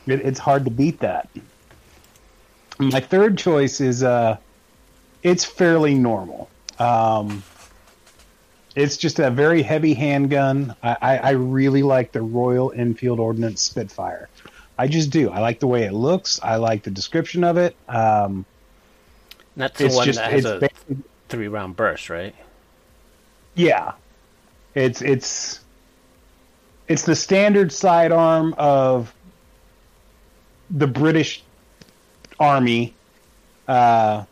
it, 0.07 0.19
it's 0.19 0.39
hard 0.39 0.65
to 0.65 0.71
beat 0.71 0.99
that. 0.99 1.29
My 2.79 2.99
third 2.99 3.37
choice 3.37 3.79
is 3.79 4.03
uh, 4.03 4.37
it's 5.23 5.45
fairly 5.45 5.95
normal. 5.95 6.49
Um, 6.79 7.43
it's 8.75 8.97
just 8.97 9.19
a 9.19 9.29
very 9.29 9.61
heavy 9.61 9.93
handgun. 9.93 10.75
I, 10.81 10.97
I, 11.01 11.17
I 11.17 11.29
really 11.31 11.83
like 11.83 12.11
the 12.11 12.21
Royal 12.21 12.71
Enfield 12.75 13.19
Ordnance 13.19 13.61
Spitfire. 13.61 14.29
I 14.77 14.87
just 14.87 15.09
do. 15.09 15.29
I 15.29 15.39
like 15.39 15.59
the 15.59 15.67
way 15.67 15.83
it 15.83 15.93
looks. 15.93 16.39
I 16.41 16.55
like 16.55 16.83
the 16.83 16.91
description 16.91 17.43
of 17.43 17.57
it. 17.57 17.75
Um, 17.87 18.45
that's 19.55 19.77
the 19.77 19.89
one 19.89 20.05
just 20.05 20.19
that 20.19 20.31
has 20.31 20.45
it's 20.45 20.63
a 20.89 20.95
three 21.29 21.47
round 21.47 21.75
burst, 21.75 22.09
right? 22.09 22.33
Yeah, 23.55 23.93
it's 24.73 25.01
it's 25.01 25.59
it's 26.87 27.03
the 27.03 27.15
standard 27.15 27.71
sidearm 27.71 28.55
of 28.57 29.13
the 30.69 30.87
British 30.87 31.43
Army, 32.39 32.93
uh, 33.67 34.23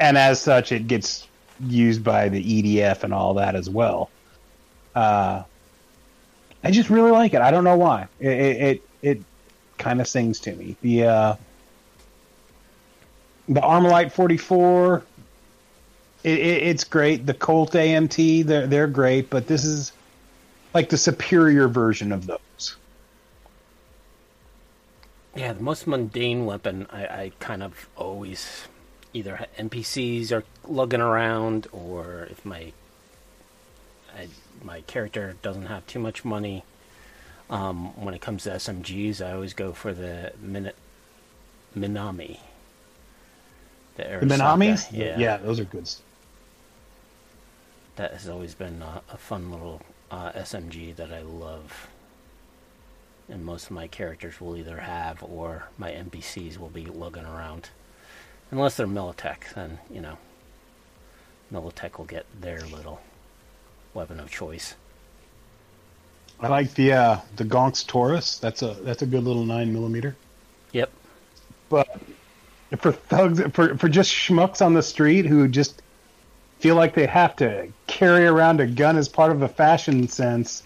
and 0.00 0.18
as 0.18 0.40
such, 0.40 0.72
it 0.72 0.88
gets 0.88 1.27
used 1.60 2.04
by 2.04 2.28
the 2.28 2.42
EDF 2.42 3.04
and 3.04 3.12
all 3.12 3.34
that 3.34 3.54
as 3.54 3.68
well. 3.68 4.10
Uh, 4.94 5.42
I 6.62 6.70
just 6.70 6.90
really 6.90 7.10
like 7.10 7.34
it. 7.34 7.40
I 7.40 7.50
don't 7.50 7.64
know 7.64 7.76
why. 7.76 8.08
It 8.20 8.28
it 8.28 8.62
it, 8.62 8.82
it 9.02 9.22
kind 9.78 10.00
of 10.00 10.08
sings 10.08 10.40
to 10.40 10.54
me. 10.54 10.76
The 10.82 11.04
uh, 11.04 11.36
the 13.48 13.60
Armalite 13.60 14.12
44 14.12 15.04
it, 16.24 16.38
it, 16.38 16.62
it's 16.64 16.84
great. 16.84 17.26
The 17.26 17.34
Colt 17.34 17.72
AMT, 17.72 18.44
they're 18.44 18.66
they're 18.66 18.86
great, 18.86 19.30
but 19.30 19.46
this 19.46 19.64
is 19.64 19.92
like 20.74 20.88
the 20.88 20.98
superior 20.98 21.68
version 21.68 22.12
of 22.12 22.26
those. 22.26 22.76
Yeah, 25.36 25.52
the 25.52 25.62
most 25.62 25.86
mundane 25.86 26.44
weapon 26.46 26.86
I, 26.90 27.02
I 27.04 27.32
kind 27.38 27.62
of 27.62 27.88
always 27.96 28.66
either 29.18 29.46
NPCs 29.58 30.32
are 30.32 30.44
lugging 30.66 31.00
around, 31.02 31.66
or 31.72 32.28
if 32.30 32.44
my 32.44 32.72
I, 34.16 34.28
my 34.62 34.82
character 34.82 35.36
doesn't 35.42 35.66
have 35.66 35.86
too 35.86 35.98
much 36.00 36.24
money. 36.24 36.64
Um, 37.50 37.94
when 38.02 38.14
it 38.14 38.20
comes 38.20 38.44
to 38.44 38.50
SMGs, 38.50 39.26
I 39.26 39.32
always 39.32 39.54
go 39.54 39.72
for 39.72 39.94
the 39.94 40.32
Min- 40.40 40.72
Minami. 41.76 42.38
The, 43.96 44.04
The 44.20 44.26
Minamis, 44.26 44.88
yeah, 44.92 45.18
yeah, 45.18 45.36
those 45.38 45.60
are 45.60 45.64
good. 45.64 45.88
that 47.96 48.12
has 48.12 48.28
always 48.28 48.54
been 48.54 48.82
a, 48.82 49.02
a 49.12 49.16
fun 49.18 49.50
little 49.50 49.82
uh, 50.10 50.32
SMG 50.32 50.94
that 50.96 51.12
I 51.12 51.22
love. 51.22 51.88
And 53.28 53.44
most 53.44 53.66
of 53.66 53.72
my 53.72 53.88
characters 53.88 54.40
will 54.40 54.56
either 54.56 54.78
have 54.78 55.22
or 55.22 55.68
my 55.78 55.90
NPCs 55.92 56.58
will 56.58 56.70
be 56.70 56.86
lugging 56.86 57.24
around. 57.26 57.70
Unless 58.50 58.76
they're 58.76 58.86
Militech, 58.86 59.54
then, 59.54 59.78
you 59.90 60.00
know, 60.00 60.16
Militech 61.52 61.98
will 61.98 62.06
get 62.06 62.26
their 62.40 62.60
little 62.60 63.00
weapon 63.94 64.20
of 64.20 64.30
choice. 64.30 64.74
I 66.40 66.48
like 66.48 66.74
the 66.74 66.92
uh, 66.92 67.20
the 67.36 67.44
Gonks 67.44 67.84
Taurus. 67.86 68.38
That's 68.38 68.62
a 68.62 68.74
that's 68.82 69.02
a 69.02 69.06
good 69.06 69.24
little 69.24 69.44
nine 69.44 69.72
millimeter. 69.72 70.16
Yep. 70.72 70.90
But 71.68 72.00
for 72.78 72.92
thugs, 72.92 73.42
for 73.52 73.76
for 73.76 73.88
just 73.88 74.12
schmucks 74.12 74.64
on 74.64 74.74
the 74.74 74.82
street 74.82 75.26
who 75.26 75.48
just 75.48 75.82
feel 76.60 76.76
like 76.76 76.94
they 76.94 77.06
have 77.06 77.34
to 77.36 77.68
carry 77.86 78.26
around 78.26 78.60
a 78.60 78.66
gun 78.66 78.96
as 78.96 79.08
part 79.08 79.32
of 79.32 79.42
a 79.42 79.48
fashion 79.48 80.06
sense, 80.08 80.62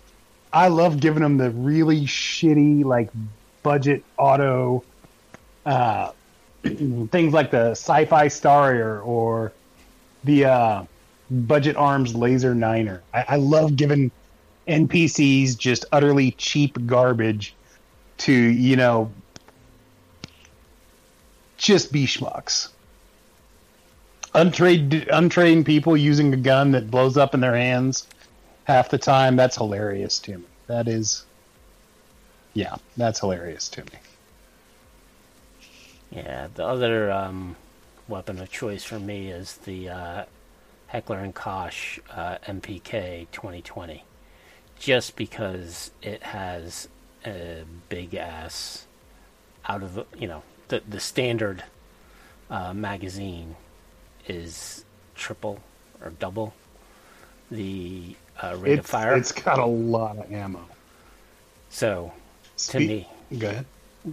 I 0.53 0.69
love 0.69 1.01
giving 1.01 1.23
them 1.23 1.39
the 1.39 1.51
really 1.51 2.03
shitty 2.03 2.85
like 2.85 3.11
budget 3.63 4.05
auto 4.19 4.85
uh, 5.65 6.13
things 6.63 7.33
like 7.33 7.51
the 7.51 7.71
Sci-Fi 7.71 8.27
Starrier 8.27 9.05
or 9.05 9.53
the 10.25 10.45
uh, 10.45 10.85
Budget 11.31 11.77
Arms 11.77 12.15
Laser 12.15 12.55
Niner. 12.55 13.03
I, 13.13 13.25
I 13.29 13.37
love 13.37 13.77
giving 13.77 14.11
NPCs 14.69 15.57
just 15.59 15.85
utterly 15.93 16.33
cheap 16.33 16.87
garbage 16.87 17.55
to 18.19 18.33
you 18.33 18.77
know 18.77 19.11
just 21.63 21.93
be 21.93 22.07
schmucks. 22.07 22.69
Untrained, 24.35 24.95
untrained 25.13 25.67
people 25.67 25.97
using 25.97 26.33
a 26.33 26.37
gun 26.37 26.73
that 26.73 26.91
blows 26.91 27.17
up 27.17 27.35
in 27.35 27.41
their 27.41 27.55
hands 27.55 28.07
half 28.65 28.89
the 28.89 28.99
time. 28.99 29.37
That's 29.37 29.57
hilarious 29.57 30.19
to 30.21 30.39
me. 30.39 30.45
That 30.67 30.89
is, 30.89 31.25
yeah, 32.55 32.77
that's 32.97 33.21
hilarious 33.21 33.69
to 33.71 33.83
me. 33.85 33.99
Yeah, 36.13 36.49
the 36.55 36.65
other 36.67 37.11
um, 37.11 37.57
weapon 38.07 38.39
of 38.39 38.51
choice 38.51 38.85
for 38.85 38.99
me 38.99 39.31
is 39.31 39.57
the 39.59 39.89
uh, 39.89 40.25
Heckler 40.89 41.19
and 41.19 41.35
Koch 41.35 42.01
uh, 42.11 42.37
MPK 42.47 43.27
2020, 43.33 44.05
just 44.79 45.17
because 45.17 45.91
it 46.03 46.23
has 46.23 46.89
a 47.25 47.65
big 47.89 48.15
ass 48.15 48.87
out 49.67 49.83
of 49.83 50.05
you 50.19 50.27
know 50.27 50.43
the 50.69 50.83
the 50.89 51.01
standard 51.01 51.65
uh, 52.51 52.75
magazine 52.75 53.57
is 54.27 54.85
triple 55.15 55.61
or 56.03 56.11
double 56.11 56.53
the 57.51 58.17
uh, 58.43 58.57
rate 58.59 58.79
of 58.79 58.87
fire. 58.87 59.17
it's 59.17 59.33
got 59.33 59.59
a 59.59 59.65
lot 59.65 60.19
of 60.19 60.31
ammo. 60.33 60.65
so 61.69 62.13
to 62.57 62.81
me, 62.81 63.09
Go 63.39 63.49
ahead. 63.49 63.67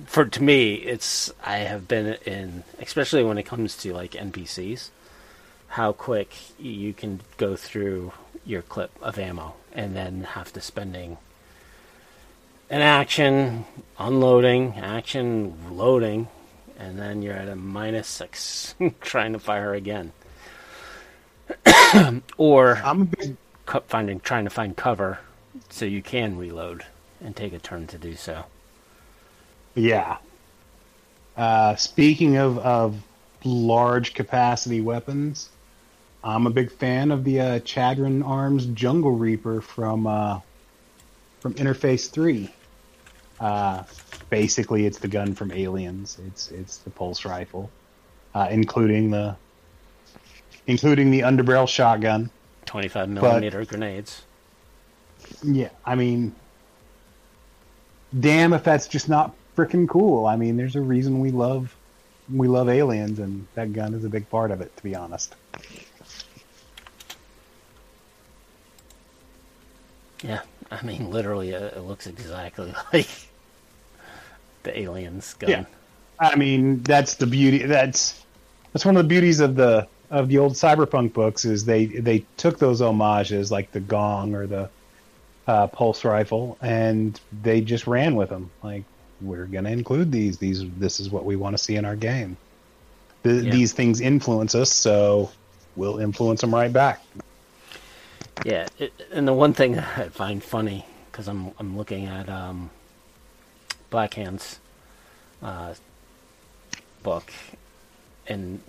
For 0.06 0.26
to 0.26 0.44
me, 0.44 0.76
it's 0.76 1.32
I 1.44 1.58
have 1.58 1.88
been 1.88 2.18
in, 2.26 2.64
especially 2.80 3.24
when 3.24 3.38
it 3.38 3.44
comes 3.44 3.76
to 3.78 3.94
like 3.94 4.12
NPCs, 4.12 4.90
how 5.70 5.94
quick 5.94 6.34
you 6.60 6.94
can 6.94 7.22
go 7.38 7.56
through 7.56 8.14
your 8.46 8.62
clip 8.62 8.92
of 9.02 9.20
ammo 9.20 9.56
and 9.74 9.96
then 9.96 10.24
have 10.24 10.52
to 10.54 10.62
spending 10.62 11.18
an 12.70 12.82
action, 12.82 13.66
unloading, 13.98 14.76
action, 14.78 15.56
loading, 15.72 16.28
and 16.78 17.00
then 17.00 17.22
you're 17.22 17.34
at 17.34 17.50
a 17.50 17.56
minus 17.56 18.08
six 18.08 18.76
trying 19.02 19.34
to 19.34 19.40
fire 19.40 19.74
again. 19.74 20.12
or 22.38 22.76
I'm 22.84 23.06
big 23.06 23.38
finding 23.88 24.20
trying 24.20 24.44
to 24.44 24.50
find 24.52 24.76
cover 24.76 25.20
so 25.70 25.86
you 25.86 26.02
can 26.04 26.38
reload 26.38 26.86
and 27.22 27.36
take 27.36 27.54
a 27.54 27.60
turn 27.60 27.88
to 27.88 27.98
do 27.98 28.16
so. 28.16 28.46
Yeah. 29.80 30.18
Uh, 31.38 31.76
speaking 31.78 32.36
of, 32.36 32.58
of 32.60 33.02
large 33.46 34.14
capacity 34.14 34.82
weapons, 34.82 35.50
I'm 36.22 36.48
a 36.48 36.50
big 36.50 36.70
fan 36.70 37.12
of 37.12 37.24
the 37.24 37.40
uh, 37.40 37.60
Chadron 37.60 38.22
Arms 38.24 38.66
Jungle 38.66 39.14
Reaper 39.14 39.62
from 39.62 40.06
uh, 40.06 40.42
from 41.40 41.54
Interface 41.54 42.10
Three. 42.10 42.54
Uh, 43.40 43.84
basically, 44.30 44.86
it's 44.86 45.00
the 45.00 45.08
gun 45.08 45.34
from 45.34 45.54
Aliens. 45.54 46.18
It's 46.28 46.52
it's 46.52 46.80
the 46.80 46.90
pulse 46.90 47.24
rifle, 47.24 47.72
uh, 48.36 48.50
including 48.52 49.12
the 49.12 49.38
including 50.68 51.10
the 51.10 51.22
underbarrel 51.22 51.70
shotgun. 51.70 52.30
Twenty-five 52.66 53.08
millimeter 53.08 53.64
grenades. 53.64 54.24
Yeah, 55.42 55.70
I 55.86 55.96
mean, 55.96 56.36
damn 58.20 58.52
if 58.52 58.66
that's 58.66 58.88
just 58.88 59.08
not 59.08 59.34
freaking 59.60 59.88
cool. 59.88 60.26
I 60.26 60.38
mean, 60.38 60.56
there's 60.56 60.76
a 60.76 60.82
reason 60.82 61.20
we 61.20 61.32
love 61.32 61.76
we 62.32 62.48
love 62.48 62.70
aliens, 62.70 63.20
and 63.20 63.46
that 63.56 63.74
gun 63.74 63.94
is 63.94 64.06
a 64.06 64.10
big 64.10 64.30
part 64.30 64.52
of 64.52 64.62
it. 64.62 64.76
To 64.78 64.84
be 64.84 64.96
honest. 64.96 65.36
Yeah, 70.24 70.42
I 70.70 70.82
mean, 70.84 71.10
literally, 71.12 71.56
uh, 71.56 71.66
it 71.68 71.82
looks 71.82 72.08
exactly 72.08 72.74
like 72.94 73.10
the 74.64 74.80
aliens 74.80 75.34
gun. 75.34 75.50
Yeah. 75.50 75.66
I 76.20 76.36
mean, 76.36 76.84
that's 76.84 77.16
the 77.16 77.26
beauty. 77.26 77.60
That's 77.60 78.24
that's 78.72 78.86
one 78.86 78.96
of 78.96 79.04
the 79.04 79.08
beauties 79.08 79.40
of 79.40 79.56
the 79.56 79.88
of 80.10 80.28
the 80.30 80.38
old 80.38 80.54
cyberpunk 80.54 81.14
books 81.14 81.46
is 81.46 81.66
they 81.66 81.86
they 81.86 82.26
took 82.38 82.60
those 82.60 82.82
homages 82.82 83.52
like 83.52 83.72
the 83.72 83.80
gong 83.80 84.36
or 84.36 84.48
the 84.48 84.70
uh, 85.48 85.68
pulse 85.68 86.06
rifle 86.06 86.58
and 86.62 87.20
they 87.42 87.62
just 87.62 87.88
ran 87.88 88.16
with 88.16 88.30
them. 88.30 88.52
Like 88.62 88.84
we're 89.22 89.46
gonna 89.46 89.72
include 89.72 90.12
these. 90.12 90.38
These 90.38 90.70
this 90.78 91.00
is 91.00 91.10
what 91.10 91.26
we 91.26 91.36
want 91.36 91.58
to 91.58 91.64
see 91.64 91.76
in 91.76 91.86
our 91.86 91.96
game. 91.96 92.38
The, 93.24 93.34
Yeah. 93.34 93.52
These 93.52 93.74
things 93.74 94.02
influence 94.02 94.56
us, 94.56 94.72
so 94.72 95.32
we'll 95.76 96.00
influence 96.00 96.42
them 96.42 96.54
right 96.54 96.72
back. 96.72 97.04
Yeah, 98.46 98.68
it, 98.78 98.94
and 99.12 99.28
the 99.28 99.34
one 99.34 99.54
thing 99.54 99.78
I 99.98 100.10
find 100.10 100.44
funny 100.44 100.86
because 101.12 101.28
I'm 101.28 101.52
I'm 101.60 101.78
looking 101.78 102.06
at 102.06 102.30
um, 102.30 102.70
Blackhand's 103.90 104.60
uh, 105.42 105.74
book, 107.04 107.32
and 108.28 108.62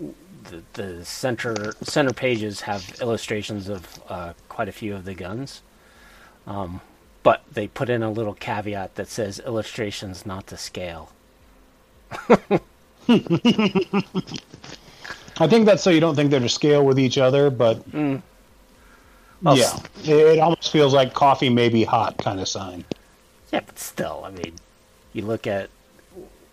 the 0.49 0.63
the 0.73 1.05
center 1.05 1.73
center 1.81 2.13
pages 2.13 2.61
have 2.61 2.97
illustrations 3.01 3.69
of 3.69 4.01
uh, 4.09 4.33
quite 4.49 4.67
a 4.67 4.73
few 4.73 4.95
of 4.95 5.05
the 5.05 5.13
guns, 5.13 5.61
um, 6.47 6.81
but 7.23 7.43
they 7.51 7.67
put 7.67 7.89
in 7.89 8.03
a 8.03 8.11
little 8.11 8.33
caveat 8.33 8.95
that 8.95 9.07
says 9.09 9.39
illustrations 9.39 10.25
not 10.25 10.47
to 10.47 10.57
scale. 10.57 11.11
I 15.39 15.47
think 15.47 15.65
that's 15.65 15.83
so 15.83 15.89
you 15.89 15.99
don't 15.99 16.15
think 16.15 16.31
they're 16.31 16.39
to 16.39 16.49
scale 16.49 16.85
with 16.85 16.99
each 16.99 17.17
other, 17.17 17.49
but 17.49 17.83
Well, 19.43 19.57
yeah, 19.57 19.79
it 20.03 20.39
almost 20.39 20.71
feels 20.71 20.93
like 20.93 21.13
coffee 21.13 21.49
may 21.49 21.69
be 21.69 21.83
hot 21.83 22.17
kind 22.17 22.39
of 22.39 22.47
sign. 22.47 22.85
Yeah, 23.51 23.61
but 23.65 23.79
still, 23.79 24.23
I 24.25 24.31
mean, 24.31 24.59
you 25.13 25.23
look 25.25 25.47
at, 25.47 25.69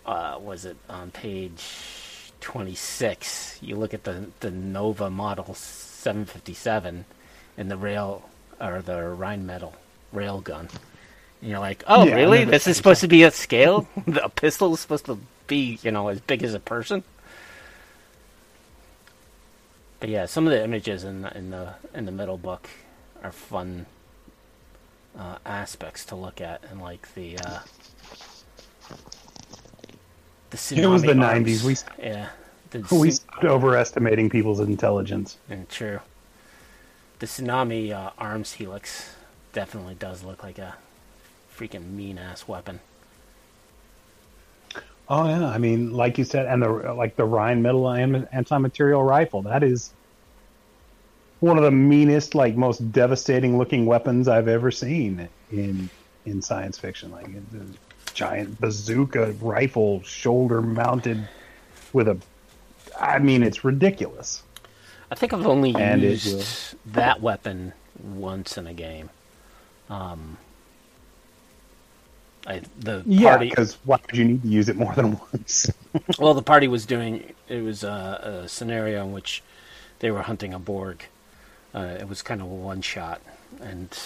uh, 0.05 0.37
was 0.39 0.65
it 0.65 0.77
on 0.89 1.11
page 1.11 2.33
26? 2.41 3.59
You 3.61 3.75
look 3.77 3.93
at 3.93 4.03
the, 4.03 4.27
the 4.41 4.51
Nova 4.51 5.09
Model 5.09 5.53
757 5.53 7.05
and 7.57 7.71
the 7.71 7.77
rail, 7.77 8.29
or 8.59 8.81
the 8.81 8.93
Rheinmetall 8.93 9.73
rail 9.73 9.73
gun. 10.13 10.69
And 11.41 11.49
you're 11.49 11.59
like, 11.59 11.83
oh, 11.87 12.05
Yeah, 12.05 12.15
really? 12.15 12.43
This 12.45 12.67
is 12.67 12.77
supposed 12.77 13.01
to 13.01 13.07
be 13.07 13.23
a 13.23 13.31
scale? 13.31 13.87
a 14.21 14.29
pistol 14.29 14.73
is 14.73 14.79
supposed 14.79 15.05
to 15.05 15.19
be, 15.47 15.79
you 15.83 15.91
know, 15.91 16.07
as 16.09 16.19
big 16.21 16.43
as 16.43 16.53
a 16.53 16.59
person? 16.59 17.03
But 19.99 20.09
yeah, 20.09 20.25
some 20.25 20.47
of 20.47 20.51
the 20.51 20.63
images 20.63 21.03
in 21.03 21.23
the, 21.23 21.37
in 21.37 21.49
the 21.49 21.73
in 21.93 22.05
the 22.05 22.11
middle 22.11 22.37
book 22.37 22.69
are 23.21 23.33
fun 23.33 23.85
uh, 25.17 25.37
aspects 25.45 26.05
to 26.05 26.15
look 26.15 26.39
at, 26.39 26.63
and 26.71 26.81
like 26.81 27.13
the 27.15 27.37
uh, 27.37 27.59
the 30.51 30.73
It 30.77 30.87
was 30.87 31.01
the 31.01 31.13
90s. 31.13 31.63
We- 31.63 32.05
yeah, 32.05 32.29
the 32.71 32.87
We 32.95 33.11
stopped 33.11 33.43
overestimating 33.43 34.29
people's 34.29 34.61
intelligence. 34.61 35.37
and 35.49 35.67
true. 35.69 35.99
The 37.19 37.25
tsunami 37.25 37.91
uh, 37.91 38.11
arms 38.17 38.53
helix 38.53 39.15
definitely 39.59 39.95
does 39.95 40.23
look 40.23 40.41
like 40.41 40.57
a 40.57 40.73
freaking 41.53 41.91
mean 41.91 42.17
ass 42.17 42.47
weapon. 42.47 42.79
Oh 45.09 45.27
yeah, 45.27 45.49
I 45.49 45.57
mean, 45.57 45.91
like 45.91 46.17
you 46.17 46.23
said, 46.23 46.45
and 46.45 46.63
the 46.63 46.69
like 46.69 47.17
the 47.17 47.27
Rheinmetall 47.27 48.25
anti-material 48.31 49.03
rifle. 49.03 49.41
That 49.41 49.61
is 49.61 49.91
one 51.41 51.57
of 51.57 51.65
the 51.65 51.71
meanest, 51.71 52.35
like 52.35 52.55
most 52.55 52.93
devastating 52.93 53.57
looking 53.57 53.85
weapons 53.85 54.29
I've 54.29 54.47
ever 54.47 54.71
seen 54.71 55.27
in 55.51 55.89
in 56.25 56.41
science 56.41 56.77
fiction. 56.77 57.11
Like 57.11 57.27
it's 57.27 57.53
a 57.53 58.13
giant 58.13 58.61
bazooka 58.61 59.33
rifle, 59.41 60.01
shoulder 60.03 60.61
mounted 60.61 61.27
with 61.91 62.07
a. 62.07 62.17
I 62.97 63.19
mean, 63.19 63.43
it's 63.43 63.65
ridiculous. 63.65 64.41
I 65.11 65.15
think 65.15 65.33
I've 65.33 65.45
only 65.45 65.75
And 65.75 66.01
used 66.01 66.75
that 66.93 67.19
weapon 67.19 67.73
once 68.01 68.57
in 68.57 68.65
a 68.65 68.73
game. 68.73 69.09
Um, 69.89 70.37
I 72.47 72.61
the 72.77 73.05
Yeah, 73.05 73.21
party 73.21 73.55
because 73.55 73.77
why 73.83 73.97
would 74.05 74.17
you 74.17 74.25
need 74.25 74.41
to 74.43 74.47
use 74.47 74.69
it 74.69 74.75
more 74.77 74.93
than 74.95 75.19
once? 75.33 75.67
Well, 76.17 76.33
the 76.35 76.43
party 76.43 76.67
was 76.67 76.85
doing 76.85 77.33
it 77.47 77.61
was 77.63 77.83
a, 77.83 78.41
a 78.43 78.49
scenario 78.49 79.03
in 79.05 79.11
which 79.11 79.43
they 79.99 80.11
were 80.11 80.23
hunting 80.23 80.53
a 80.53 80.59
Borg. 80.59 81.05
Uh, 81.73 81.97
it 81.99 82.07
was 82.09 82.21
kind 82.21 82.41
of 82.41 82.47
a 82.47 82.55
one 82.55 82.81
shot, 82.81 83.21
and 83.61 83.97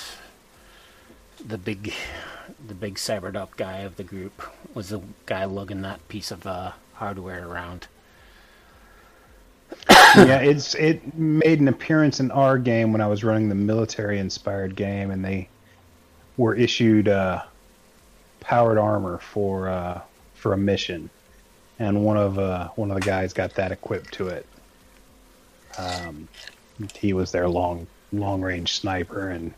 the 1.44 1.58
big, 1.58 1.94
the 2.66 2.74
big 2.76 2.96
cybered 2.98 3.36
up 3.36 3.56
guy 3.58 3.80
of 3.80 3.96
the 3.98 4.04
group 4.04 4.42
was 4.74 4.90
the 4.90 5.02
guy 5.26 5.46
lugging 5.46 5.82
that 5.82 6.08
piece 6.08 6.32
of 6.32 6.46
uh, 6.48 6.74
hardware 6.94 7.48
around. 7.48 7.88
yeah, 10.16 10.40
it's 10.40 10.76
it 10.76 11.14
made 11.16 11.60
an 11.60 11.68
appearance 11.68 12.20
in 12.20 12.32
our 12.32 12.58
game 12.58 12.92
when 12.92 13.02
I 13.02 13.08
was 13.08 13.24
running 13.24 13.50
the 13.50 13.56
military 13.56 14.20
inspired 14.20 14.76
game, 14.76 15.12
and 15.12 15.24
they 15.24 15.50
were 16.38 16.56
issued 16.56 17.08
uh, 17.08 17.44
powered 18.40 18.78
armor 18.78 19.18
for 19.20 19.70
uh, 19.70 20.02
for 20.34 20.54
a 20.54 20.58
mission, 20.58 21.10
and 21.80 22.04
one 22.04 22.18
of 22.18 22.40
uh, 22.40 22.70
one 22.76 22.92
of 22.92 22.96
the 22.96 23.06
guys 23.06 23.34
got 23.34 23.54
that 23.56 23.72
equipped 23.72 24.14
to 24.14 24.28
it. 24.28 24.46
Um, 25.78 26.28
he 26.96 27.14
was 27.14 27.32
their 27.32 27.48
long 27.48 27.88
long 28.12 28.42
range 28.42 28.74
sniper, 28.74 29.30
and 29.30 29.54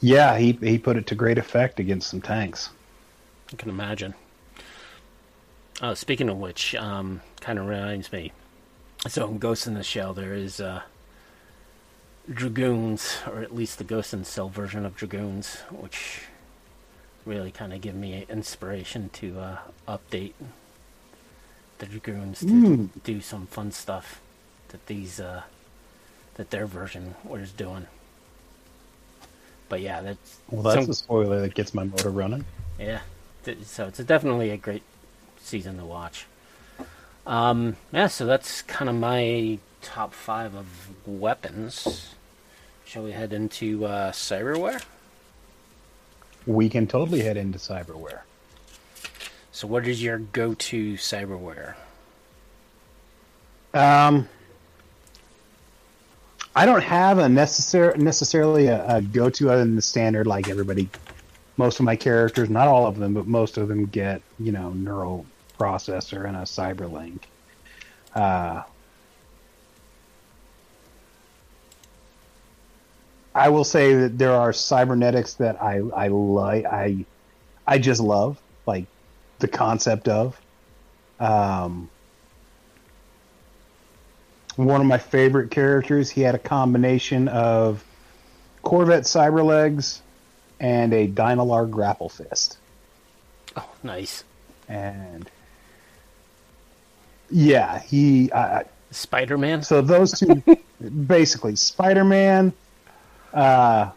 yeah, 0.00 0.36
he 0.38 0.52
he 0.52 0.78
put 0.78 0.96
it 0.96 1.06
to 1.08 1.14
great 1.14 1.38
effect 1.38 1.80
against 1.80 2.10
some 2.10 2.20
tanks. 2.20 2.70
I 3.52 3.56
can 3.56 3.68
imagine. 3.70 4.14
Oh, 5.80 5.94
speaking 5.94 6.28
of 6.28 6.38
which, 6.38 6.74
um, 6.74 7.20
kind 7.40 7.58
of 7.58 7.66
reminds 7.66 8.10
me. 8.10 8.32
So 9.06 9.28
in 9.28 9.38
Ghost 9.38 9.68
in 9.68 9.74
the 9.74 9.84
Shell, 9.84 10.14
there 10.14 10.34
is 10.34 10.60
uh, 10.60 10.82
dragoons, 12.32 13.18
or 13.26 13.40
at 13.40 13.54
least 13.54 13.78
the 13.78 13.84
Ghost 13.84 14.12
in 14.12 14.24
Shell 14.24 14.48
version 14.50 14.84
of 14.84 14.96
dragoons, 14.96 15.58
which 15.70 16.22
really 17.24 17.50
kind 17.50 17.72
of 17.72 17.80
give 17.80 17.94
me 17.94 18.24
inspiration 18.28 19.10
to 19.14 19.38
uh, 19.40 19.58
update 19.86 20.32
the 21.78 21.86
dragoons 21.86 22.40
to 22.40 22.46
Mm. 22.46 22.88
do 23.04 23.20
some 23.20 23.46
fun 23.46 23.70
stuff 23.72 24.20
that 24.68 24.86
these 24.86 25.20
uh, 25.20 25.42
that 26.34 26.50
their 26.50 26.66
version 26.66 27.14
was 27.24 27.50
doing. 27.52 27.86
But 29.68 29.80
yeah, 29.80 30.00
that's 30.00 30.38
Well, 30.50 30.62
that's 30.62 30.82
some- 30.84 30.90
a 30.90 30.94
spoiler 30.94 31.40
that 31.42 31.54
gets 31.54 31.74
my 31.74 31.84
motor 31.84 32.10
running. 32.10 32.44
yeah, 32.78 33.00
so 33.64 33.86
it's 33.86 33.98
definitely 33.98 34.50
a 34.50 34.56
great 34.56 34.82
season 35.40 35.76
to 35.78 35.84
watch. 35.84 36.26
Um, 37.26 37.76
yeah, 37.92 38.06
so 38.06 38.24
that's 38.24 38.62
kind 38.62 38.88
of 38.88 38.96
my 38.96 39.58
top 39.82 40.14
five 40.14 40.54
of 40.54 40.66
weapons. 41.06 42.14
Shall 42.88 43.02
we 43.02 43.12
head 43.12 43.34
into 43.34 43.84
uh, 43.84 44.12
cyberware? 44.12 44.82
We 46.46 46.70
can 46.70 46.86
totally 46.86 47.20
head 47.20 47.36
into 47.36 47.58
cyberware. 47.58 48.20
So, 49.52 49.66
what 49.66 49.86
is 49.86 50.02
your 50.02 50.16
go-to 50.16 50.94
cyberware? 50.94 51.74
Um, 53.74 54.26
I 56.56 56.64
don't 56.64 56.82
have 56.82 57.18
a 57.18 57.26
necessar- 57.26 57.98
necessarily 57.98 58.68
a, 58.68 58.96
a 58.96 59.02
go-to 59.02 59.50
other 59.50 59.66
than 59.66 59.76
the 59.76 59.82
standard. 59.82 60.26
Like 60.26 60.48
everybody, 60.48 60.88
most 61.58 61.80
of 61.80 61.84
my 61.84 61.94
characters, 61.94 62.48
not 62.48 62.68
all 62.68 62.86
of 62.86 62.96
them, 62.96 63.12
but 63.12 63.26
most 63.26 63.58
of 63.58 63.68
them 63.68 63.84
get 63.84 64.22
you 64.38 64.50
know 64.50 64.70
neural 64.70 65.26
processor 65.60 66.26
and 66.26 66.38
a 66.38 66.44
cyberlink. 66.44 67.20
Uh, 68.14 68.62
I 73.34 73.48
will 73.50 73.64
say 73.64 73.94
that 73.94 74.18
there 74.18 74.32
are 74.32 74.52
cybernetics 74.52 75.34
that 75.34 75.62
I 75.62 75.78
I 75.78 76.08
like 76.08 76.64
I 76.64 77.04
I 77.66 77.78
just 77.78 78.00
love 78.00 78.40
like 78.66 78.86
the 79.38 79.48
concept 79.48 80.08
of. 80.08 80.40
Um, 81.20 81.90
one 84.56 84.80
of 84.80 84.86
my 84.86 84.98
favorite 84.98 85.50
characters. 85.50 86.10
He 86.10 86.20
had 86.22 86.34
a 86.34 86.38
combination 86.38 87.28
of 87.28 87.84
Corvette 88.62 89.04
Cyberlegs 89.04 90.00
and 90.58 90.92
a 90.92 91.06
Dynalar 91.06 91.70
Grapple 91.70 92.08
Fist. 92.08 92.58
Oh, 93.56 93.68
nice. 93.82 94.24
And 94.68 95.30
yeah, 97.30 97.78
he. 97.80 98.30
Uh, 98.32 98.64
Spider-Man. 98.90 99.62
so 99.62 99.82
those 99.82 100.18
two, 100.18 100.42
basically, 101.06 101.54
Spider-Man, 101.56 102.52
uh, 103.32 103.90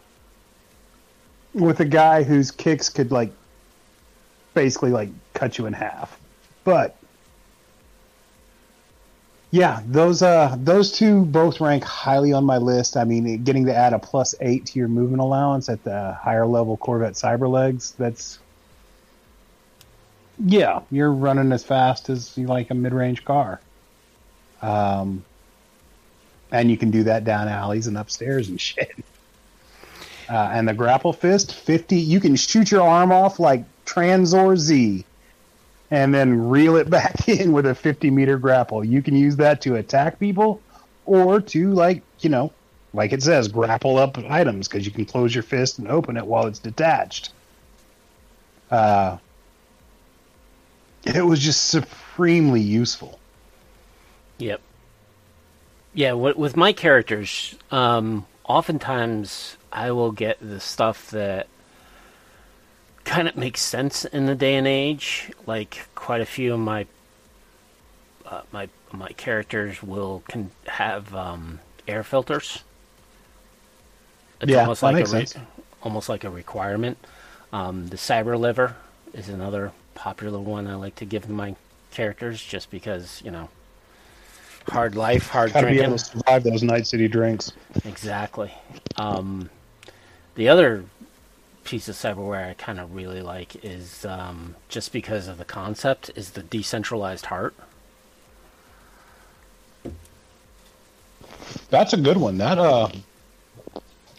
with 1.54 1.80
a 1.80 1.84
guy 1.84 2.22
whose 2.22 2.50
kicks 2.50 2.88
could 2.88 3.10
like, 3.10 3.32
basically 4.54 4.90
like 4.90 5.10
cut 5.34 5.58
you 5.58 5.66
in 5.66 5.72
half, 5.72 6.18
but 6.64 6.96
yeah, 9.52 9.82
those 9.86 10.22
uh 10.22 10.56
those 10.58 10.92
two 10.92 11.26
both 11.26 11.60
rank 11.60 11.84
highly 11.84 12.32
on 12.32 12.42
my 12.42 12.56
list. 12.56 12.96
I 12.96 13.04
mean, 13.04 13.44
getting 13.44 13.66
to 13.66 13.76
add 13.76 13.92
a 13.92 13.98
plus 13.98 14.34
eight 14.40 14.64
to 14.66 14.78
your 14.78 14.88
movement 14.88 15.20
allowance 15.20 15.68
at 15.68 15.84
the 15.84 16.14
higher 16.14 16.46
level 16.46 16.78
Corvette 16.78 17.12
Cyberlegs, 17.12 17.94
that's 17.96 18.38
yeah, 20.42 20.80
you're 20.90 21.12
running 21.12 21.52
as 21.52 21.62
fast 21.62 22.08
as 22.08 22.36
you 22.36 22.46
like 22.46 22.70
a 22.70 22.74
mid 22.74 22.94
range 22.94 23.26
car. 23.26 23.60
Um 24.62 25.22
and 26.50 26.70
you 26.70 26.78
can 26.78 26.90
do 26.90 27.04
that 27.04 27.24
down 27.24 27.46
alleys 27.46 27.86
and 27.86 27.98
upstairs 27.98 28.48
and 28.48 28.58
shit. 28.60 29.04
Uh, 30.28 30.50
and 30.52 30.68
the 30.68 30.74
grapple 30.74 31.12
fist, 31.12 31.54
fifty 31.54 31.96
you 31.96 32.20
can 32.20 32.36
shoot 32.36 32.70
your 32.70 32.82
arm 32.82 33.12
off 33.12 33.38
like 33.40 33.64
Tranzor 33.84 34.56
Z 34.56 35.04
and 35.92 36.14
then 36.14 36.48
reel 36.48 36.76
it 36.76 36.90
back 36.90 37.28
in 37.28 37.52
with 37.52 37.66
a 37.66 37.74
50 37.74 38.10
meter 38.10 38.38
grapple. 38.38 38.82
You 38.82 39.02
can 39.02 39.14
use 39.14 39.36
that 39.36 39.60
to 39.62 39.76
attack 39.76 40.18
people 40.18 40.60
or 41.04 41.40
to, 41.40 41.70
like, 41.72 42.02
you 42.20 42.30
know, 42.30 42.52
like 42.94 43.12
it 43.12 43.22
says, 43.22 43.48
grapple 43.48 43.98
up 43.98 44.18
items 44.18 44.66
because 44.68 44.86
you 44.86 44.92
can 44.92 45.04
close 45.04 45.34
your 45.34 45.44
fist 45.44 45.78
and 45.78 45.88
open 45.88 46.16
it 46.16 46.26
while 46.26 46.46
it's 46.46 46.58
detached. 46.58 47.32
Uh, 48.70 49.18
it 51.04 51.24
was 51.24 51.40
just 51.40 51.68
supremely 51.68 52.60
useful. 52.60 53.18
Yep. 54.38 54.60
Yeah, 55.94 56.12
with 56.14 56.56
my 56.56 56.72
characters, 56.72 57.54
um, 57.70 58.24
oftentimes 58.44 59.58
I 59.72 59.92
will 59.92 60.12
get 60.12 60.38
the 60.40 60.60
stuff 60.60 61.10
that 61.10 61.48
kind 63.04 63.28
of 63.28 63.36
makes 63.36 63.60
sense 63.60 64.04
in 64.04 64.26
the 64.26 64.34
day 64.34 64.56
and 64.56 64.66
age. 64.66 65.32
Like 65.46 65.88
quite 65.94 66.20
a 66.20 66.26
few 66.26 66.54
of 66.54 66.60
my 66.60 66.86
uh, 68.26 68.42
my 68.52 68.68
my 68.92 69.08
characters 69.10 69.82
will 69.82 70.22
can 70.28 70.50
have 70.66 71.14
um, 71.14 71.60
air 71.88 72.02
filters. 72.04 72.64
It's 74.40 74.50
Yeah, 74.50 74.56
almost 74.56 74.82
like 74.82 75.00
a 75.00 75.06
re- 75.06 75.26
almost 75.82 76.08
like 76.08 76.24
a 76.24 76.30
requirement. 76.30 76.98
Um, 77.52 77.88
the 77.88 77.96
cyber 77.96 78.38
liver 78.38 78.76
is 79.12 79.28
another 79.28 79.72
popular 79.94 80.40
one 80.40 80.66
I 80.66 80.74
like 80.76 80.96
to 80.96 81.04
give 81.04 81.28
my 81.28 81.56
characters, 81.90 82.42
just 82.44 82.70
because 82.70 83.22
you 83.24 83.30
know, 83.30 83.50
hard 84.68 84.94
life, 84.96 85.28
hard 85.28 85.52
Gotta 85.52 85.66
be 85.66 85.78
able 85.78 85.92
to 85.92 85.98
survive 85.98 86.44
those 86.44 86.62
Night 86.62 86.86
City 86.86 87.08
drinks. 87.08 87.52
Exactly. 87.84 88.52
Um, 88.96 89.50
the 90.34 90.48
other 90.48 90.84
piece 91.64 91.88
of 91.88 91.94
cyberware 91.94 92.50
I 92.50 92.54
kind 92.54 92.80
of 92.80 92.94
really 92.94 93.22
like 93.22 93.64
is 93.64 94.04
um, 94.04 94.56
just 94.68 94.92
because 94.92 95.28
of 95.28 95.38
the 95.38 95.44
concept 95.44 96.10
is 96.16 96.30
the 96.30 96.42
decentralized 96.42 97.26
heart. 97.26 97.54
That's 101.70 101.92
a 101.92 101.96
good 101.96 102.16
one. 102.16 102.38
That, 102.38 102.58
uh, 102.58 102.88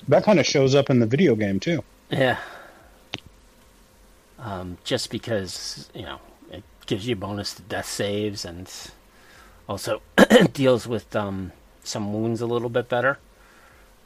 that 0.07 0.23
kind 0.23 0.39
of 0.39 0.45
shows 0.45 0.75
up 0.75 0.89
in 0.89 0.99
the 0.99 1.05
video 1.05 1.35
game, 1.35 1.59
too. 1.59 1.83
Yeah. 2.09 2.37
Um, 4.39 4.77
just 4.83 5.09
because 5.09 5.89
you 5.93 6.01
know 6.01 6.19
it 6.51 6.63
gives 6.85 7.07
you 7.07 7.15
bonus 7.15 7.53
to 7.55 7.61
death 7.61 7.85
saves 7.85 8.43
and 8.43 8.69
also 9.69 10.01
deals 10.53 10.85
with 10.85 11.15
um, 11.15 11.53
some 11.83 12.11
wounds 12.13 12.41
a 12.41 12.45
little 12.45 12.69
bit 12.69 12.89
better. 12.89 13.19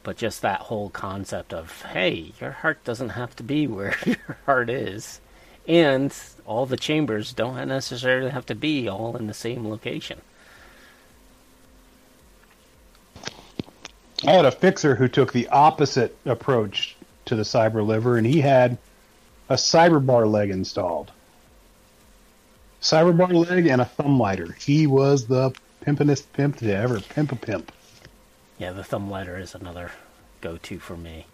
But 0.08 0.16
just 0.16 0.42
that 0.42 0.62
whole 0.62 0.90
concept 0.90 1.54
of 1.54 1.82
hey, 1.82 2.32
your 2.40 2.52
heart 2.52 2.82
doesn't 2.86 3.10
have 3.10 3.36
to 3.36 3.44
be 3.44 3.68
where 3.68 3.94
your 4.06 4.38
heart 4.46 4.70
is, 4.70 5.20
and 5.68 6.16
all 6.46 6.66
the 6.66 6.78
chambers 6.78 7.34
don't 7.34 7.68
necessarily 7.68 8.32
have 8.32 8.46
to 8.46 8.56
be 8.56 8.88
all 8.88 9.18
in 9.18 9.28
the 9.28 9.34
same 9.34 9.68
location. 9.68 10.22
I 14.26 14.32
had 14.32 14.46
a 14.46 14.52
fixer 14.52 14.96
who 14.96 15.10
took 15.10 15.34
the 15.34 15.50
opposite 15.50 16.16
approach 16.26 16.96
to 17.26 17.36
the 17.36 17.44
cyber 17.44 17.86
liver, 17.86 18.16
and 18.16 18.26
he 18.26 18.40
had 18.40 18.78
a 19.50 19.56
cyber 19.56 20.04
bar 20.04 20.26
leg 20.26 20.52
installed. 20.52 21.12
Cyber 22.82 23.18
bar 23.18 23.34
leg 23.34 23.68
and 23.68 23.82
a 23.82 23.86
thumb 23.86 24.18
lighter. 24.18 24.54
He 24.54 24.88
was 24.88 25.28
the 25.28 25.54
pimpinest 25.86 26.32
pimp 26.32 26.60
to 26.60 26.74
ever 26.74 27.02
pimp 27.02 27.34
a 27.34 27.36
pimp. 27.36 27.74
Yeah, 28.58 28.72
the 28.72 28.84
thumb 28.84 29.10
lighter 29.10 29.38
is 29.38 29.54
another 29.54 29.92
go-to 30.42 30.80
for 30.80 30.98
me. 30.98 31.26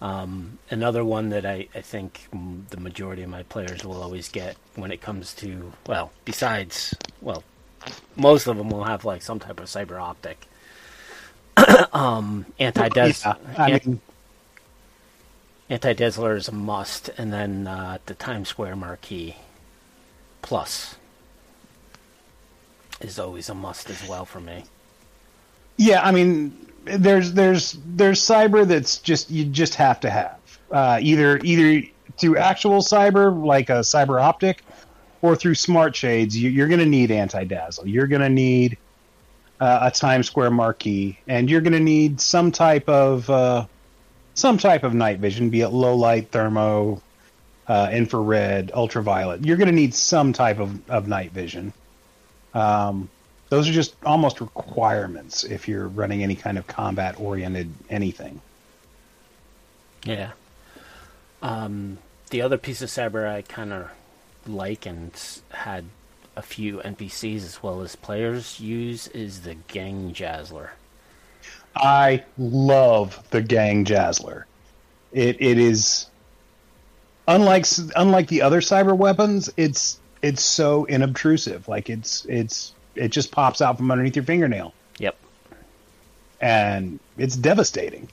Um, 0.00 0.58
another 0.70 1.04
one 1.04 1.30
that 1.30 1.44
I, 1.44 1.68
I 1.74 1.80
think 1.80 2.28
mm, 2.32 2.68
the 2.68 2.76
majority 2.78 3.22
of 3.22 3.30
my 3.30 3.42
players 3.44 3.84
will 3.84 4.00
always 4.00 4.28
get 4.28 4.56
when 4.76 4.92
it 4.92 5.00
comes 5.00 5.34
to 5.34 5.72
well, 5.86 6.12
besides 6.24 6.94
well, 7.20 7.42
most 8.16 8.46
of 8.46 8.56
them 8.56 8.70
will 8.70 8.84
have 8.84 9.04
like 9.04 9.22
some 9.22 9.40
type 9.40 9.58
of 9.58 9.66
cyber 9.66 10.00
optic. 10.00 10.46
um, 11.92 12.46
anti-des 12.60 13.14
Yeah, 13.24 13.34
I 13.56 13.80
mean, 13.84 14.00
anti-dazzler 15.68 16.36
is 16.36 16.46
a 16.46 16.52
must, 16.52 17.08
and 17.18 17.32
then 17.32 17.66
uh, 17.66 17.98
the 18.06 18.14
Times 18.14 18.48
Square 18.48 18.76
marquee 18.76 19.36
plus 20.42 20.96
is 23.00 23.18
always 23.18 23.48
a 23.48 23.54
must 23.54 23.90
as 23.90 24.06
well 24.08 24.24
for 24.24 24.40
me. 24.40 24.64
Yeah, 25.78 26.02
I 26.02 26.12
mean, 26.12 26.54
there's 26.84 27.32
there's 27.32 27.78
there's 27.86 28.20
cyber 28.20 28.66
that's 28.66 28.98
just 28.98 29.30
you 29.30 29.44
just 29.46 29.74
have 29.76 30.00
to 30.00 30.10
have 30.10 30.38
uh, 30.70 30.98
either 31.00 31.38
either 31.38 31.86
through 32.18 32.36
actual 32.36 32.80
cyber 32.80 33.44
like 33.44 33.70
a 33.70 33.80
cyber 33.80 34.20
optic, 34.20 34.62
or 35.22 35.36
through 35.36 35.54
smart 35.54 35.96
shades. 35.96 36.36
You, 36.36 36.50
you're 36.50 36.68
going 36.68 36.80
to 36.80 36.86
need 36.86 37.10
anti 37.10 37.44
dazzle. 37.44 37.86
You're 37.86 38.08
going 38.08 38.22
to 38.22 38.28
need 38.28 38.76
uh, 39.60 39.80
a 39.82 39.90
Times 39.90 40.26
Square 40.26 40.50
marquee, 40.50 41.18
and 41.28 41.48
you're 41.48 41.60
going 41.60 41.72
to 41.72 41.80
need 41.80 42.20
some 42.20 42.52
type 42.52 42.88
of 42.88 43.30
uh, 43.30 43.66
some 44.34 44.58
type 44.58 44.82
of 44.82 44.94
night 44.94 45.18
vision, 45.18 45.50
be 45.50 45.60
it 45.60 45.68
low 45.68 45.94
light, 45.94 46.30
thermo, 46.30 47.00
uh, 47.68 47.88
infrared, 47.92 48.72
ultraviolet. 48.72 49.44
You're 49.44 49.56
going 49.56 49.68
to 49.68 49.74
need 49.74 49.94
some 49.94 50.32
type 50.32 50.58
of, 50.58 50.90
of 50.90 51.08
night 51.08 51.32
vision. 51.32 51.72
Um, 52.54 53.08
those 53.48 53.68
are 53.68 53.72
just 53.72 53.94
almost 54.04 54.40
requirements 54.40 55.44
if 55.44 55.68
you're 55.68 55.88
running 55.88 56.22
any 56.22 56.36
kind 56.36 56.58
of 56.58 56.66
combat 56.66 57.18
oriented 57.18 57.72
anything. 57.88 58.40
Yeah. 60.04 60.32
Um, 61.42 61.98
the 62.30 62.42
other 62.42 62.58
piece 62.58 62.82
of 62.82 62.88
cyber 62.88 63.28
I 63.28 63.42
kind 63.42 63.72
of 63.72 63.90
like 64.46 64.86
and 64.86 65.12
had 65.50 65.84
a 66.36 66.42
few 66.42 66.78
NPCs 66.78 67.44
as 67.44 67.62
well 67.62 67.80
as 67.80 67.96
players 67.96 68.60
use 68.60 69.08
is 69.08 69.42
the 69.42 69.54
Gang 69.54 70.12
Jazzler. 70.12 70.70
I 71.74 72.24
love 72.36 73.22
the 73.30 73.42
Gang 73.42 73.84
Jazzler. 73.84 74.44
It 75.12 75.40
it 75.40 75.58
is 75.58 76.06
unlike 77.26 77.66
unlike 77.96 78.28
the 78.28 78.42
other 78.42 78.60
cyber 78.60 78.96
weapons. 78.96 79.50
It's 79.56 80.00
it's 80.22 80.42
so 80.42 80.86
inobtrusive. 80.86 81.68
Like 81.68 81.90
it's 81.90 82.24
it's 82.26 82.74
it 82.98 83.08
just 83.08 83.30
pops 83.30 83.60
out 83.62 83.76
from 83.78 83.90
underneath 83.90 84.16
your 84.16 84.24
fingernail, 84.24 84.74
Yep. 84.98 85.16
and 86.40 86.98
it's 87.16 87.36
devastating. 87.36 88.08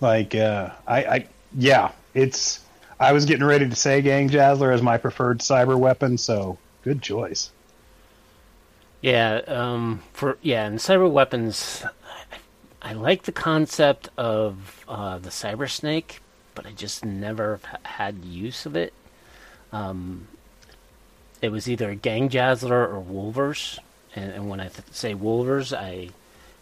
Like 0.00 0.34
uh, 0.34 0.70
I, 0.86 1.04
I 1.04 1.26
yeah, 1.56 1.92
it's 2.14 2.60
I 3.00 3.12
was 3.12 3.24
getting 3.24 3.44
ready 3.46 3.68
to 3.68 3.76
say 3.76 4.02
Gang 4.02 4.28
Jazzler 4.28 4.72
as 4.72 4.82
my 4.82 4.98
preferred 4.98 5.40
cyber 5.40 5.78
weapon, 5.78 6.18
so 6.18 6.58
good 6.82 7.02
choice. 7.02 7.50
Yeah, 9.00 9.36
um, 9.46 10.02
for 10.12 10.38
yeah, 10.42 10.66
and 10.66 10.78
cyber 10.78 11.10
weapons, 11.10 11.84
I, 12.82 12.90
I 12.90 12.92
like 12.92 13.22
the 13.22 13.32
concept 13.32 14.08
of 14.16 14.84
uh, 14.88 15.18
the 15.18 15.30
cyber 15.30 15.70
snake, 15.70 16.20
but 16.54 16.66
I 16.66 16.72
just 16.72 17.04
never 17.04 17.60
had 17.84 18.24
use 18.24 18.66
of 18.66 18.76
it. 18.76 18.92
Um, 19.72 20.28
it 21.46 21.52
was 21.52 21.68
either 21.68 21.94
Gang 21.94 22.28
Jazzler 22.28 22.92
or 22.92 23.00
Wolvers, 23.00 23.78
and, 24.16 24.32
and 24.32 24.50
when 24.50 24.58
I 24.58 24.66
th- 24.66 24.88
say 24.90 25.14
Wolvers, 25.14 25.72
I 25.72 26.10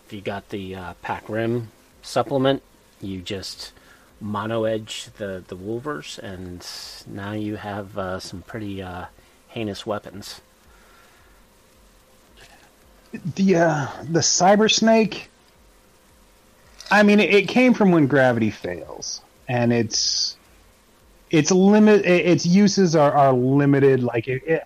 if 0.05 0.13
you 0.13 0.21
got 0.21 0.51
the 0.51 0.75
uh, 0.75 0.95
Pack 1.01 1.27
Rim 1.31 1.71
supplement, 2.03 2.63
you 3.01 3.23
just 3.23 3.73
mono 4.21 4.65
edge 4.65 5.09
the 5.17 5.43
the 5.49 5.57
Wolvers, 5.57 6.19
and 6.19 6.67
now 7.07 7.33
you 7.33 7.57
have 7.57 7.97
uh, 7.97 8.21
some 8.21 8.43
pretty 8.43 8.83
uh, 8.83 9.07
heinous 9.49 9.87
weapons. 9.87 10.43
The 13.37 13.57
uh, 13.57 13.87
the 14.03 14.21
cyber 14.21 14.71
snake. 14.71 15.31
I 16.91 17.03
mean, 17.03 17.21
it, 17.21 17.49
came 17.49 17.73
from 17.73 17.91
when 17.91 18.07
gravity 18.07 18.51
fails, 18.51 19.23
and 19.49 19.73
it's 19.73 20.37
its 21.31 21.51
limit. 21.51 22.05
Its 22.05 22.45
uses 22.45 22.95
are, 22.95 23.13
are 23.13 23.33
limited. 23.33 24.03
Like 24.03 24.29
it, 24.29 24.43
it, 24.47 24.65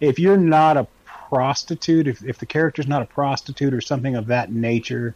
if 0.00 0.18
you're 0.18 0.36
not 0.36 0.76
a 0.76 0.86
prostitute, 1.28 2.06
if 2.06 2.24
if 2.24 2.38
the 2.38 2.46
character's 2.46 2.86
not 2.86 3.02
a 3.02 3.06
prostitute 3.06 3.74
or 3.74 3.80
something 3.80 4.14
of 4.14 4.26
that 4.26 4.52
nature, 4.52 5.14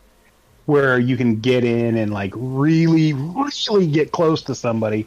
where 0.67 0.99
you 0.99 1.17
can 1.17 1.41
get 1.41 1.65
in 1.65 1.97
and 1.97 2.13
like 2.13 2.33
really, 2.37 3.13
really 3.13 3.87
get 3.87 4.13
close 4.13 4.43
to 4.43 4.55
somebody, 4.55 5.07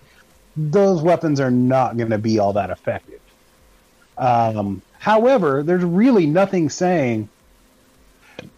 those 0.56 1.02
weapons 1.02 1.40
are 1.40 1.52
not 1.52 1.98
going 1.98 2.10
to 2.10 2.18
be 2.18 2.40
all 2.40 2.54
that 2.54 2.70
effective. 2.70 3.22
Um, 4.18 4.82
however, 5.00 5.64
there's 5.64 5.84
really 5.84 6.26
nothing 6.26 6.70
saying 6.70 7.30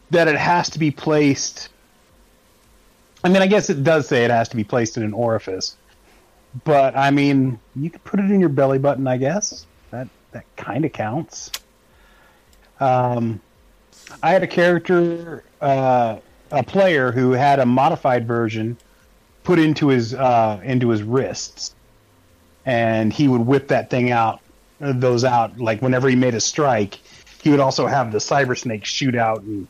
that 0.09 0.27
it 0.27 0.35
has 0.35 0.69
to 0.71 0.79
be 0.79 0.91
placed. 0.91 1.69
I 3.23 3.29
mean, 3.29 3.41
I 3.41 3.47
guess 3.47 3.69
it 3.69 3.83
does 3.83 4.07
say 4.07 4.25
it 4.25 4.31
has 4.31 4.49
to 4.49 4.55
be 4.55 4.63
placed 4.63 4.97
in 4.97 5.03
an 5.03 5.13
orifice, 5.13 5.77
but 6.63 6.95
I 6.95 7.11
mean, 7.11 7.59
you 7.75 7.89
could 7.89 8.03
put 8.03 8.19
it 8.19 8.29
in 8.31 8.39
your 8.39 8.49
belly 8.49 8.77
button. 8.77 9.07
I 9.07 9.17
guess 9.17 9.65
that 10.35 10.45
kind 10.57 10.83
of 10.83 10.91
counts. 10.91 11.49
Um, 12.81 13.39
I 14.21 14.31
had 14.31 14.43
a 14.43 14.47
character, 14.47 15.45
uh, 15.61 16.17
a 16.51 16.63
player 16.63 17.13
who 17.13 17.31
had 17.31 17.59
a 17.59 17.65
modified 17.65 18.27
version 18.27 18.77
put 19.43 19.59
into 19.59 19.87
his 19.87 20.13
uh, 20.13 20.59
into 20.63 20.89
his 20.89 21.03
wrists, 21.03 21.73
and 22.65 23.13
he 23.13 23.29
would 23.29 23.41
whip 23.41 23.69
that 23.69 23.89
thing 23.89 24.11
out, 24.11 24.41
those 24.79 25.23
out 25.23 25.57
like 25.57 25.81
whenever 25.81 26.09
he 26.09 26.17
made 26.17 26.35
a 26.35 26.41
strike. 26.41 26.99
He 27.41 27.49
would 27.49 27.61
also 27.61 27.87
have 27.87 28.11
the 28.11 28.17
cyber 28.17 28.57
snake 28.57 28.83
shoot 28.83 29.15
out 29.15 29.41
and 29.41 29.67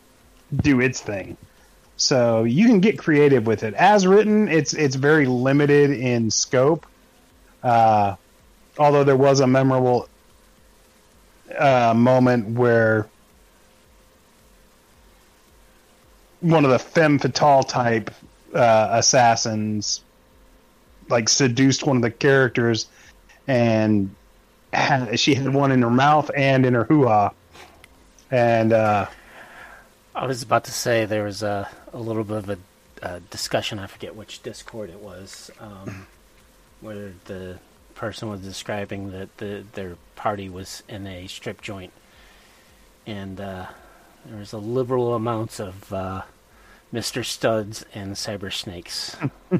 do 0.63 0.81
its 0.81 0.99
thing. 0.99 1.37
So 1.97 2.43
you 2.43 2.65
can 2.65 2.79
get 2.79 2.97
creative 2.97 3.45
with 3.45 3.61
it. 3.63 3.75
As 3.75 4.07
written, 4.07 4.47
it's 4.47 4.73
it's 4.73 4.95
very 4.95 5.27
limited 5.27 5.91
in 5.91 6.31
scope. 6.31 6.87
Uh, 7.61 8.15
although 8.79 9.03
there 9.03 9.15
was 9.15 9.41
a 9.41 9.47
memorable 9.47 10.09
uh, 11.57 11.93
moment 11.95 12.49
where 12.49 13.07
one 16.41 16.65
of 16.65 16.71
the 16.71 16.79
femme 16.79 17.19
fatale 17.19 17.63
type 17.63 18.11
uh, 18.53 18.89
assassins 18.91 20.01
like 21.09 21.29
seduced 21.29 21.85
one 21.85 21.97
of 21.97 22.01
the 22.01 22.11
characters 22.11 22.87
and 23.47 24.13
had, 24.73 25.19
she 25.19 25.35
had 25.35 25.53
one 25.53 25.71
in 25.71 25.81
her 25.81 25.89
mouth 25.89 26.31
and 26.35 26.65
in 26.65 26.73
her 26.73 26.83
hoo-ha 26.83 27.31
and 28.31 28.73
uh, 28.73 29.05
I 30.15 30.25
was 30.25 30.41
about 30.41 30.63
to 30.65 30.71
say 30.71 31.05
there 31.05 31.23
was 31.23 31.43
a, 31.43 31.69
a 31.93 31.99
little 31.99 32.23
bit 32.23 32.37
of 32.37 32.49
a, 32.49 32.57
a 33.01 33.19
discussion. 33.19 33.79
I 33.79 33.87
forget 33.87 34.15
which 34.15 34.41
Discord 34.41 34.89
it 34.89 34.99
was, 34.99 35.51
um, 35.59 36.07
where 36.81 37.13
the 37.25 37.59
person 37.95 38.29
was 38.29 38.41
describing 38.41 39.11
that 39.11 39.37
the, 39.37 39.63
their 39.73 39.95
party 40.15 40.49
was 40.49 40.83
in 40.87 41.07
a 41.07 41.27
strip 41.27 41.61
joint, 41.61 41.91
and 43.07 43.39
uh, 43.39 43.65
there 44.25 44.37
was 44.37 44.53
a 44.53 44.57
liberal 44.57 45.15
amounts 45.15 45.59
of 45.59 45.91
uh, 45.93 46.21
Mr. 46.93 47.23
Studs 47.25 47.85
and 47.93 48.13
Cyber 48.15 48.51
Snakes. 48.53 49.15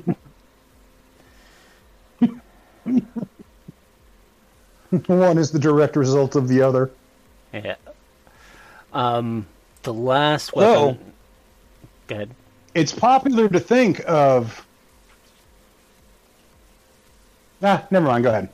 one 5.08 5.38
is 5.38 5.52
the 5.52 5.60
direct 5.60 5.96
result 5.96 6.36
of 6.36 6.48
the 6.48 6.62
other 6.62 6.92
yeah. 7.54 7.76
Um, 8.92 9.46
the 9.84 9.94
last 9.94 10.52
Oh. 10.56 10.88
weapon. 10.88 11.14
Go 12.08 12.16
ahead. 12.16 12.30
it's 12.74 12.92
popular 12.92 13.48
to 13.48 13.60
think 13.62 14.02
of. 14.06 14.66
Ah, 17.62 17.86
never 17.92 18.06
mind. 18.06 18.24
Go 18.24 18.30
ahead. 18.30 18.50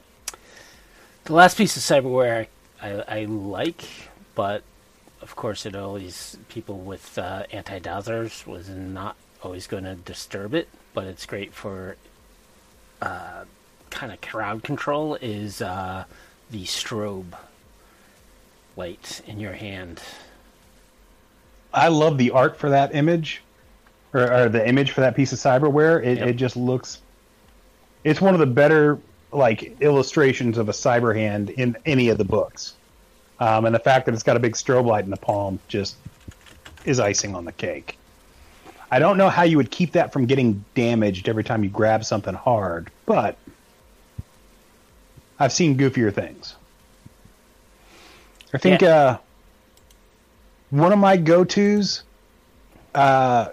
The 1.26 1.34
last 1.34 1.58
piece 1.58 1.76
of 1.78 1.84
cyberware 1.84 2.48
I, 2.82 3.04
I 3.08 3.26
like, 3.26 3.84
but 4.36 4.64
of 5.22 5.36
course, 5.36 5.66
it 5.66 5.76
always 5.76 6.38
people 6.50 6.80
with 6.80 7.18
uh, 7.18 7.44
anti 7.52 7.80
dazzlers 7.80 8.46
was 8.48 8.70
not 8.70 9.16
always 9.44 9.68
going 9.68 9.84
to 9.84 9.96
disturb 9.96 10.54
it, 10.54 10.68
but 10.94 11.06
it's 11.06 11.26
great 11.26 11.54
for 11.54 11.96
uh, 13.02 13.46
kind 13.90 14.12
of 14.12 14.20
crowd 14.22 14.64
control. 14.64 15.16
Is 15.22 15.62
uh, 15.62 16.06
the 16.50 16.64
strobe 16.66 17.38
light 18.76 19.22
in 19.28 19.40
your 19.40 19.54
hand? 19.54 20.02
I 21.74 21.88
love 21.88 22.18
the 22.18 22.32
art 22.32 22.58
for 22.58 22.70
that 22.72 22.94
image, 22.96 23.42
or, 24.14 24.32
or 24.32 24.50
the 24.50 24.68
image 24.68 24.92
for 24.92 25.02
that 25.02 25.16
piece 25.16 25.32
of 25.32 25.40
cyberware. 25.40 26.04
It, 26.04 26.18
Yep. 26.18 26.28
it 26.28 26.34
just 26.34 26.58
looks. 26.58 27.00
It's 28.04 28.22
one 28.22 28.34
of 28.34 28.40
the 28.40 28.46
better 28.48 29.00
like 29.32 29.80
illustrations 29.82 30.58
of 30.58 30.68
a 30.70 30.74
cyber 30.74 31.16
hand 31.16 31.50
in 31.52 31.78
any 31.86 32.10
of 32.10 32.18
the 32.18 32.26
books, 32.26 32.74
um, 33.40 33.66
and 33.66 33.74
the 33.74 33.80
fact 33.80 34.06
that 34.06 34.14
it's 34.14 34.24
got 34.24 34.36
a 34.36 34.40
big 34.40 34.54
strobe 34.54 34.86
light 34.86 35.06
in 35.06 35.12
the 35.12 35.18
palm 35.18 35.60
just 35.68 35.96
is 36.86 37.00
icing 37.00 37.36
on 37.36 37.46
the 37.46 37.52
cake. 37.52 37.98
I 38.90 39.00
don't 39.00 39.18
know 39.18 39.30
how 39.30 39.44
you 39.44 39.56
would 39.58 39.72
keep 39.72 39.94
that 39.94 40.12
from 40.12 40.26
getting 40.26 40.66
damaged 40.76 41.30
every 41.30 41.44
time 41.44 41.64
you 41.64 41.70
grab 41.70 42.04
something 42.04 42.34
hard, 42.34 42.92
but 43.06 43.38
I've 45.40 45.54
seen 45.54 45.78
goofier 45.78 46.14
things. 46.14 46.56
I 48.54 48.58
think 48.58 48.82
Yeah. 48.82 48.96
uh, 48.96 49.18
one 50.72 50.92
of 50.92 51.00
my 51.00 51.16
go-tos, 51.16 52.04
uh, 52.94 53.48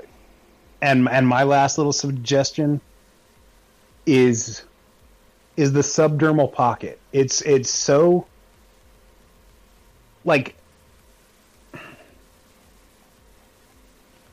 and 0.82 1.08
and 1.08 1.28
my 1.28 1.44
last 1.44 1.78
little 1.78 1.92
suggestion 1.92 2.80
is 4.08 4.62
is 5.56 5.72
the 5.72 5.80
subdermal 5.80 6.50
pocket. 6.50 6.98
It's 7.12 7.42
it's 7.42 7.70
so 7.70 8.26
like 10.24 10.54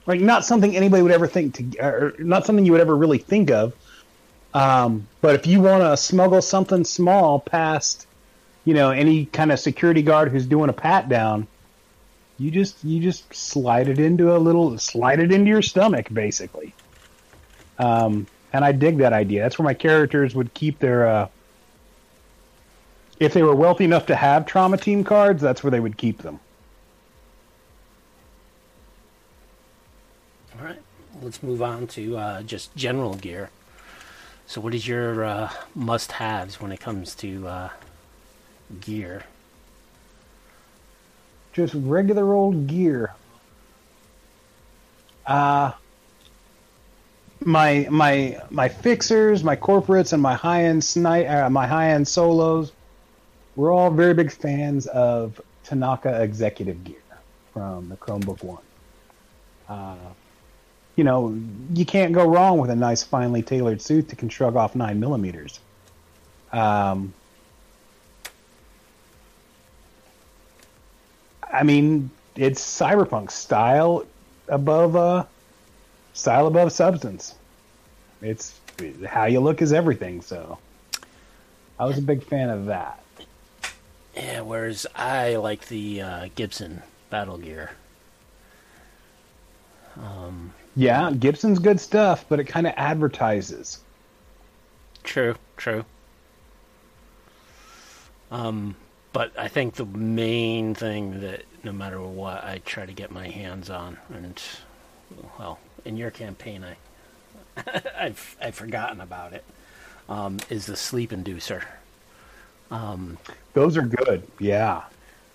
like 0.05 0.21
not 0.21 0.45
something 0.45 0.75
anybody 0.75 1.03
would 1.03 1.11
ever 1.11 1.27
think 1.27 1.55
to, 1.55 1.85
or 1.85 2.13
not 2.19 2.45
something 2.45 2.65
you 2.65 2.71
would 2.71 2.81
ever 2.81 2.95
really 2.95 3.17
think 3.17 3.51
of. 3.51 3.73
Um, 4.53 5.07
but 5.19 5.35
if 5.35 5.45
you 5.45 5.59
want 5.59 5.83
to 5.83 5.97
smuggle 5.97 6.41
something 6.41 6.85
small 6.85 7.39
past, 7.39 8.07
you 8.63 8.73
know, 8.73 8.91
any 8.91 9.25
kind 9.25 9.51
of 9.51 9.59
security 9.59 10.01
guard 10.01 10.31
who's 10.31 10.45
doing 10.45 10.69
a 10.69 10.73
pat 10.73 11.09
down, 11.09 11.47
you 12.37 12.49
just 12.49 12.81
you 12.83 13.01
just 13.01 13.33
slide 13.33 13.89
it 13.89 13.99
into 13.99 14.33
a 14.33 14.37
little 14.37 14.77
slide 14.77 15.19
it 15.19 15.33
into 15.33 15.49
your 15.49 15.61
stomach, 15.61 16.07
basically. 16.13 16.73
Um, 17.77 18.27
and 18.55 18.65
I 18.65 18.71
dig 18.71 18.97
that 18.97 19.13
idea. 19.13 19.41
That's 19.41 19.59
where 19.59 19.65
my 19.65 19.73
characters 19.73 20.35
would 20.35 20.53
keep 20.53 20.79
their. 20.79 21.07
Uh, 21.07 21.27
if 23.19 23.33
they 23.33 23.43
were 23.43 23.55
wealthy 23.55 23.85
enough 23.85 24.05
to 24.07 24.15
have 24.15 24.45
trauma 24.45 24.77
team 24.77 25.03
cards, 25.03 25.41
that's 25.41 25.63
where 25.63 25.71
they 25.71 25.79
would 25.79 25.97
keep 25.97 26.21
them. 26.21 26.39
All 30.57 30.65
right, 30.65 30.81
let's 31.21 31.41
move 31.43 31.61
on 31.61 31.87
to 31.87 32.17
uh, 32.17 32.41
just 32.43 32.75
general 32.75 33.15
gear. 33.15 33.49
So, 34.47 34.61
what 34.61 34.73
is 34.73 34.87
your 34.87 35.23
uh, 35.23 35.51
must-haves 35.73 36.61
when 36.61 36.71
it 36.71 36.79
comes 36.79 37.15
to 37.15 37.47
uh, 37.47 37.69
gear? 38.81 39.23
just 41.55 41.73
regular 41.73 42.33
old 42.33 42.67
gear. 42.67 43.13
Uh 45.25 45.71
my 47.45 47.87
my 47.89 48.39
my 48.49 48.67
fixers, 48.67 49.43
my 49.43 49.55
corporates, 49.55 50.13
and 50.13 50.21
my 50.21 50.33
high 50.33 50.65
end 50.65 50.83
snipe, 50.83 51.29
uh, 51.29 51.49
my 51.49 51.67
high 51.67 51.91
end 51.91 52.07
solos. 52.07 52.71
We're 53.55 53.71
all 53.71 53.91
very 53.91 54.13
big 54.13 54.31
fans 54.31 54.87
of 54.87 55.39
Tanaka 55.63 56.21
Executive 56.21 56.83
Gear 56.83 56.97
from 57.53 57.87
the 57.87 57.95
Chromebook 57.95 58.43
One. 58.43 58.63
Uh, 59.69 59.95
you 60.95 61.03
know, 61.03 61.37
you 61.73 61.85
can't 61.85 62.13
go 62.13 62.27
wrong 62.27 62.57
with 62.57 62.69
a 62.69 62.75
nice, 62.75 63.03
finely 63.03 63.41
tailored 63.41 63.81
suit 63.81 64.09
that 64.09 64.17
can 64.17 64.29
shrug 64.29 64.55
off 64.55 64.75
nine 64.75 64.99
millimeters. 64.99 65.59
Um, 66.51 67.13
I 71.51 71.63
mean, 71.63 72.09
it's 72.35 72.61
cyberpunk 72.61 73.31
style 73.31 74.05
above 74.47 74.95
uh, 74.95 75.25
style 76.15 76.47
above 76.47 76.71
substance. 76.71 77.35
It's 78.21 78.59
how 79.05 79.25
you 79.25 79.39
look 79.39 79.61
is 79.61 79.71
everything. 79.71 80.21
So, 80.21 80.57
I 81.77 81.85
was 81.85 81.99
a 81.99 82.01
big 82.01 82.23
fan 82.23 82.49
of 82.49 82.65
that. 82.65 82.99
Yeah, 84.15 84.41
whereas 84.41 84.87
I 84.95 85.35
like 85.35 85.67
the 85.67 86.01
uh, 86.01 86.29
Gibson 86.35 86.81
battle 87.09 87.37
gear. 87.37 87.71
Um, 89.97 90.53
Yeah, 90.75 91.11
Gibson's 91.11 91.59
good 91.59 91.79
stuff, 91.79 92.25
but 92.27 92.39
it 92.39 92.45
kind 92.45 92.65
of 92.65 92.73
advertises. 92.77 93.79
True, 95.03 95.35
true. 95.57 95.85
Um, 98.31 98.75
but 99.13 99.31
I 99.37 99.47
think 99.47 99.75
the 99.75 99.85
main 99.85 100.75
thing 100.75 101.21
that 101.21 101.43
no 101.63 101.71
matter 101.71 102.01
what 102.01 102.43
I 102.43 102.61
try 102.65 102.85
to 102.85 102.93
get 102.93 103.11
my 103.11 103.27
hands 103.29 103.69
on, 103.69 103.97
and 104.13 104.41
well, 105.39 105.59
in 105.85 105.97
your 105.97 106.11
campaign, 106.11 106.63
I 106.65 106.77
I've 107.97 108.35
I've 108.41 108.55
forgotten 108.55 109.01
about 109.01 109.33
it. 109.33 109.43
Um, 110.09 110.37
is 110.49 110.65
the 110.65 110.75
sleep 110.75 111.11
inducer? 111.11 111.63
Um, 112.71 113.17
Those 113.53 113.77
are 113.77 113.81
good. 113.83 114.23
Yeah. 114.39 114.83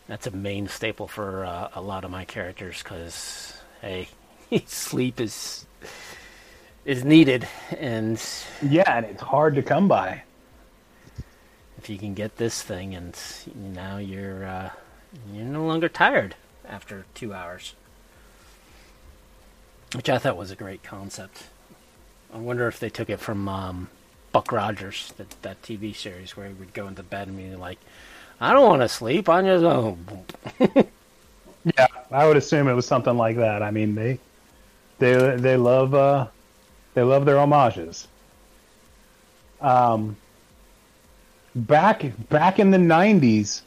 that's 0.08 0.26
a 0.26 0.30
main 0.32 0.68
staple 0.68 1.08
for 1.08 1.44
uh, 1.44 1.70
a 1.74 1.80
lot 1.80 2.04
of 2.04 2.10
my 2.10 2.24
characters 2.24 2.82
because 2.82 3.54
hey, 3.80 4.08
sleep 4.66 5.20
is 5.20 5.66
is 6.84 7.04
needed, 7.04 7.46
and 7.78 8.22
Yeah, 8.62 8.96
and 8.96 9.06
it's 9.06 9.22
hard 9.22 9.54
to 9.56 9.62
come 9.62 9.88
by. 9.88 10.22
if 11.78 11.88
you 11.88 11.98
can 11.98 12.14
get 12.14 12.36
this 12.36 12.62
thing 12.62 12.94
and 12.94 13.16
now 13.54 13.96
you're 13.98 14.44
uh, 14.46 14.70
you're 15.32 15.44
no 15.44 15.64
longer 15.66 15.88
tired 15.88 16.34
after 16.68 17.06
two 17.14 17.32
hours 17.34 17.74
which 19.94 20.08
i 20.10 20.18
thought 20.18 20.36
was 20.36 20.50
a 20.50 20.56
great 20.56 20.82
concept 20.82 21.44
i 22.34 22.38
wonder 22.38 22.68
if 22.68 22.80
they 22.80 22.90
took 22.90 23.10
it 23.10 23.20
from 23.20 23.48
um, 23.48 23.88
buck 24.32 24.52
rogers 24.52 25.12
that, 25.16 25.30
that 25.42 25.62
tv 25.62 25.94
series 25.94 26.36
where 26.36 26.48
he 26.48 26.54
would 26.54 26.74
go 26.74 26.88
into 26.88 27.02
bed 27.02 27.28
and 27.28 27.36
be 27.36 27.54
like 27.56 27.80
i 28.40 28.52
don't 28.52 28.68
want 28.68 28.82
to 28.82 28.88
sleep 28.88 29.28
i'm 29.28 29.44
just 29.46 29.64
oh. 29.64 29.98
Yeah, 31.64 31.88
I 32.10 32.26
would 32.26 32.36
assume 32.36 32.68
it 32.68 32.74
was 32.74 32.86
something 32.86 33.16
like 33.16 33.36
that. 33.36 33.62
I 33.62 33.70
mean, 33.70 33.94
they 33.94 34.20
they 34.98 35.36
they 35.36 35.56
love 35.56 35.94
uh 35.94 36.28
they 36.94 37.02
love 37.02 37.24
their 37.26 37.38
homages. 37.38 38.08
Um 39.60 40.20
back 41.54 42.04
back 42.28 42.58
in 42.58 42.70
the 42.70 42.78
90s 42.78 43.62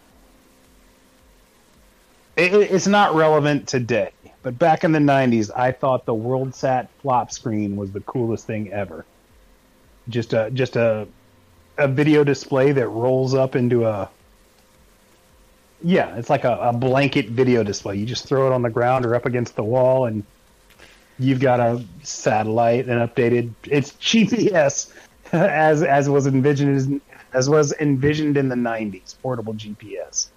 it, 2.35 2.53
it- 2.53 2.71
it's 2.71 2.87
not 2.87 3.15
relevant 3.15 3.67
today, 3.67 4.11
but 4.43 4.59
back 4.59 4.83
in 4.83 4.91
the 4.91 4.99
90s 4.99 5.49
I 5.55 5.71
thought 5.71 6.05
the 6.05 6.13
WorldSat 6.13 6.89
flop 7.01 7.31
screen 7.31 7.75
was 7.75 7.91
the 7.91 8.01
coolest 8.01 8.45
thing 8.45 8.71
ever. 8.71 9.05
Just 10.09 10.33
a 10.33 10.51
just 10.51 10.75
a 10.75 11.07
a 11.77 11.87
video 11.87 12.23
display 12.23 12.71
that 12.73 12.87
rolls 12.87 13.33
up 13.33 13.55
into 13.55 13.85
a 13.85 14.09
yeah, 15.83 16.15
it's 16.15 16.29
like 16.29 16.45
a, 16.45 16.57
a 16.61 16.73
blanket 16.73 17.29
video 17.29 17.61
display. 17.63 17.97
You 17.97 18.05
just 18.05 18.27
throw 18.27 18.47
it 18.47 18.53
on 18.53 18.61
the 18.61 18.69
ground 18.69 19.05
or 19.05 19.15
up 19.15 19.25
against 19.25 19.55
the 19.55 19.63
wall, 19.63 20.05
and 20.05 20.23
you've 21.19 21.41
got 21.41 21.59
a 21.59 21.83
satellite 22.03 22.87
and 22.87 23.07
updated. 23.07 23.51
It's 23.69 23.91
GPS 23.93 24.93
as 25.33 25.83
as 25.83 26.09
was 26.09 26.25
envisioned 26.25 27.01
as 27.33 27.49
was 27.49 27.73
envisioned 27.79 28.37
in 28.37 28.47
the 28.47 28.55
'90s. 28.55 29.15
Portable 29.21 29.53
GPS. 29.53 30.27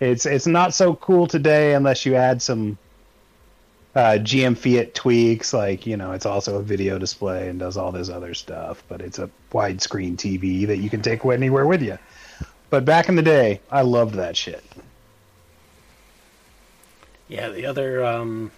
It's 0.00 0.26
it's 0.26 0.46
not 0.46 0.74
so 0.74 0.96
cool 0.96 1.28
today 1.28 1.74
unless 1.74 2.04
you 2.04 2.16
add 2.16 2.42
some 2.42 2.76
uh, 3.94 4.18
GM 4.18 4.56
Fiat 4.56 4.94
tweaks, 4.94 5.52
like 5.52 5.86
you 5.86 5.96
know, 5.96 6.12
it's 6.12 6.26
also 6.26 6.56
a 6.58 6.62
video 6.62 6.98
display 6.98 7.48
and 7.48 7.58
does 7.58 7.76
all 7.76 7.92
this 7.92 8.08
other 8.08 8.34
stuff. 8.34 8.82
But 8.88 9.00
it's 9.00 9.18
a 9.18 9.30
widescreen 9.52 10.16
TV 10.16 10.66
that 10.66 10.78
you 10.78 10.90
can 10.90 11.02
take 11.02 11.24
anywhere 11.24 11.66
with 11.66 11.82
you. 11.82 11.98
But 12.70 12.84
back 12.84 13.08
in 13.08 13.16
the 13.16 13.22
day, 13.22 13.60
I 13.70 13.82
loved 13.82 14.14
that 14.14 14.36
shit. 14.36 14.64
yeah 17.28 17.48
the 17.48 17.64
other 17.64 18.04
um, 18.04 18.50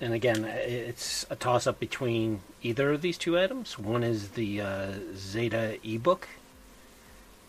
and 0.00 0.12
again 0.12 0.44
it's 0.44 1.24
a 1.30 1.36
toss 1.36 1.66
up 1.66 1.78
between 1.78 2.40
either 2.62 2.92
of 2.92 3.02
these 3.02 3.16
two 3.16 3.38
items 3.38 3.78
one 3.78 4.02
is 4.02 4.30
the 4.30 4.60
uh, 4.60 4.92
zeta 5.14 5.78
ebook 5.84 6.28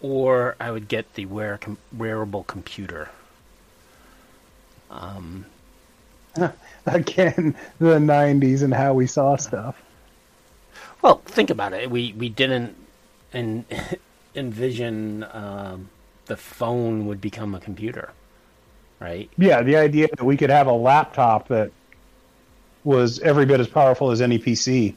or 0.02 0.56
i 0.60 0.70
would 0.72 0.88
get 0.88 1.14
the 1.16 1.26
wear 1.26 1.58
com- 1.58 1.78
wearable 1.92 2.44
computer 2.44 3.10
um, 4.92 5.46
Again, 6.86 7.56
the 7.80 8.00
'90s 8.00 8.64
and 8.64 8.74
how 8.74 8.94
we 8.94 9.08
saw 9.08 9.36
stuff. 9.36 9.82
Well, 11.02 11.22
think 11.26 11.50
about 11.50 11.74
it. 11.74 11.90
We 11.90 12.14
we 12.18 12.30
didn't 12.30 12.76
en- 13.34 13.66
envision 14.36 15.26
um, 15.32 15.90
the 16.26 16.38
phone 16.38 17.06
would 17.08 17.22
become 17.22 17.56
a 17.56 17.60
computer, 17.60 18.12
right? 19.00 19.30
Yeah, 19.38 19.62
the 19.62 19.76
idea 19.78 20.08
that 20.08 20.24
we 20.24 20.38
could 20.38 20.50
have 20.50 20.68
a 20.68 20.74
laptop 20.74 21.48
that 21.50 21.72
was 22.84 23.20
every 23.20 23.46
bit 23.46 23.60
as 23.60 23.68
powerful 23.68 24.12
as 24.12 24.22
any 24.22 24.40
PC. 24.40 24.96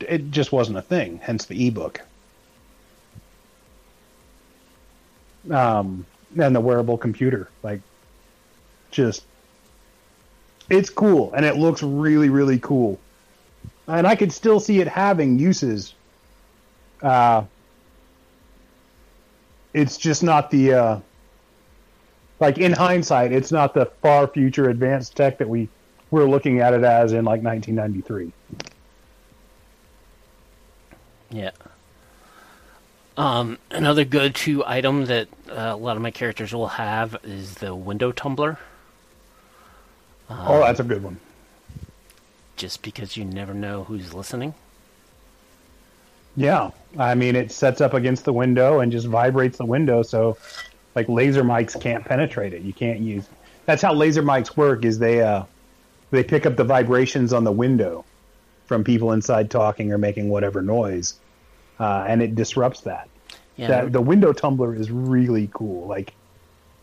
It 0.00 0.30
just 0.30 0.52
wasn't 0.52 0.78
a 0.78 0.82
thing. 0.82 1.18
Hence 1.22 1.46
the 1.46 1.66
ebook. 1.66 2.00
Um, 5.50 6.06
and 6.38 6.54
the 6.54 6.60
wearable 6.60 6.98
computer, 6.98 7.48
like, 7.62 7.80
just 8.90 9.24
it's 10.72 10.88
cool 10.90 11.32
and 11.34 11.44
it 11.44 11.56
looks 11.56 11.82
really 11.82 12.30
really 12.30 12.58
cool 12.58 12.98
and 13.86 14.06
i 14.06 14.16
could 14.16 14.32
still 14.32 14.58
see 14.58 14.80
it 14.80 14.88
having 14.88 15.38
uses 15.38 15.94
uh 17.02 17.44
it's 19.74 19.98
just 19.98 20.22
not 20.22 20.50
the 20.50 20.72
uh 20.72 21.00
like 22.40 22.58
in 22.58 22.72
hindsight 22.72 23.32
it's 23.32 23.52
not 23.52 23.74
the 23.74 23.86
far 24.00 24.26
future 24.26 24.70
advanced 24.70 25.14
tech 25.14 25.38
that 25.38 25.48
we 25.48 25.68
we're 26.10 26.28
looking 26.28 26.60
at 26.60 26.72
it 26.72 26.84
as 26.84 27.12
in 27.12 27.24
like 27.24 27.42
1993 27.42 28.32
Yeah. 31.32 31.52
Um, 33.16 33.58
another 33.70 34.04
go-to 34.04 34.62
item 34.66 35.06
that 35.06 35.28
uh, 35.48 35.54
a 35.54 35.76
lot 35.76 35.96
of 35.96 36.02
my 36.02 36.10
characters 36.10 36.52
will 36.52 36.68
have 36.68 37.16
is 37.24 37.54
the 37.54 37.74
window 37.74 38.12
tumbler. 38.12 38.58
Oh 40.46 40.60
that's 40.60 40.80
a 40.80 40.84
good 40.84 41.02
one 41.02 41.18
Just 42.56 42.82
because 42.82 43.16
you 43.16 43.24
never 43.24 43.54
know 43.54 43.84
who's 43.84 44.12
listening. 44.14 44.54
yeah 46.36 46.70
i 46.98 47.14
mean 47.14 47.36
it 47.36 47.50
sets 47.52 47.80
up 47.80 47.94
against 47.94 48.24
the 48.24 48.32
window 48.32 48.80
and 48.80 48.90
just 48.92 49.06
vibrates 49.06 49.58
the 49.58 49.64
window 49.66 50.02
so 50.02 50.36
like 50.94 51.08
laser 51.08 51.42
mics 51.42 51.78
can't 51.80 52.04
penetrate 52.04 52.52
it 52.54 52.62
you 52.62 52.72
can't 52.72 53.00
use 53.00 53.26
that's 53.66 53.82
how 53.82 53.92
laser 53.92 54.22
mics 54.22 54.56
work 54.56 54.84
is 54.84 54.98
they 54.98 55.20
uh 55.22 55.44
they 56.10 56.22
pick 56.24 56.44
up 56.46 56.56
the 56.56 56.64
vibrations 56.64 57.32
on 57.32 57.44
the 57.44 57.52
window 57.52 58.04
from 58.66 58.84
people 58.84 59.12
inside 59.12 59.50
talking 59.50 59.92
or 59.92 59.98
making 59.98 60.28
whatever 60.28 60.62
noise 60.62 61.14
uh, 61.80 62.04
and 62.06 62.22
it 62.22 62.34
disrupts 62.34 62.82
that 62.82 63.08
Yeah. 63.56 63.68
that 63.68 63.92
the 63.92 64.00
window 64.00 64.32
tumbler 64.32 64.74
is 64.74 64.90
really 64.90 65.50
cool. 65.52 65.86
Like 65.88 66.12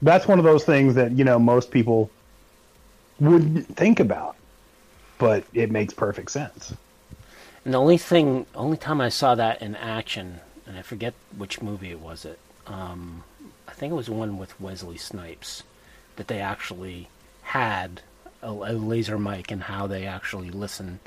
that's 0.02 0.28
one 0.28 0.40
of 0.40 0.46
those 0.46 0.66
things 0.66 0.96
that 0.96 1.12
you 1.14 1.24
know 1.24 1.40
most 1.40 1.72
people 1.72 2.10
wouldn't 3.20 3.76
think 3.76 4.00
about, 4.00 4.36
but 5.18 5.44
it 5.54 5.72
makes 5.72 5.94
perfect 5.94 6.32
sense. 6.32 6.74
And 7.66 7.74
the 7.74 7.78
only 7.78 7.98
thing, 7.98 8.46
only 8.56 8.78
time 8.78 9.02
I 9.02 9.10
saw 9.10 9.36
that 9.36 9.62
in 9.62 9.76
action, 9.76 10.40
and 10.66 10.78
I 10.78 10.82
forget 10.82 11.14
which 11.38 11.62
movie 11.62 11.91
it 11.91 12.00
was. 12.00 12.26
It, 12.26 12.40
um, 12.68 13.24
I 13.68 13.74
think 13.74 13.91
it 13.91 13.96
was 13.96 14.10
one 14.10 14.38
with 14.38 14.60
Wesley 14.60 14.98
Snipes, 14.98 15.64
that 16.16 16.28
they 16.28 16.40
actually 16.40 17.10
had 17.44 18.02
a, 18.41 18.50
a 18.50 18.74
laser 18.74 19.18
mic 19.18 19.52
and 19.52 19.64
how 19.64 19.88
they 19.88 20.06
actually 20.06 20.50
listen 20.50 21.00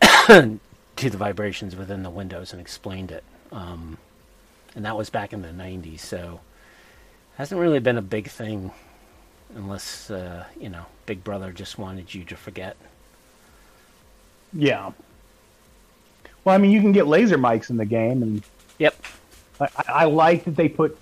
to 0.26 0.60
the 0.96 1.16
vibrations 1.16 1.74
within 1.74 2.02
the 2.02 2.10
windows 2.10 2.52
and 2.52 2.60
explained 2.60 3.10
it. 3.10 3.24
Um, 3.50 3.98
and 4.74 4.84
that 4.84 4.96
was 4.96 5.10
back 5.10 5.32
in 5.32 5.42
the 5.42 5.48
'90s, 5.48 6.00
so 6.00 6.40
hasn't 7.36 7.60
really 7.60 7.78
been 7.80 7.96
a 7.96 8.02
big 8.02 8.28
thing, 8.28 8.72
unless 9.54 10.10
uh, 10.10 10.44
you 10.58 10.68
know, 10.68 10.86
Big 11.06 11.24
Brother 11.24 11.52
just 11.52 11.78
wanted 11.78 12.14
you 12.14 12.24
to 12.24 12.36
forget. 12.36 12.76
Yeah. 14.52 14.92
Well, 16.44 16.54
I 16.54 16.58
mean, 16.58 16.70
you 16.70 16.80
can 16.80 16.92
get 16.92 17.06
laser 17.06 17.36
mics 17.38 17.70
in 17.70 17.76
the 17.76 17.84
game, 17.86 18.22
and 18.22 18.42
Yep. 18.78 18.94
I, 19.60 19.68
I 19.88 20.04
like 20.04 20.44
that 20.44 20.56
they 20.56 20.68
put 20.68 20.98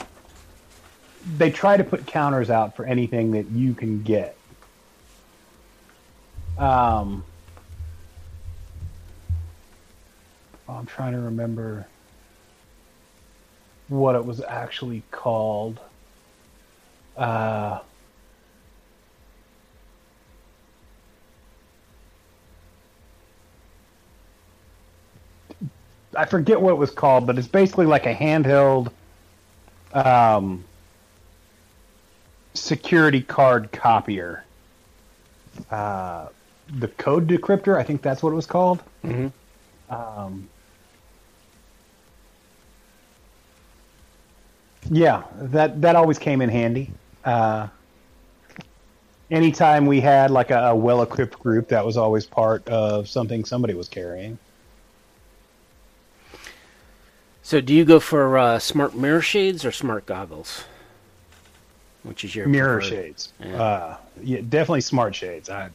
they 1.37 1.51
try 1.51 1.77
to 1.77 1.85
put 1.85 2.07
counters 2.07 2.51
out 2.51 2.77
for 2.77 2.85
anything 2.85 3.33
that 3.33 3.51
you 3.51 3.75
can 3.75 4.03
get. 4.03 4.37
Um, 6.59 7.25
I'm 10.69 10.87
trying 10.87 11.13
to 11.13 11.21
remember. 11.21 11.87
what 13.89 14.17
it 14.17 14.25
was 14.25 14.41
actually 14.41 15.03
called. 15.13 15.79
Uh, 17.17 17.79
I 26.17 26.25
forget 26.25 26.61
what 26.61 26.71
it 26.71 26.79
was 26.79 26.91
called, 26.91 27.27
but 27.27 27.39
it's 27.39 27.49
basically 27.49 27.87
like 27.87 28.07
a 28.07 28.15
handheld 28.15 28.91
um, 29.93 30.65
security 32.55 33.23
card 33.23 33.73
copier. 33.73 34.45
Uh, 35.71 36.29
the 36.79 36.89
code 36.89 37.29
decryptor, 37.29 37.77
I 37.79 37.83
think 37.83 38.03
that's 38.03 38.23
what 38.23 38.33
it 38.33 38.37
was 38.37 38.47
called. 38.47 38.83
Mhm. 39.05 39.33
Um, 39.89 40.49
yeah, 44.91 45.23
that 45.37 45.81
that 45.83 45.97
always 45.97 46.19
came 46.19 46.41
in 46.43 46.49
handy. 46.49 46.91
Uh, 47.25 47.69
anytime 49.31 49.87
we 49.87 50.01
had 50.01 50.31
like 50.31 50.51
a, 50.51 50.67
a 50.67 50.75
well-equipped 50.75 51.39
group, 51.41 51.69
that 51.69 51.85
was 51.85 51.97
always 51.97 52.27
part 52.27 52.67
of 52.69 53.09
something 53.09 53.45
somebody 53.45 53.75
was 53.75 53.89
carrying. 53.89 54.39
So, 57.47 57.61
do 57.61 57.73
you 57.73 57.85
go 57.85 58.01
for 58.01 58.39
uh, 58.39 58.59
smart 58.59 58.97
mirror 58.97 59.21
shades 59.21 59.65
or 59.65 59.71
smart 59.71 60.05
goggles? 60.05 60.65
Which 62.03 62.25
is 62.25 62.35
your 62.35 62.49
mirror 62.49 62.81
preferred? 62.81 62.91
shades. 62.91 63.33
Yeah. 63.39 63.63
Uh, 63.63 63.97
yeah, 64.21 64.41
definitely 64.41 64.81
smart 64.81 65.15
shades. 65.15 65.49
I, 65.49 65.71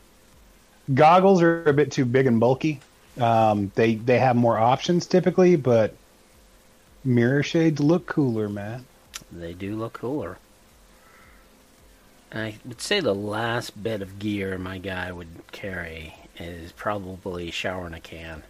goggles 0.94 1.42
are 1.42 1.64
a 1.64 1.72
bit 1.72 1.90
too 1.90 2.04
big 2.04 2.28
and 2.28 2.42
bulky. 2.42 2.82
Um, 3.18 3.72
they 3.76 3.96
they 3.96 4.20
have 4.20 4.36
more 4.36 4.58
options 4.58 5.08
typically, 5.08 5.56
but 5.56 5.96
mirror 7.06 7.42
shades 7.42 7.80
look 7.80 8.06
cooler, 8.06 8.50
man. 8.50 8.84
They 9.32 9.54
do 9.54 9.78
look 9.78 9.94
cooler. 9.94 10.40
I 12.34 12.56
would 12.66 12.82
say 12.82 13.00
the 13.00 13.16
last 13.16 13.82
bit 13.82 14.02
of 14.02 14.20
gear 14.20 14.58
my 14.58 14.78
guy 14.78 15.14
would 15.14 15.44
carry 15.54 16.16
is 16.38 16.74
probably 16.74 17.50
shower 17.50 17.88
in 17.88 17.94
a 17.94 18.02
can. 18.02 18.44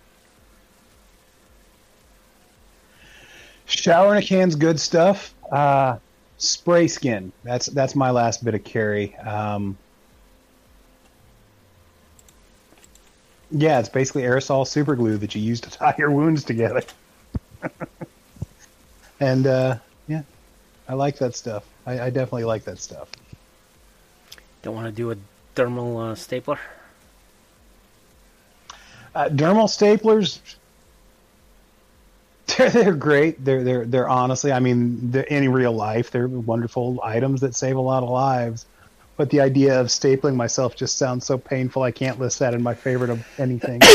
Shower 3.71 4.15
in 4.15 4.21
a 4.21 4.25
can's 4.25 4.55
good 4.55 4.79
stuff. 4.79 5.33
Uh, 5.51 5.97
spray 6.37 6.87
skin. 6.87 7.31
That's 7.43 7.67
that's 7.67 7.95
my 7.95 8.11
last 8.11 8.43
bit 8.43 8.53
of 8.53 8.63
carry. 8.63 9.15
Um, 9.17 9.77
yeah, 13.51 13.79
it's 13.79 13.89
basically 13.89 14.23
aerosol 14.23 14.67
super 14.67 14.95
glue 14.95 15.17
that 15.17 15.35
you 15.35 15.41
use 15.41 15.61
to 15.61 15.69
tie 15.69 15.95
your 15.97 16.11
wounds 16.11 16.43
together. 16.43 16.83
and 19.19 19.47
uh, 19.47 19.77
yeah, 20.07 20.23
I 20.87 20.93
like 20.93 21.17
that 21.17 21.35
stuff. 21.35 21.63
I, 21.85 21.99
I 21.99 22.09
definitely 22.09 22.45
like 22.45 22.63
that 22.65 22.79
stuff. 22.79 23.09
Don't 24.63 24.75
want 24.75 24.87
to 24.87 24.91
do 24.91 25.11
a 25.11 25.15
dermal 25.55 26.11
uh, 26.11 26.15
stapler? 26.15 26.59
Uh, 29.13 29.27
dermal 29.29 29.67
staplers, 29.67 30.39
they're, 32.57 32.69
they're 32.69 32.93
great. 32.93 33.43
They're 33.43 33.63
they're 33.63 33.85
they're 33.85 34.09
honestly, 34.09 34.51
I 34.51 34.59
mean, 34.59 35.13
in 35.29 35.51
real 35.51 35.73
life, 35.73 36.11
they're 36.11 36.27
wonderful 36.27 36.99
items 37.03 37.41
that 37.41 37.55
save 37.55 37.75
a 37.75 37.81
lot 37.81 38.03
of 38.03 38.09
lives. 38.09 38.65
But 39.17 39.29
the 39.29 39.41
idea 39.41 39.79
of 39.79 39.87
stapling 39.87 40.35
myself 40.35 40.75
just 40.75 40.97
sounds 40.97 41.25
so 41.25 41.37
painful. 41.37 41.83
I 41.83 41.91
can't 41.91 42.19
list 42.19 42.39
that 42.39 42.53
in 42.53 42.63
my 42.63 42.73
favorite 42.73 43.09
of 43.09 43.23
anything. 43.37 43.81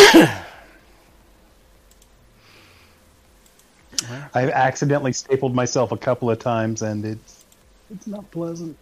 I've 4.35 4.51
accidentally 4.51 5.13
stapled 5.13 5.55
myself 5.55 5.91
a 5.91 5.97
couple 5.97 6.31
of 6.31 6.39
times, 6.39 6.83
and 6.83 7.05
it's 7.05 7.45
it's 7.91 8.07
not 8.07 8.31
pleasant. 8.31 8.77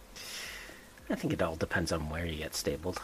I 1.09 1.15
think 1.15 1.33
it 1.33 1.41
all 1.41 1.55
depends 1.55 1.91
on 1.91 2.09
where 2.09 2.25
you 2.25 2.37
get 2.37 2.55
stapled. 2.55 2.99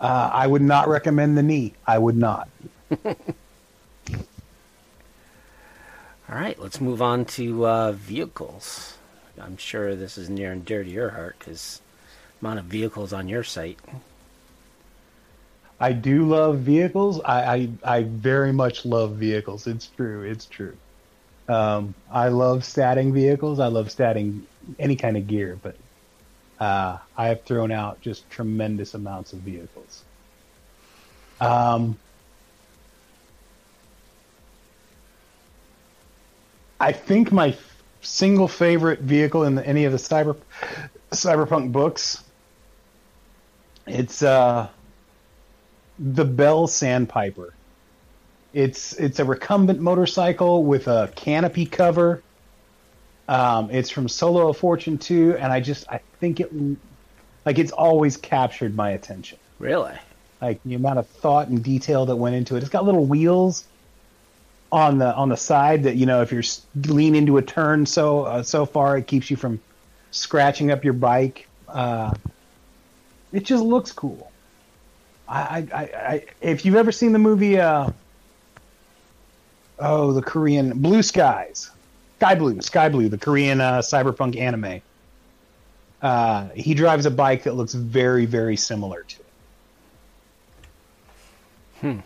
Uh, 0.00 0.30
I 0.32 0.46
would 0.46 0.62
not 0.62 0.88
recommend 0.88 1.36
the 1.36 1.42
knee. 1.42 1.74
I 1.86 1.98
would 1.98 2.16
not. 2.16 2.48
All 6.30 6.36
right, 6.36 6.60
let's 6.60 6.78
move 6.78 7.00
on 7.00 7.24
to 7.24 7.66
uh, 7.66 7.92
vehicles. 7.92 8.98
I'm 9.40 9.56
sure 9.56 9.96
this 9.96 10.18
is 10.18 10.28
near 10.28 10.52
and 10.52 10.62
dear 10.62 10.84
to 10.84 10.90
your 10.90 11.10
heart 11.10 11.36
because 11.38 11.80
amount 12.42 12.58
of 12.58 12.66
vehicles 12.66 13.14
on 13.14 13.28
your 13.28 13.42
site. 13.42 13.78
I 15.80 15.92
do 15.92 16.26
love 16.26 16.58
vehicles. 16.58 17.20
I, 17.24 17.54
I 17.54 17.68
I 17.82 18.02
very 18.02 18.52
much 18.52 18.84
love 18.84 19.12
vehicles. 19.12 19.66
It's 19.66 19.86
true. 19.86 20.22
It's 20.22 20.44
true. 20.44 20.76
Um, 21.48 21.94
I 22.10 22.28
love 22.28 22.60
statting 22.60 23.12
vehicles. 23.12 23.58
I 23.58 23.68
love 23.68 23.88
statting 23.88 24.42
any 24.78 24.96
kind 24.96 25.16
of 25.16 25.26
gear, 25.26 25.58
but 25.62 25.76
uh, 26.60 26.98
I 27.16 27.28
have 27.28 27.44
thrown 27.44 27.72
out 27.72 28.02
just 28.02 28.28
tremendous 28.28 28.92
amounts 28.92 29.32
of 29.32 29.38
vehicles. 29.38 30.02
Um, 31.40 31.98
I 36.80 36.92
think 36.92 37.32
my 37.32 37.48
f- 37.48 37.82
single 38.00 38.48
favorite 38.48 39.00
vehicle 39.00 39.44
in 39.44 39.54
the, 39.56 39.66
any 39.66 39.84
of 39.84 39.92
the 39.92 39.98
cyber 39.98 40.36
cyberpunk 41.10 41.72
books. 41.72 42.22
It's 43.86 44.22
uh, 44.22 44.68
the 45.98 46.24
Bell 46.24 46.66
Sandpiper. 46.66 47.54
It's 48.52 48.92
it's 48.94 49.18
a 49.18 49.24
recumbent 49.24 49.80
motorcycle 49.80 50.64
with 50.64 50.88
a 50.88 51.12
canopy 51.16 51.66
cover. 51.66 52.22
Um, 53.28 53.70
it's 53.70 53.90
from 53.90 54.08
Solo 54.08 54.48
of 54.48 54.56
Fortune 54.56 54.96
2, 54.96 55.36
and 55.36 55.52
I 55.52 55.60
just 55.60 55.88
I 55.90 56.00
think 56.20 56.40
it 56.40 56.50
like 57.44 57.58
it's 57.58 57.72
always 57.72 58.16
captured 58.16 58.74
my 58.74 58.90
attention. 58.90 59.38
Really? 59.58 59.94
Like 60.40 60.62
the 60.64 60.74
amount 60.74 60.98
of 60.98 61.06
thought 61.08 61.48
and 61.48 61.62
detail 61.62 62.06
that 62.06 62.16
went 62.16 62.36
into 62.36 62.56
it. 62.56 62.60
It's 62.60 62.70
got 62.70 62.84
little 62.84 63.04
wheels 63.04 63.64
on 64.70 64.98
the 64.98 65.14
on 65.14 65.28
the 65.28 65.36
side 65.36 65.84
that 65.84 65.96
you 65.96 66.06
know 66.06 66.20
if 66.20 66.30
you're 66.30 66.42
lean 66.86 67.14
into 67.14 67.38
a 67.38 67.42
turn 67.42 67.86
so 67.86 68.22
uh, 68.22 68.42
so 68.42 68.66
far 68.66 68.98
it 68.98 69.06
keeps 69.06 69.30
you 69.30 69.36
from 69.36 69.60
scratching 70.10 70.70
up 70.70 70.84
your 70.84 70.92
bike. 70.92 71.48
Uh, 71.68 72.12
it 73.32 73.44
just 73.44 73.62
looks 73.62 73.92
cool. 73.92 74.30
I, 75.28 75.66
I, 75.72 75.80
I 75.82 76.24
if 76.40 76.64
you've 76.64 76.76
ever 76.76 76.92
seen 76.92 77.12
the 77.12 77.18
movie, 77.18 77.58
uh, 77.58 77.90
oh, 79.78 80.12
the 80.12 80.22
Korean 80.22 80.78
Blue 80.78 81.02
Skies, 81.02 81.70
Sky 82.18 82.34
Blue, 82.34 82.60
Sky 82.62 82.88
Blue, 82.88 83.08
the 83.08 83.18
Korean 83.18 83.60
uh, 83.60 83.78
cyberpunk 83.78 84.38
anime. 84.38 84.80
Uh, 86.00 86.48
he 86.54 86.74
drives 86.74 87.06
a 87.06 87.10
bike 87.10 87.42
that 87.42 87.54
looks 87.54 87.74
very, 87.74 88.24
very 88.24 88.56
similar 88.56 89.02
to 89.02 89.16
it. 89.20 89.24
Hmm. 91.80 91.98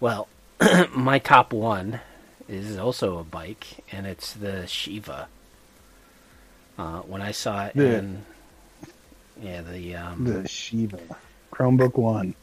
Well, 0.00 0.28
my 0.94 1.18
top 1.18 1.52
one 1.52 2.00
is 2.48 2.78
also 2.78 3.18
a 3.18 3.24
bike, 3.24 3.84
and 3.92 4.06
it's 4.06 4.32
the 4.32 4.66
Shiva. 4.66 5.28
Uh, 6.78 7.00
when 7.00 7.22
I 7.22 7.30
saw 7.32 7.66
it 7.66 7.74
The- 7.74 7.96
in, 7.98 8.24
yeah, 9.40 9.62
the 9.62 9.96
um, 9.96 10.24
The 10.24 10.48
Shiva 10.48 10.98
Chromebook 11.52 11.96
One. 11.96 12.34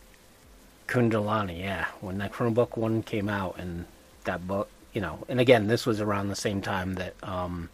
Kundalini, 0.87 1.59
yeah. 1.59 1.87
When 2.01 2.17
that 2.17 2.33
Chromebook 2.33 2.77
one 2.77 3.01
came 3.03 3.29
out, 3.29 3.55
and 3.57 3.85
that 4.25 4.45
book, 4.47 4.69
you 4.93 5.01
know, 5.01 5.23
and 5.29 5.39
again, 5.39 5.67
this 5.67 5.85
was 5.85 6.01
around 6.01 6.27
the 6.29 6.35
same 6.35 6.61
time 6.61 6.95
that 6.95 7.13
um, 7.23 7.69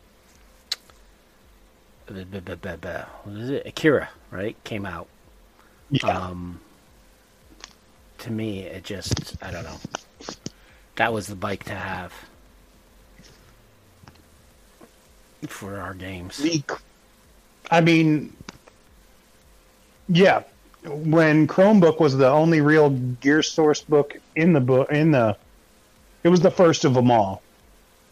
what 2.08 2.18
is 3.36 3.50
it? 3.50 3.66
Akira, 3.66 4.10
right, 4.32 4.56
came 4.64 4.86
out. 4.86 5.08
Yeah. 5.90 6.08
Um, 6.08 6.60
to 8.20 8.32
me, 8.32 8.62
it 8.64 8.84
just, 8.84 9.36
I 9.42 9.52
don't 9.52 9.64
know. 9.64 9.78
That 10.98 11.14
was 11.14 11.28
the 11.28 11.36
bike 11.36 11.64
to 11.66 11.76
have 11.76 12.14
for 15.48 15.80
our 15.80 15.94
games. 15.94 16.38
The- 16.38 16.64
I 17.72 17.82
mean, 17.82 18.36
yeah. 20.10 20.44
When 20.84 21.48
Chromebook 21.48 22.00
was 22.00 22.16
the 22.18 22.30
only 22.30 22.62
real 22.62 22.90
Gear 22.92 23.44
Source 23.44 23.82
book 23.82 24.18
in 24.36 24.54
the 24.54 24.62
book, 24.62 24.92
in 24.92 25.12
the, 25.12 25.38
it 26.24 26.30
was 26.30 26.40
the 26.42 26.52
first 26.52 26.86
of 26.86 26.94
them 26.94 27.12
all, 27.12 27.42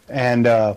and 0.08 0.46
uh, 0.46 0.74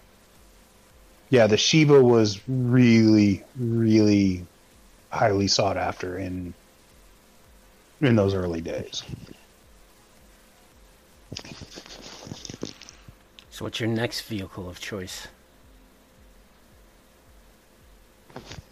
yeah, 1.30 1.48
the 1.48 1.58
Shiva 1.58 2.02
was 2.02 2.40
really, 2.48 3.44
really 3.60 4.46
highly 5.10 5.48
sought 5.48 5.78
after 5.78 6.18
in 6.18 6.54
in 8.02 8.16
those 8.16 8.34
early 8.34 8.62
days. 8.62 9.04
So, 13.60 13.66
what's 13.66 13.82
your 13.82 13.90
next 13.90 14.22
vehicle 14.22 14.70
of 14.70 14.80
choice? 14.80 15.28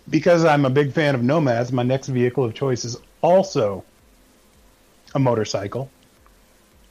Because 0.10 0.46
I'm 0.46 0.64
a 0.64 0.70
big 0.70 0.94
fan 0.94 1.14
of 1.14 1.22
Nomads, 1.22 1.74
my 1.74 1.84
next 1.84 2.08
vehicle 2.08 2.46
of 2.46 2.54
choice 2.54 2.86
is 2.86 2.96
also 3.22 3.84
a 5.14 5.20
motorcycle, 5.20 5.92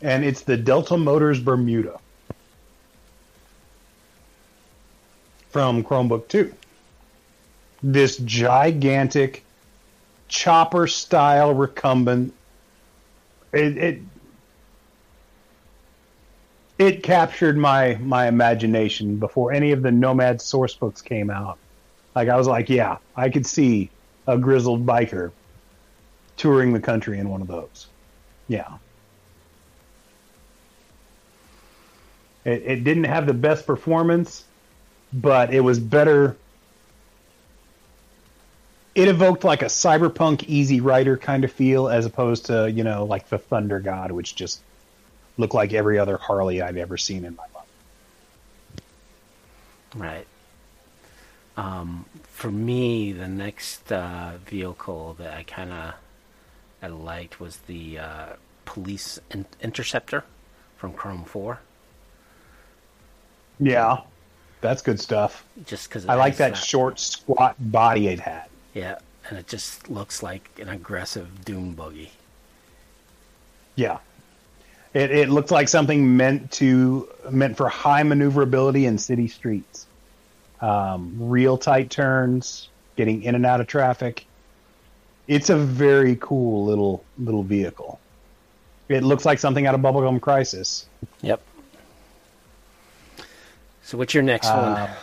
and 0.02 0.26
it's 0.26 0.42
the 0.42 0.58
Delta 0.58 0.98
Motors 0.98 1.40
Bermuda 1.40 1.98
from 5.48 5.82
Chromebook 5.82 6.28
2. 6.28 6.52
This 7.82 8.18
gigantic 8.18 9.42
chopper 10.28 10.86
style 10.86 11.54
recumbent. 11.54 12.34
It, 13.54 13.78
it 13.78 14.02
it 16.78 17.02
captured 17.02 17.56
my 17.56 17.96
my 17.96 18.26
imagination 18.28 19.16
before 19.16 19.52
any 19.52 19.72
of 19.72 19.82
the 19.82 19.90
Nomad 19.90 20.40
source 20.40 20.74
books 20.74 21.00
came 21.00 21.30
out. 21.30 21.58
Like 22.14 22.28
I 22.28 22.36
was 22.36 22.46
like, 22.46 22.68
yeah, 22.68 22.98
I 23.14 23.30
could 23.30 23.46
see 23.46 23.90
a 24.26 24.36
grizzled 24.36 24.84
biker 24.86 25.32
touring 26.36 26.72
the 26.72 26.80
country 26.80 27.18
in 27.18 27.28
one 27.28 27.40
of 27.40 27.48
those. 27.48 27.86
Yeah. 28.48 28.78
It, 32.44 32.62
it 32.64 32.84
didn't 32.84 33.04
have 33.04 33.26
the 33.26 33.34
best 33.34 33.66
performance, 33.66 34.44
but 35.12 35.52
it 35.52 35.60
was 35.60 35.78
better. 35.78 36.36
It 38.94 39.08
evoked 39.08 39.44
like 39.44 39.62
a 39.62 39.66
cyberpunk 39.66 40.44
Easy 40.44 40.80
Rider 40.80 41.16
kind 41.16 41.44
of 41.44 41.52
feel, 41.52 41.88
as 41.88 42.06
opposed 42.06 42.46
to 42.46 42.70
you 42.70 42.84
know 42.84 43.04
like 43.04 43.28
the 43.28 43.38
Thunder 43.38 43.80
God, 43.80 44.12
which 44.12 44.34
just 44.34 44.60
looked 45.38 45.54
like 45.54 45.72
every 45.72 45.98
other 45.98 46.16
Harley 46.16 46.62
I've 46.62 46.76
ever 46.76 46.96
seen 46.96 47.24
in 47.24 47.36
my 47.36 47.44
life. 47.54 47.66
Right. 49.94 50.26
Um, 51.56 52.04
for 52.24 52.50
me, 52.50 53.12
the 53.12 53.28
next 53.28 53.90
uh, 53.90 54.32
vehicle 54.44 55.14
that 55.18 55.32
I 55.32 55.42
kind 55.42 55.72
of 55.72 55.94
I 56.82 56.88
liked 56.88 57.40
was 57.40 57.56
the 57.66 57.98
uh, 57.98 58.26
police 58.66 59.18
in- 59.30 59.46
interceptor 59.62 60.24
from 60.76 60.92
Chrome 60.92 61.24
Four. 61.24 61.60
Yeah, 63.58 64.00
that's 64.60 64.82
good 64.82 65.00
stuff. 65.00 65.44
Just 65.64 65.88
because 65.88 66.06
I 66.06 66.14
like 66.14 66.36
that, 66.36 66.56
short, 66.56 67.00
squat 67.00 67.56
body 67.58 68.08
it 68.08 68.20
had. 68.20 68.44
Yeah, 68.74 68.98
and 69.28 69.38
it 69.38 69.48
just 69.48 69.88
looks 69.88 70.22
like 70.22 70.50
an 70.60 70.68
aggressive 70.68 71.44
Doom 71.46 71.72
buggy. 71.72 72.12
Yeah, 73.74 73.98
it 74.96 75.10
it 75.10 75.28
looked 75.28 75.50
like 75.50 75.68
something 75.68 76.16
meant 76.16 76.52
to 76.52 77.08
meant 77.30 77.56
for 77.58 77.68
high 77.68 78.02
maneuverability 78.02 78.86
in 78.86 78.96
city 78.98 79.28
streets. 79.28 79.86
Um, 80.60 81.16
real 81.18 81.58
tight 81.58 81.90
turns, 81.90 82.68
getting 82.96 83.22
in 83.22 83.34
and 83.34 83.44
out 83.44 83.60
of 83.60 83.66
traffic. 83.66 84.26
It's 85.28 85.50
a 85.50 85.56
very 85.56 86.16
cool 86.16 86.64
little 86.64 87.04
little 87.18 87.42
vehicle. 87.42 88.00
It 88.88 89.02
looks 89.02 89.24
like 89.26 89.38
something 89.38 89.66
out 89.66 89.74
of 89.74 89.80
Bubblegum 89.82 90.20
Crisis. 90.20 90.86
Yep. 91.20 91.42
So 93.82 93.98
what's 93.98 94.14
your 94.14 94.22
next 94.22 94.46
Uh, 94.46 94.86
one? 94.86 94.96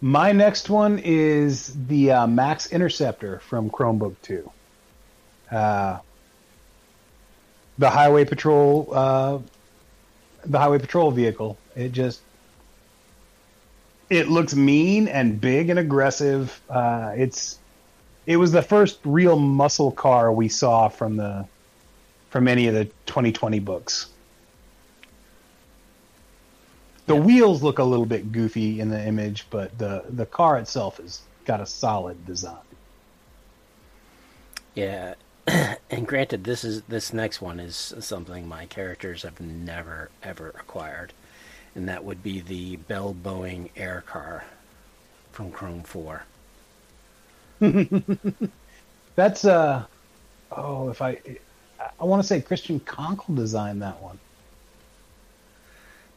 My 0.00 0.32
next 0.32 0.68
one 0.70 1.00
is 1.02 1.74
the 1.88 2.10
uh, 2.12 2.26
Max 2.26 2.70
Interceptor 2.70 3.40
from 3.40 3.70
Chromebook 3.70 4.16
2. 4.22 4.50
Uh, 5.50 5.98
the 7.78 7.90
Highway 7.90 8.24
Patrol, 8.24 8.88
uh, 8.92 9.38
the 10.44 10.58
Highway 10.58 10.78
Patrol 10.78 11.10
vehicle. 11.10 11.58
It 11.74 11.92
just, 11.92 12.20
it 14.10 14.28
looks 14.28 14.54
mean 14.54 15.08
and 15.08 15.40
big 15.40 15.70
and 15.70 15.78
aggressive. 15.78 16.60
Uh, 16.68 17.12
it's, 17.16 17.58
it 18.26 18.36
was 18.36 18.52
the 18.52 18.62
first 18.62 18.98
real 19.04 19.38
muscle 19.38 19.90
car 19.90 20.32
we 20.32 20.48
saw 20.48 20.88
from 20.88 21.16
the, 21.16 21.46
from 22.30 22.48
any 22.48 22.68
of 22.68 22.74
the 22.74 22.84
2020 23.06 23.58
books. 23.60 24.08
The 27.06 27.16
wheels 27.16 27.62
look 27.62 27.78
a 27.78 27.84
little 27.84 28.06
bit 28.06 28.32
goofy 28.32 28.80
in 28.80 28.88
the 28.88 29.06
image, 29.06 29.46
but 29.50 29.76
the 29.78 30.04
the 30.08 30.24
car 30.24 30.58
itself 30.58 30.96
has 30.96 31.20
got 31.44 31.60
a 31.60 31.66
solid 31.66 32.24
design. 32.24 32.56
Yeah, 34.74 35.14
and 35.90 36.06
granted, 36.06 36.44
this 36.44 36.64
is 36.64 36.82
this 36.82 37.12
next 37.12 37.40
one 37.42 37.60
is 37.60 37.94
something 38.00 38.48
my 38.48 38.66
characters 38.66 39.22
have 39.22 39.40
never 39.40 40.10
ever 40.22 40.50
acquired, 40.50 41.12
and 41.74 41.88
that 41.88 42.04
would 42.04 42.22
be 42.22 42.40
the 42.40 42.76
Bell 42.76 43.14
Boeing 43.14 43.70
air 43.76 44.02
car 44.06 44.44
from 45.32 45.50
Chrome 45.52 45.82
Four. 45.82 46.24
That's 49.16 49.44
uh 49.44 49.86
oh, 50.52 50.88
if 50.90 51.02
I 51.02 51.18
I 52.00 52.04
want 52.04 52.22
to 52.22 52.26
say 52.26 52.40
Christian 52.40 52.80
Conkle 52.80 53.36
designed 53.36 53.82
that 53.82 54.02
one. 54.02 54.18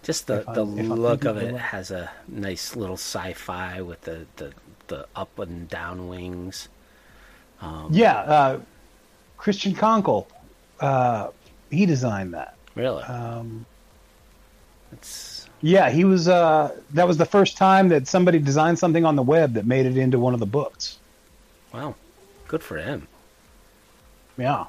Just 0.03 0.27
the, 0.27 0.41
If 0.41 0.45
the 0.53 0.65
I'm 0.65 0.93
look 0.95 1.25
of 1.25 1.37
it 1.37 1.55
has 1.55 1.91
a 1.91 2.11
nice 2.27 2.75
little 2.75 2.95
sci-fi 2.97 3.81
with 3.81 4.01
the, 4.01 4.27
the, 4.37 4.53
the 4.87 5.07
up 5.15 5.37
and 5.39 5.67
down 5.67 6.07
wings. 6.07 6.69
Um, 7.61 7.89
Yeah, 7.91 8.19
uh, 8.19 8.59
Christian 9.37 9.73
Conkle, 9.75 10.25
uh, 10.79 11.29
he 11.69 11.85
designed 11.85 12.33
that. 12.33 12.55
Really, 12.75 13.03
Um, 13.03 13.65
it's 14.91 15.47
yeah, 15.61 15.89
he 15.89 16.03
was. 16.05 16.27
Uh, 16.27 16.75
that 16.93 17.07
was 17.07 17.17
the 17.17 17.25
first 17.25 17.57
time 17.57 17.89
that 17.89 18.07
somebody 18.07 18.37
designed 18.39 18.77
something 18.77 19.05
on 19.05 19.15
the 19.15 19.23
web 19.23 19.53
that 19.53 19.65
made 19.65 19.85
it 19.85 19.97
into 19.97 20.19
one 20.19 20.33
of 20.33 20.39
the 20.39 20.45
books. 20.45 20.99
wow, 21.73 21.95
good 22.47 22.61
for 22.61 22.77
him. 22.77 23.07
Yeah. 24.37 24.65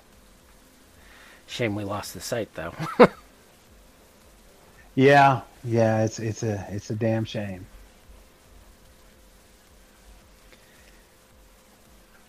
Shame 1.46 1.74
we 1.74 1.84
lost 1.84 2.14
the 2.14 2.20
site 2.20 2.52
though. 2.54 2.74
Yeah, 4.94 5.42
yeah, 5.62 6.02
it's 6.04 6.18
it's 6.18 6.42
a 6.42 6.66
it's 6.70 6.90
a 6.90 6.94
damn 6.94 7.24
shame. 7.24 7.64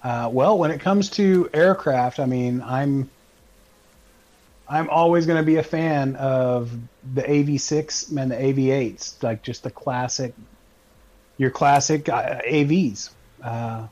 Uh, 0.04 0.30
well, 0.32 0.58
when 0.58 0.72
it 0.72 0.80
comes 0.80 1.10
to 1.12 1.50
aircraft, 1.54 2.20
I 2.20 2.26
mean, 2.26 2.62
I'm 2.62 3.10
I'm 4.68 4.90
always 4.90 5.26
going 5.26 5.38
to 5.38 5.46
be 5.46 5.58
a 5.58 5.64
fan 5.64 6.16
of 6.16 6.72
the 7.16 7.24
AV6 7.24 8.16
and 8.16 8.32
the 8.32 8.36
AV8s, 8.36 9.24
like 9.24 9.42
just 9.42 9.64
the 9.64 9.72
classic, 9.72 10.34
your 11.38 11.50
classic 11.50 12.08
uh, 12.08 12.40
AVs, 12.48 13.10
uh, 13.44 13.88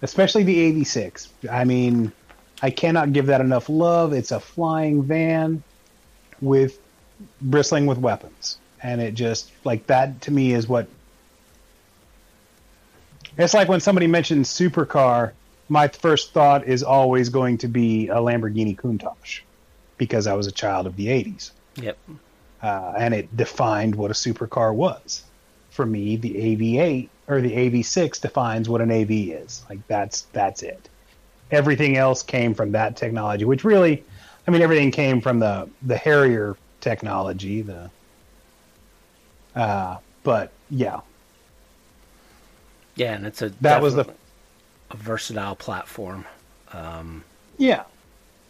especially 0.00 0.44
the 0.44 0.72
AV6. 0.72 1.28
I 1.50 1.64
mean, 1.64 2.12
I 2.62 2.70
cannot 2.70 3.12
give 3.12 3.26
that 3.26 3.40
enough 3.40 3.68
love. 3.68 4.12
It's 4.12 4.30
a 4.30 4.38
flying 4.38 5.02
van 5.02 5.64
with 6.40 6.78
bristling 7.40 7.86
with 7.86 7.98
weapons 7.98 8.58
and 8.82 9.00
it 9.00 9.14
just 9.14 9.50
like 9.64 9.86
that 9.86 10.20
to 10.22 10.30
me 10.30 10.52
is 10.52 10.68
what 10.68 10.88
it's 13.38 13.54
like 13.54 13.68
when 13.68 13.80
somebody 13.80 14.06
mentions 14.06 14.48
supercar 14.48 15.32
my 15.68 15.88
first 15.88 16.32
thought 16.32 16.66
is 16.66 16.82
always 16.82 17.28
going 17.28 17.56
to 17.58 17.68
be 17.68 18.08
a 18.08 18.16
lamborghini 18.16 18.76
countach 18.76 19.40
because 19.96 20.26
i 20.26 20.34
was 20.34 20.46
a 20.46 20.52
child 20.52 20.86
of 20.86 20.96
the 20.96 21.06
80s 21.06 21.52
yep. 21.76 21.98
uh, 22.62 22.94
and 22.96 23.14
it 23.14 23.34
defined 23.36 23.94
what 23.94 24.10
a 24.10 24.14
supercar 24.14 24.74
was. 24.74 25.24
For 25.70 25.86
me 25.86 26.16
the 26.16 26.34
av8 26.34 27.08
or 27.28 27.40
the 27.40 27.50
av6 27.50 28.20
defines 28.20 28.68
what 28.68 28.80
an 28.80 28.90
av 28.90 29.10
is. 29.10 29.62
Like 29.70 29.86
that's 29.88 30.22
that's 30.32 30.62
it. 30.62 30.88
Everything 31.50 31.96
else 31.96 32.22
came 32.22 32.54
from 32.54 32.72
that 32.72 32.96
technology 32.96 33.44
which 33.44 33.64
really 33.64 34.04
i 34.46 34.50
mean 34.50 34.62
everything 34.62 34.90
came 34.90 35.20
from 35.20 35.38
the 35.38 35.68
the 35.82 35.96
harrier 35.96 36.56
technology 36.80 37.62
the 37.62 37.90
uh 39.54 39.96
but 40.24 40.50
yeah 40.70 41.00
Yeah, 42.96 43.14
and 43.14 43.26
it's 43.26 43.42
a 43.42 43.48
That 43.60 43.80
was 43.82 43.94
the- 43.94 44.12
a 44.90 44.96
versatile 44.96 45.56
platform 45.56 46.26
um, 46.72 47.24
yeah 47.58 47.84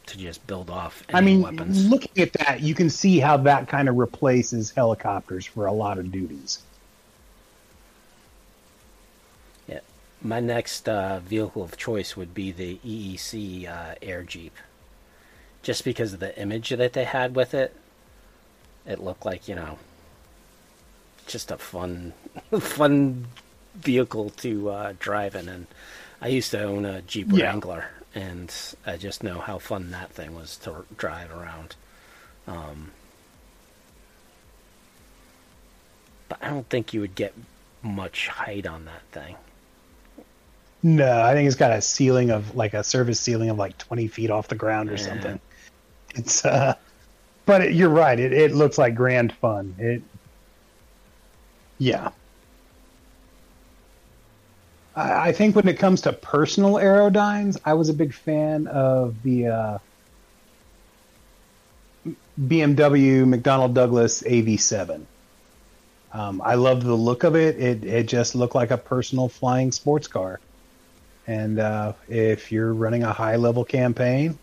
to 0.06 0.19
just 0.19 0.44
build 0.48 0.69
off. 0.70 1.02
Any 1.09 1.19
i 1.19 1.20
mean 1.20 1.43
weapons. 1.43 1.89
looking 1.89 2.20
at 2.23 2.32
that 2.35 2.60
you 2.60 2.74
can 2.74 2.90
see 2.90 3.20
how 3.20 3.36
that 3.39 3.69
kind 3.69 3.89
of 3.89 3.94
replaces 3.97 4.70
helicopters 4.73 5.47
for 5.47 5.66
a 5.66 5.73
lot 5.73 5.98
of 5.98 6.10
duties 6.10 6.60
Yeah. 9.69 9.81
My 10.20 10.40
next 10.40 10.89
uh, 10.89 11.20
vehicle 11.20 11.62
of 11.62 11.77
choice 11.77 12.16
would 12.16 12.35
be 12.35 12.51
the 12.51 12.78
EEC 12.85 13.69
uh, 13.69 13.94
Air 14.02 14.23
Jeep. 14.24 14.55
Just 15.62 15.85
because 15.85 16.12
of 16.12 16.19
the 16.20 16.36
image 16.40 16.70
that 16.70 16.93
they 16.93 17.05
had 17.05 17.36
with 17.36 17.55
it, 17.55 17.74
it 18.85 18.98
looked 19.01 19.24
like 19.24 19.47
you 19.47 19.55
know, 19.55 19.78
just 21.28 21.52
a 21.52 21.56
fun, 21.56 22.12
fun 22.59 23.27
vehicle 23.74 24.31
to 24.31 24.70
uh, 24.70 24.93
drive 24.99 25.35
in. 25.35 25.49
And 25.49 25.66
I 26.20 26.28
used 26.28 26.51
to 26.53 26.62
own 26.62 26.85
a 26.85 27.03
Jeep 27.03 27.28
Yeah. 27.31 27.47
Wrangler, 27.47 27.86
and 28.15 28.55
I 28.86 28.97
just 28.97 29.23
know 29.23 29.40
how 29.40 29.59
fun 29.59 29.90
that 29.90 30.11
thing 30.11 30.35
was 30.35 30.57
to 30.59 30.85
drive 30.97 31.31
around. 31.31 31.77
Um, 32.47 32.90
but 36.28 36.39
I 36.43 36.49
don't 36.51 36.69
think 36.69 36.93
you 36.94 37.01
would 37.01 37.15
get 37.15 37.35
much 37.82 38.28
height 38.28 38.66
on 38.66 38.85
that 38.85 39.03
thing. 39.11 39.35
no 40.85 41.20
i 41.23 41.32
think 41.35 41.47
it's 41.49 41.57
got 41.57 41.73
a 41.73 41.81
ceiling 41.82 42.31
of 42.31 42.55
like 42.55 42.74
a 42.74 42.82
service 42.85 43.19
ceiling 43.20 43.51
of 43.51 43.59
like 43.59 43.77
20 43.78 44.07
feet 44.09 44.31
off 44.31 44.47
the 44.49 44.55
ground 44.55 44.89
or 44.89 44.93
Yeah. 44.94 44.99
something 44.99 45.40
it's 46.15 46.44
uh 46.44 46.74
but 47.44 47.61
it, 47.62 47.73
you're 47.73 47.89
right 47.89 48.19
it, 48.19 48.32
it 48.32 48.53
looks 48.53 48.78
like 48.78 48.94
grand 48.94 49.32
fun 49.35 49.74
it 49.78 50.03
Yeah. 51.78 52.11
I, 54.94 55.28
I 55.28 55.32
think 55.32 55.56
when 55.56 55.69
it 55.69 55.78
comes 55.78 56.02
to 56.02 56.12
personal 56.12 56.74
aerodynes, 56.74 57.59
I 57.64 57.74
was 57.74 57.89
a 57.89 57.94
big 57.94 58.14
fan 58.14 58.66
of 58.66 59.23
the 59.23 59.47
uh, 59.48 59.78
BMW 62.40 63.24
McDonnell 63.24 63.73
Douglas 63.73 64.23
AV7. 64.23 65.05
Um, 66.12 66.43
I 66.44 66.55
loved 66.55 66.82
the 66.82 66.94
look 66.94 67.24
of 67.24 67.36
it. 67.36 67.59
It 67.59 67.85
it 67.85 68.09
just 68.09 68.35
looked 68.35 68.55
like 68.55 68.70
a 68.70 68.77
personal 68.77 69.28
flying 69.28 69.73
sports 69.73 70.09
car. 70.09 70.40
And 71.27 71.59
uh, 71.59 71.94
if 72.09 72.52
you're 72.52 72.74
running 72.74 73.02
a 73.02 73.12
high 73.12 73.36
level 73.36 73.64
campaign, 73.64 74.39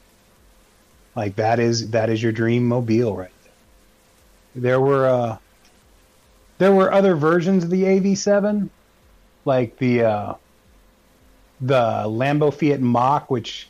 like 1.16 1.36
that 1.36 1.60
is 1.60 1.92
that 1.92 2.10
is 2.10 2.24
your 2.24 2.32
dream 2.32 2.68
mobile 2.68 3.16
right 3.16 3.32
there. 3.44 4.62
There 4.64 4.82
were 4.82 5.08
uh, 5.08 5.38
there 6.58 6.72
were 6.72 6.92
other 6.92 7.16
versions 7.16 7.64
of 7.64 7.70
the 7.70 7.84
AV7, 7.84 8.70
like 9.46 9.78
the 9.78 10.04
uh, 10.04 10.34
the 11.62 12.04
Lambo 12.06 12.54
Fiat 12.54 12.80
Mach, 12.80 13.30
which 13.30 13.68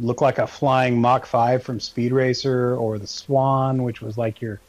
looked 0.00 0.22
like 0.22 0.38
a 0.38 0.46
flying 0.46 1.00
Mach 1.00 1.26
5 1.26 1.62
from 1.62 1.80
Speed 1.80 2.12
Racer, 2.12 2.74
or 2.74 2.98
the 2.98 3.06
Swan, 3.06 3.82
which 3.82 4.00
was 4.00 4.18
like 4.18 4.40
your 4.40 4.60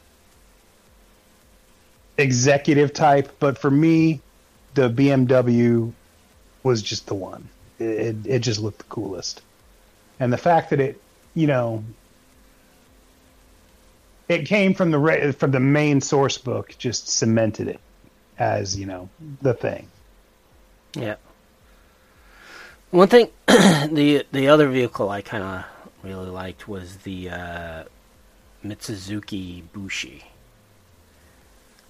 executive 2.18 2.92
type. 2.92 3.36
But 3.40 3.58
for 3.58 3.70
me, 3.70 4.20
the 4.74 4.90
BMW 4.90 5.92
was 6.62 6.82
just 6.82 7.06
the 7.06 7.14
one. 7.14 7.48
It, 7.78 8.16
it 8.24 8.38
just 8.40 8.60
looked 8.60 8.78
the 8.78 8.84
coolest. 8.84 9.42
And 10.20 10.32
the 10.32 10.38
fact 10.38 10.70
that 10.70 10.80
it, 10.80 11.00
you 11.34 11.46
know, 11.46 11.82
it 14.28 14.46
came 14.46 14.74
from 14.74 14.90
the 14.90 15.34
from 15.38 15.50
the 15.50 15.60
main 15.60 16.00
source 16.00 16.38
book 16.38 16.74
just 16.78 17.08
cemented 17.08 17.68
it 17.68 17.80
as 18.38 18.78
you 18.78 18.86
know 18.86 19.08
the 19.42 19.52
thing. 19.54 19.88
Yeah. 20.96 21.16
One 22.90 23.08
thing, 23.08 23.28
the 23.46 24.24
the 24.30 24.48
other 24.48 24.68
vehicle 24.68 25.10
I 25.10 25.20
kind 25.22 25.42
of 25.42 25.64
really 26.02 26.28
liked 26.30 26.68
was 26.68 26.98
the 26.98 27.30
uh, 27.30 27.84
Mitsuzuki 28.64 29.62
Bushi. 29.72 30.24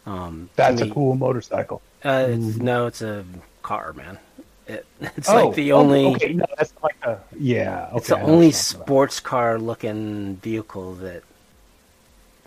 Um, 0.06 0.51
That's 0.56 0.81
a 0.81 0.90
cool 0.90 1.14
motorcycle. 1.16 1.81
Uh, 2.05 2.26
it's, 2.31 2.56
no, 2.56 2.86
it's 2.86 3.01
a 3.02 3.24
car, 3.62 3.93
man. 3.94 4.18
It, 4.66 4.86
it's 5.01 5.28
Oh, 5.28 5.47
like 5.48 5.56
the 5.56 5.72
only. 5.72 6.06
Okay, 6.06 6.32
no, 6.35 6.44
that's 6.56 6.72
like 6.82 6.97
a 7.02 7.18
yeah. 7.39 7.89
Okay, 7.93 7.97
It's 7.97 8.09
the 8.09 8.16
I 8.16 8.18
know 8.20 8.24
what 8.24 8.32
only 8.32 8.47
you're 8.47 8.52
talking 8.52 8.76
about. 8.76 8.86
sports 8.86 9.20
car 9.20 9.59
looking 9.59 10.36
vehicle 10.36 10.94
that 10.97 11.22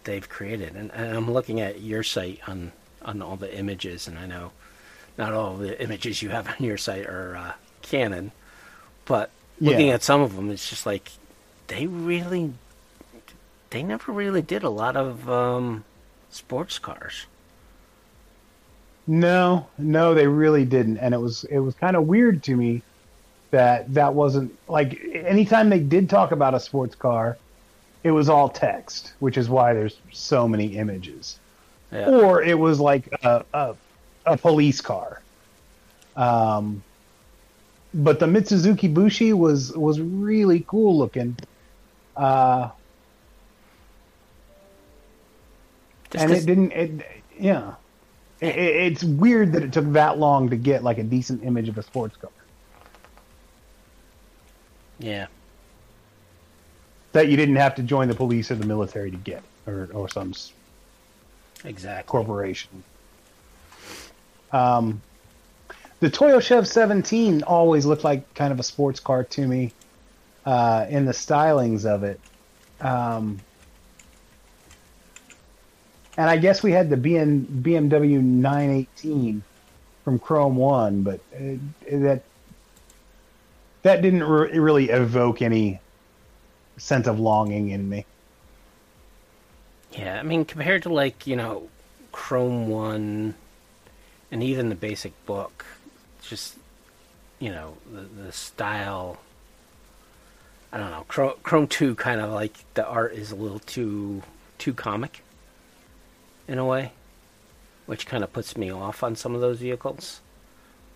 they've 0.04 0.28
created. 0.28 0.76
And, 0.76 0.92
and 0.92 1.16
I'm 1.18 1.32
looking 1.32 1.60
at 1.62 1.82
your 1.82 2.02
site 2.04 2.40
on, 2.48 2.72
on 3.04 3.22
all 3.22 3.36
the 3.36 3.56
images, 3.56 4.08
and 4.08 4.18
I 4.18 4.26
know 4.26 4.52
not 5.18 5.34
all 5.34 5.56
the 5.58 5.82
images 5.82 6.22
you 6.22 6.30
have 6.30 6.48
on 6.48 6.56
your 6.66 6.78
site 6.78 7.06
are 7.06 7.36
uh, 7.36 7.54
Canon, 7.82 8.32
but 9.06 9.30
looking 9.60 9.88
Yeah. 9.88 9.94
at 9.96 10.04
some 10.04 10.22
of 10.22 10.36
them, 10.36 10.50
it's 10.50 10.70
just 10.70 10.86
like 10.86 11.12
they 11.68 11.88
really, 11.88 12.54
they 13.72 13.84
never 13.84 14.12
really 14.12 14.42
did 14.42 14.64
a 14.64 14.70
lot 14.70 14.96
of 14.96 15.30
um, 15.30 15.84
sports 16.30 16.80
cars. 16.80 17.26
No, 19.10 19.68
no, 19.78 20.14
they 20.14 20.28
really 20.28 20.66
didn't, 20.66 20.98
and 20.98 21.14
it 21.14 21.22
was 21.22 21.46
it 21.46 21.60
was 21.60 21.74
kind 21.76 21.96
of 21.96 22.08
weird 22.08 22.44
to 22.44 22.56
me 22.56 22.82
that 23.52 23.94
that 23.94 24.14
wasn't 24.14 24.54
like 24.68 25.00
anytime 25.14 25.70
they 25.70 25.80
did 25.80 26.10
talk 26.10 26.34
about 26.34 26.54
a 26.54 26.60
sports 26.60 26.94
car, 26.96 27.38
it 28.04 28.12
was 28.12 28.28
all 28.28 28.50
text, 28.50 29.14
which 29.20 29.38
is 29.38 29.48
why 29.48 29.74
there's 29.74 29.98
so 30.12 30.46
many 30.46 30.76
images. 30.78 31.40
Yeah. 31.90 32.10
Or 32.10 32.42
it 32.42 32.60
was 32.60 32.82
like 32.82 33.08
a 33.24 33.46
a, 33.54 33.76
a 34.28 34.38
police 34.38 34.82
car. 34.82 35.22
Um, 36.16 36.84
but 37.94 38.20
the 38.20 38.26
Mitsuzuki 38.26 38.94
Bushi 38.94 39.34
was 39.34 39.72
was 39.76 40.00
really 40.00 40.64
cool 40.68 40.98
looking. 40.98 41.38
Uh, 42.16 42.70
Just 46.12 46.24
and 46.24 46.34
it 46.34 46.46
didn't 46.46 46.72
it 46.72 47.24
yeah 47.40 47.76
it, 48.40 48.56
it- 48.56 48.76
it's 48.94 49.04
weird 49.04 49.52
that 49.54 49.64
it 49.64 49.74
took 49.74 49.92
that 49.94 50.18
long 50.18 50.50
to 50.50 50.56
get 50.56 50.84
like 50.84 50.98
a 50.98 51.04
decent 51.04 51.44
image 51.44 51.68
of 51.70 51.78
a 51.78 51.84
sports 51.84 52.16
car 52.16 52.32
yeah. 55.00 55.28
that 57.12 57.28
you 57.28 57.36
didn't 57.38 57.58
have 57.58 57.76
to 57.76 57.84
join 57.84 58.08
the 58.08 58.16
police 58.16 58.50
or 58.50 58.56
the 58.56 58.66
military 58.66 59.12
to 59.12 59.18
get 59.18 59.44
or 59.68 59.90
or 59.94 60.08
some 60.10 60.34
exact 61.66 62.08
corporation 62.08 62.84
um 64.52 65.02
the 66.00 66.10
Toyoshev 66.10 66.68
17 66.68 67.44
always 67.44 67.86
looked 67.86 68.04
like 68.04 68.34
kind 68.36 68.52
of 68.52 68.60
a 68.60 68.64
sports 68.64 69.00
car 69.00 69.24
to 69.24 69.48
me 69.48 69.72
uh 70.46 70.86
in 70.90 71.06
the 71.06 71.12
stylings 71.12 71.86
of 71.86 72.04
it 72.04 72.20
um 72.82 73.40
and 76.18 76.30
I 76.30 76.38
guess 76.38 76.64
we 76.64 76.72
had 76.72 76.90
the 76.90 76.98
BM, 76.98 77.46
BMW 77.62 78.24
918 78.24 79.44
from 80.04 80.18
Chrome 80.18 80.56
One, 80.56 81.04
but 81.04 81.20
uh 81.36 81.58
that 81.92 82.24
that 83.84 84.02
didn't 84.02 84.24
re- 84.24 84.58
really 84.58 84.90
evoke 84.90 85.42
any 85.42 85.80
sense 86.78 87.08
of 87.08 87.20
longing 87.20 87.70
in 87.70 87.88
me. 87.88 88.06
Yeah, 89.94 90.20
I 90.20 90.24
mean, 90.24 90.46
compared 90.46 90.84
to 90.84 90.90
like 90.90 91.28
you 91.28 91.36
know, 91.36 91.70
Chrome 92.12 92.68
One, 92.68 93.36
and 94.32 94.44
even 94.44 94.70
the 94.70 94.76
basic 94.76 95.14
book, 95.26 95.66
just 96.22 96.58
you 97.40 97.50
know 97.50 97.78
the 97.92 98.02
the 98.02 98.32
style. 98.32 99.18
I 100.72 100.78
don't 100.78 100.92
know. 100.92 101.06
Chrome, 101.08 101.34
Chrome 101.44 101.68
Two 101.68 101.96
kind 101.96 102.20
of 102.20 102.32
like 102.32 102.54
the 102.74 102.86
art 102.86 103.14
is 103.14 103.32
a 103.32 103.36
little 103.36 103.60
too 103.60 104.24
too 104.58 104.74
comic, 104.74 105.24
in 106.48 106.58
a 106.58 106.66
way, 106.66 106.92
which 107.86 108.06
kind 108.06 108.24
of 108.24 108.34
puts 108.34 108.58
me 108.58 108.72
off 108.72 109.04
on 109.04 109.16
some 109.16 109.36
of 109.36 109.42
those 109.42 109.60
vehicles. 109.60 110.22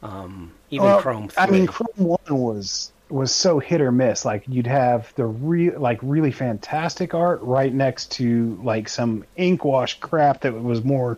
Um, 0.03 0.53
even 0.71 0.87
Well, 0.87 1.01
Chrome. 1.01 1.29
3. 1.29 1.43
I 1.43 1.49
mean, 1.49 1.67
Chrome 1.67 1.87
One 1.95 2.19
was 2.39 2.91
was 3.09 3.33
so 3.33 3.59
hit 3.59 3.81
or 3.81 3.91
miss. 3.91 4.25
Like 4.25 4.43
you'd 4.47 4.67
have 4.67 5.13
the 5.15 5.25
real, 5.25 5.79
like 5.79 5.99
really 6.01 6.31
fantastic 6.31 7.13
art 7.13 7.41
right 7.41 7.73
next 7.73 8.11
to 8.13 8.59
like 8.63 8.89
some 8.89 9.25
ink 9.35 9.63
wash 9.63 9.99
crap 9.99 10.41
that 10.41 10.53
was 10.53 10.83
more 10.83 11.17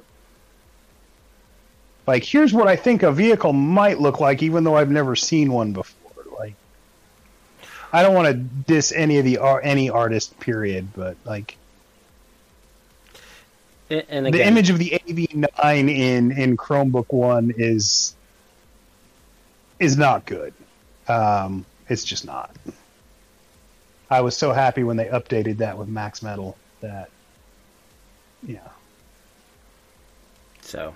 like 2.06 2.24
here's 2.24 2.54
what 2.54 2.68
I 2.68 2.76
think 2.76 3.04
a 3.04 3.12
vehicle 3.12 3.54
might 3.54 4.00
look 4.00 4.20
like, 4.20 4.44
even 4.44 4.64
though 4.64 4.76
I've 4.76 4.92
never 4.92 5.16
seen 5.16 5.52
one 5.52 5.74
before. 5.74 6.24
Like 6.38 6.56
I 7.92 8.04
don't 8.04 8.14
want 8.14 8.28
to 8.28 8.34
diss 8.34 8.92
any 8.92 9.20
of 9.20 9.26
the 9.26 9.38
ar- 9.38 9.62
any 9.64 9.90
artist, 9.90 10.40
period, 10.40 10.90
but 10.96 11.16
like 11.26 11.58
and, 13.90 14.04
and 14.10 14.34
the 14.34 14.46
image 14.46 14.70
of 14.70 14.80
the 14.80 15.02
AV9 15.08 15.90
in 15.90 16.32
in 16.32 16.58
Chromebook 16.58 17.12
One 17.14 17.54
is 17.58 18.16
is 19.80 19.98
not 19.98 20.26
good. 20.26 20.54
Um, 21.08 21.66
it's 21.90 22.04
just 22.04 22.26
not. 22.26 22.56
I 24.10 24.22
was 24.22 24.38
so 24.38 24.52
happy 24.52 24.84
when 24.84 24.98
they 24.98 25.06
updated 25.06 25.58
that 25.58 25.78
with 25.78 25.88
Max 25.88 26.22
Metal 26.22 26.58
that 26.82 27.10
yeah. 28.46 28.60
So, 30.62 30.96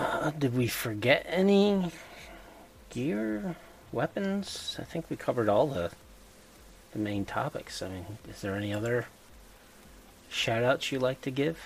uh, 0.00 0.30
did 0.30 0.56
we 0.56 0.66
forget 0.66 1.26
any 1.28 1.90
gear, 2.88 3.54
weapons? 3.92 4.76
I 4.78 4.84
think 4.84 5.10
we 5.10 5.16
covered 5.16 5.48
all 5.48 5.66
the 5.66 5.90
the 6.92 6.98
main 6.98 7.24
topics. 7.24 7.82
I 7.82 7.88
mean, 7.88 8.06
is 8.28 8.40
there 8.40 8.56
any 8.56 8.72
other 8.72 9.06
shout 10.28 10.64
outs 10.64 10.90
you'd 10.90 11.02
like 11.02 11.20
to 11.22 11.30
give? 11.30 11.58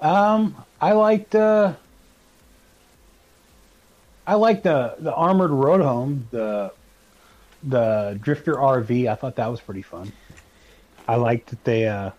Um, 0.00 0.56
I 0.80 0.92
liked 0.92 1.34
uh, 1.34 1.74
I 4.26 4.34
liked 4.34 4.64
the 4.64 4.96
the 4.98 5.14
armored 5.14 5.52
road 5.52 5.80
home, 5.80 6.26
the 6.32 6.72
the 7.62 8.18
Drifter 8.20 8.54
RV. 8.54 9.08
I 9.08 9.14
thought 9.14 9.36
that 9.36 9.46
was 9.46 9.60
pretty 9.60 9.82
fun. 9.82 10.12
I 11.06 11.14
liked 11.14 11.50
that 11.50 11.62
they 11.64 11.86
uh, 11.86 12.10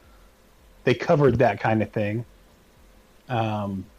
they 0.85 0.93
covered 0.93 1.39
that 1.39 1.59
kind 1.59 1.83
of 1.83 1.91
thing 1.91 2.25
um, 3.29 3.91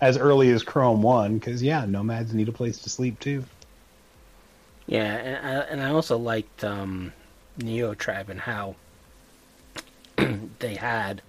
as 0.00 0.18
early 0.18 0.50
as 0.50 0.62
Chrome 0.64 1.02
One 1.02 1.38
because 1.38 1.62
yeah, 1.62 1.86
nomads 1.86 2.34
need 2.34 2.48
a 2.48 2.52
place 2.52 2.80
to 2.82 2.90
sleep 2.90 3.20
too. 3.20 3.48
Yeah, 4.86 5.14
and 5.16 5.46
I, 5.46 5.52
and 5.62 5.80
I 5.82 5.90
also 5.90 6.16
liked 6.18 6.64
um, 6.64 7.12
Neo 7.56 7.94
Tribe 7.94 8.28
and 8.30 8.40
how 8.40 8.76
they 10.58 10.76
had 10.76 11.22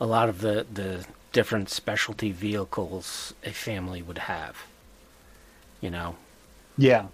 a 0.00 0.06
lot 0.06 0.28
of 0.28 0.40
the, 0.40 0.66
the 0.72 1.06
different 1.32 1.70
specialty 1.70 2.32
vehicles 2.32 3.34
a 3.44 3.52
family 3.52 4.02
would 4.02 4.18
have. 4.18 4.66
You 5.80 5.90
know, 5.90 6.16
Yeah, 6.76 7.08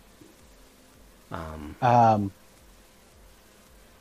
um, 1.31 1.77
um, 1.81 2.33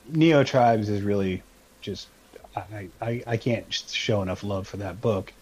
Neo 0.06 0.44
Tribes 0.44 0.90
is 0.90 1.02
really 1.03 1.45
just 1.81 2.10
I, 2.56 2.90
I, 3.02 3.23
I 3.27 3.38
can't 3.38 3.72
show 3.73 4.22
enough 4.22 4.44
love 4.44 4.68
for 4.68 4.77
that 4.77 4.99
book. 5.02 5.34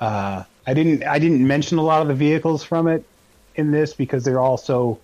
Uh, 0.00 0.44
I 0.66 0.74
didn't 0.74 1.04
I 1.04 1.18
didn't 1.18 1.46
mention 1.46 1.78
a 1.78 1.82
lot 1.82 2.02
of 2.02 2.08
the 2.08 2.14
vehicles 2.14 2.64
from 2.64 2.88
it 2.88 3.04
in 3.54 3.70
this 3.70 3.94
because 3.94 4.24
they're 4.24 4.40
also 4.40 4.98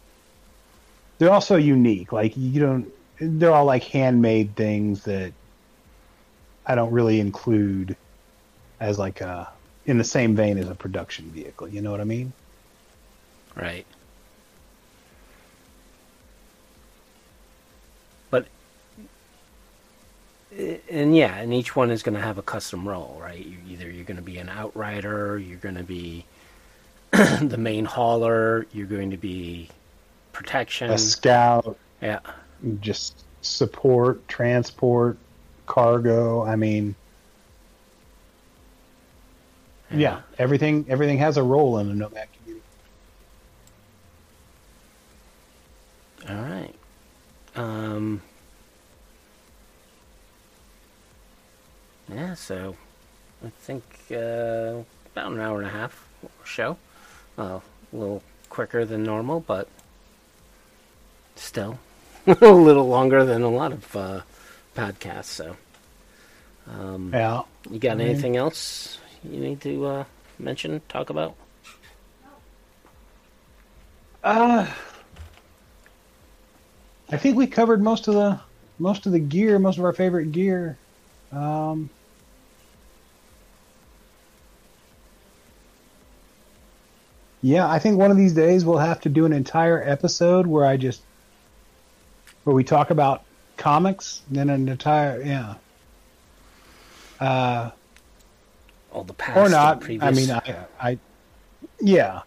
they're 1.19 1.33
also 1.33 1.57
unique. 1.57 2.13
Like 2.13 2.37
you 2.37 2.61
don't 2.61 2.93
they're 3.21 3.53
all 3.53 3.67
like 3.67 3.85
handmade 3.85 4.57
things 4.57 5.05
that 5.05 5.33
I 6.67 6.75
don't 6.75 6.93
really 6.93 7.21
include 7.21 7.97
as 8.81 8.99
like 8.99 9.21
a 9.21 9.49
in 9.87 9.99
the 9.99 10.05
same 10.05 10.35
vein 10.35 10.59
as 10.59 10.69
a 10.69 10.75
production 10.75 11.31
vehicle. 11.31 11.69
You 11.69 11.83
know 11.83 11.91
what 11.91 12.01
I 12.01 12.05
mean? 12.05 12.33
Right. 13.55 13.87
But 18.31 18.47
and 20.53 21.17
yeah, 21.17 21.37
and 21.37 21.55
each 21.55 21.77
one 21.77 21.91
is 21.91 22.03
going 22.03 22.17
to 22.17 22.21
have 22.21 22.39
a 22.39 22.43
custom 22.43 22.89
role, 22.89 23.19
right? 23.21 23.45
You, 23.45 23.59
either 23.69 23.91
you're 23.91 24.05
going 24.05 24.17
to 24.17 24.23
be 24.23 24.39
an 24.39 24.49
outrider, 24.49 25.39
you're 25.39 25.59
going 25.59 25.77
to 25.77 25.85
be 25.85 26.25
the 27.13 27.57
main 27.59 27.85
hauler, 27.85 28.67
you're 28.73 28.87
going 28.87 29.11
to 29.11 29.17
be 29.17 29.69
protection, 30.33 30.91
A 30.91 30.99
scout, 30.99 31.77
yeah, 32.03 32.21
just 32.81 33.25
support, 33.43 34.27
transport, 34.29 35.17
cargo. 35.67 36.43
I 36.45 36.57
mean, 36.57 36.95
yeah, 39.91 40.23
everything 40.39 40.87
everything 40.89 41.19
has 41.19 41.37
a 41.37 41.43
role 41.43 41.79
in 41.79 41.91
a 41.91 41.95
nomad 41.95 42.29
community. 42.39 42.67
All 46.29 46.37
right. 46.37 46.75
Um. 47.57 48.23
Yeah, 52.13 52.35
so 52.35 52.77
I 53.45 53.51
think 53.61 53.85
uh, 54.11 54.83
about 55.15 55.33
an 55.33 55.41
hour 55.41 55.59
and 55.59 55.67
a 55.67 55.71
half 55.71 56.09
show. 56.45 56.77
Uh, 57.39 57.61
a 57.93 57.97
little 57.97 58.23
quicker 58.49 58.85
than 58.85 59.03
normal, 59.05 59.41
but 59.41 59.69
still 61.37 61.79
a 62.27 62.33
little 62.51 62.89
longer 62.89 63.25
than 63.25 63.43
a 63.43 63.49
lot 63.49 63.73
of 63.73 63.97
uh, 63.97 64.21
podcasts. 64.77 65.25
So, 65.27 65.57
um, 66.69 67.11
Yeah. 67.15 67.43
you 67.71 67.79
got 67.79 67.97
mean- 67.97 68.09
anything 68.09 68.37
else 68.37 68.99
you 69.23 69.39
need 69.41 69.61
to 69.63 69.87
uh, 69.87 70.05
mention, 70.39 70.81
talk 70.89 71.11
about? 71.11 71.35
Uh, 74.23 74.67
I 77.11 77.17
think 77.17 77.37
we 77.37 77.47
covered 77.47 77.83
most 77.83 78.07
of 78.09 78.15
the 78.15 78.39
most 78.79 79.07
of 79.07 79.13
the 79.13 79.19
gear, 79.19 79.59
most 79.59 79.79
of 79.79 79.85
our 79.85 79.93
favorite 79.93 80.33
gear. 80.33 80.77
Um, 81.33 81.89
yeah, 87.43 87.69
I 87.69 87.79
think 87.79 87.99
one 87.99 88.11
of 88.11 88.17
these 88.17 88.33
days 88.33 88.65
we'll 88.65 88.79
have 88.79 89.01
to 89.03 89.09
do 89.09 89.25
an 89.25 89.33
entire 89.33 89.83
episode 89.83 90.47
where 90.47 90.65
I 90.65 90.77
just 90.77 91.03
where 92.45 92.55
we 92.55 92.65
talk 92.65 92.91
about 92.91 93.23
comics, 93.57 94.23
then 94.31 94.51
an 94.51 94.69
entire 94.69 95.23
yeah. 95.23 95.55
Uh, 97.19 97.71
All 98.93 99.05
the 99.05 99.15
past 99.15 99.37
or 99.39 99.49
not. 99.49 99.81
previous. 99.81 100.03
I 100.03 100.11
mean, 100.11 100.31
I, 100.31 100.67
I 100.81 100.99
yeah, 101.81 102.23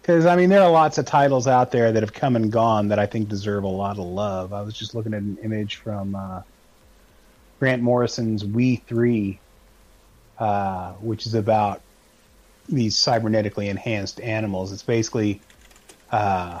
because 0.00 0.26
I 0.26 0.36
mean, 0.36 0.48
there 0.48 0.62
are 0.62 0.70
lots 0.70 0.98
of 0.98 1.06
titles 1.06 1.46
out 1.46 1.70
there 1.70 1.92
that 1.92 2.02
have 2.02 2.12
come 2.12 2.36
and 2.36 2.50
gone 2.50 2.88
that 2.88 2.98
I 2.98 3.06
think 3.06 3.28
deserve 3.28 3.64
a 3.64 3.68
lot 3.68 3.98
of 3.98 4.04
love. 4.04 4.52
I 4.52 4.62
was 4.62 4.74
just 4.74 4.94
looking 4.94 5.14
at 5.14 5.22
an 5.22 5.38
image 5.42 5.76
from 5.76 6.14
uh, 6.14 6.42
Grant 7.58 7.82
Morrison's 7.82 8.42
WE3, 8.42 9.38
uh, 10.38 10.92
which 10.94 11.26
is 11.26 11.34
about 11.34 11.82
these 12.70 12.96
cybernetically 12.96 13.68
enhanced 13.68 14.20
animals. 14.20 14.72
It's 14.72 14.82
basically 14.82 15.40
uh, 16.10 16.60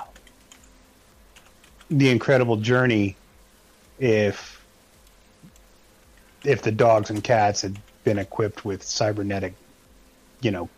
the 1.90 2.10
incredible 2.10 2.56
journey 2.56 3.16
if 3.98 4.64
if 6.44 6.62
the 6.62 6.72
dogs 6.72 7.10
and 7.10 7.22
cats 7.22 7.60
had 7.62 7.78
been 8.02 8.18
equipped 8.18 8.64
with 8.64 8.82
cybernetic, 8.82 9.54
you 10.40 10.50
know, 10.50 10.68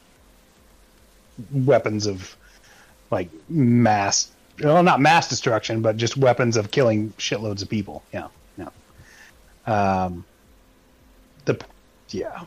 weapons 1.53 2.07
of 2.07 2.37
like 3.11 3.29
mass, 3.49 4.31
well, 4.61 4.83
not 4.83 5.01
mass 5.01 5.29
destruction, 5.29 5.83
but 5.83 5.97
just 5.97 6.17
weapons 6.17 6.57
of 6.57 6.71
killing 6.71 7.11
shitloads 7.19 7.63
of 7.63 7.69
people. 7.69 8.03
Yeah, 8.13 8.29
yeah. 8.59 8.69
Um, 9.67 10.25
the 11.45 11.61
yeah, 12.09 12.45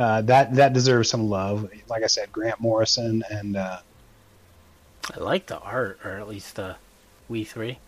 uh, 0.00 0.22
that 0.22 0.54
that 0.54 0.72
deserves 0.72 1.10
some 1.10 1.28
love. 1.28 1.70
Like 1.88 2.02
I 2.02 2.06
said, 2.08 2.32
Grant 2.32 2.60
Morrison 2.60 3.22
and 3.30 3.56
uh, 3.56 3.80
I 5.14 5.20
like 5.20 5.46
the 5.46 5.58
art, 5.60 6.00
or 6.04 6.12
at 6.12 6.28
least 6.28 6.56
the 6.56 6.76
WE3. 7.30 7.78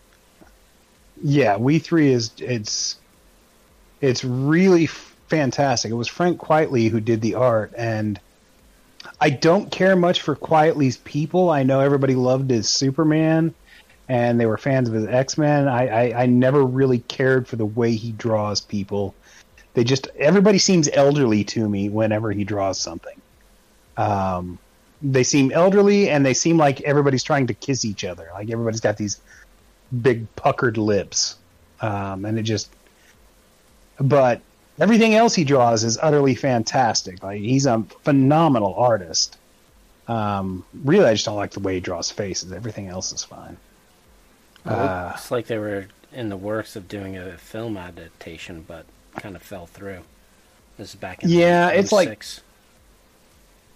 yeah, 1.21 1.57
WE3 1.57 2.05
is 2.09 2.31
it's 2.39 2.99
it's 4.01 4.23
really 4.23 4.87
fantastic. 4.87 5.91
It 5.91 5.95
was 5.95 6.07
Frank 6.07 6.39
Quitely 6.39 6.89
who 6.89 6.99
did 6.99 7.21
the 7.21 7.35
art, 7.35 7.73
and 7.77 8.19
I 9.19 9.29
don't 9.31 9.71
care 9.71 9.95
much 9.95 10.21
for 10.21 10.35
Quitely's 10.35 10.97
people. 10.97 11.49
I 11.49 11.63
know 11.63 11.79
everybody 11.79 12.15
loved 12.15 12.49
his 12.51 12.69
Superman, 12.69 13.55
and 14.07 14.39
they 14.39 14.45
were 14.45 14.57
fans 14.57 14.87
of 14.89 14.95
his 14.95 15.07
X 15.07 15.37
Men. 15.37 15.67
I, 15.67 15.87
I 16.11 16.23
I 16.23 16.25
never 16.27 16.63
really 16.63 16.99
cared 16.99 17.47
for 17.47 17.55
the 17.55 17.65
way 17.65 17.95
he 17.95 18.11
draws 18.11 18.61
people. 18.61 19.15
They 19.73 19.83
just 19.83 20.07
everybody 20.17 20.59
seems 20.59 20.89
elderly 20.93 21.43
to 21.45 21.67
me 21.67 21.89
whenever 21.89 22.31
he 22.31 22.43
draws 22.43 22.79
something. 22.79 23.19
Um, 23.97 24.59
they 25.01 25.23
seem 25.23 25.51
elderly, 25.51 26.09
and 26.09 26.25
they 26.25 26.33
seem 26.33 26.57
like 26.57 26.81
everybody's 26.81 27.23
trying 27.23 27.47
to 27.47 27.53
kiss 27.53 27.83
each 27.85 28.03
other. 28.03 28.29
Like 28.33 28.49
everybody's 28.49 28.79
got 28.81 28.97
these 28.97 29.19
big 30.01 30.33
puckered 30.35 30.77
lips, 30.77 31.37
um, 31.81 32.25
and 32.25 32.37
it 32.37 32.43
just. 32.43 32.69
But 33.99 34.41
everything 34.79 35.15
else 35.15 35.35
he 35.35 35.43
draws 35.43 35.83
is 35.83 35.97
utterly 36.01 36.35
fantastic. 36.35 37.21
Like 37.23 37.41
he's 37.41 37.65
a 37.65 37.83
phenomenal 38.03 38.73
artist. 38.75 39.37
Um, 40.07 40.65
really, 40.83 41.05
I 41.05 41.13
just 41.13 41.25
don't 41.25 41.35
like 41.37 41.51
the 41.51 41.59
way 41.61 41.75
he 41.75 41.79
draws 41.79 42.11
faces. 42.11 42.51
Everything 42.51 42.89
else 42.89 43.11
is 43.13 43.23
fine. 43.23 43.57
It 44.65 44.71
Uh, 44.71 45.07
looks 45.11 45.31
like 45.31 45.47
they 45.47 45.57
were 45.57 45.87
in 46.11 46.29
the 46.29 46.37
works 46.37 46.75
of 46.75 46.87
doing 46.87 47.17
a 47.17 47.37
film 47.37 47.77
adaptation, 47.77 48.65
but 48.67 48.85
kind 49.17 49.35
of 49.35 49.41
fell 49.41 49.65
through. 49.65 50.01
This 50.77 50.89
is 50.89 50.95
back 50.95 51.23
in 51.23 51.29
Yeah, 51.29 51.69
it's 51.69 51.91
like- 51.91 52.25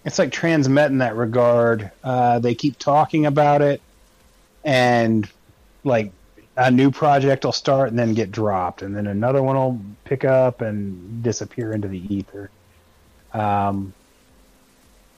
it's 0.04 0.18
like 0.18 0.30
transmet 0.30 0.86
in 0.86 0.98
that 0.98 1.16
regard. 1.16 1.90
Uh, 2.02 2.38
they 2.38 2.54
keep 2.54 2.78
talking 2.78 3.26
about 3.26 3.62
it, 3.62 3.80
and 4.64 5.28
like 5.84 6.12
a 6.56 6.70
new 6.70 6.90
project 6.90 7.44
will 7.44 7.52
start 7.52 7.90
and 7.90 7.98
then 7.98 8.14
get 8.14 8.32
dropped, 8.32 8.82
and 8.82 8.96
then 8.96 9.06
another 9.06 9.42
one 9.42 9.54
will 9.56 9.80
pick 10.04 10.24
up 10.24 10.60
and 10.60 11.22
disappear 11.22 11.72
into 11.72 11.86
the 11.88 12.02
ether. 12.14 12.50
Um, 13.32 13.92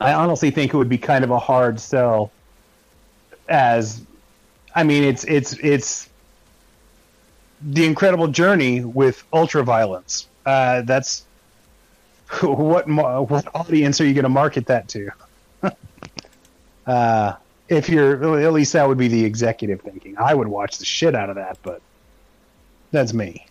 I 0.01 0.13
honestly 0.13 0.51
think 0.51 0.75
it 0.75 0.77
would 0.77 0.89
be 0.89 0.99
kind 0.99 1.25
of 1.25 1.31
a 1.31 1.39
hard 1.39 1.81
sell. 1.81 2.31
As, 3.49 4.03
I 4.75 4.83
mean, 4.85 5.03
it's 5.05 5.25
it's 5.25 5.55
it's 5.55 6.10
the 7.63 7.85
incredible 7.85 8.29
journey 8.29 8.85
with 8.85 9.25
ultra 9.33 9.63
violence. 9.63 10.29
Uh, 10.47 10.83
that's 10.83 11.25
what 12.43 12.89
what 12.89 13.55
audience 13.55 14.01
are 14.01 14.07
you 14.07 14.15
going 14.15 14.25
to 14.25 14.29
market 14.29 14.67
that 14.67 14.89
to? 14.89 15.11
uh, 16.87 17.35
if 17.69 17.89
you're 17.89 18.41
at 18.41 18.53
least 18.53 18.73
that 18.73 18.87
would 18.87 18.99
be 18.99 19.09
the 19.09 19.25
executive 19.25 19.81
thinking. 19.81 20.17
I 20.19 20.35
would 20.35 20.49
watch 20.49 20.79
the 20.79 20.85
shit 20.85 21.15
out 21.15 21.31
of 21.31 21.37
that, 21.37 21.59
but 21.63 21.81
that's 22.91 23.13
me. 23.13 23.47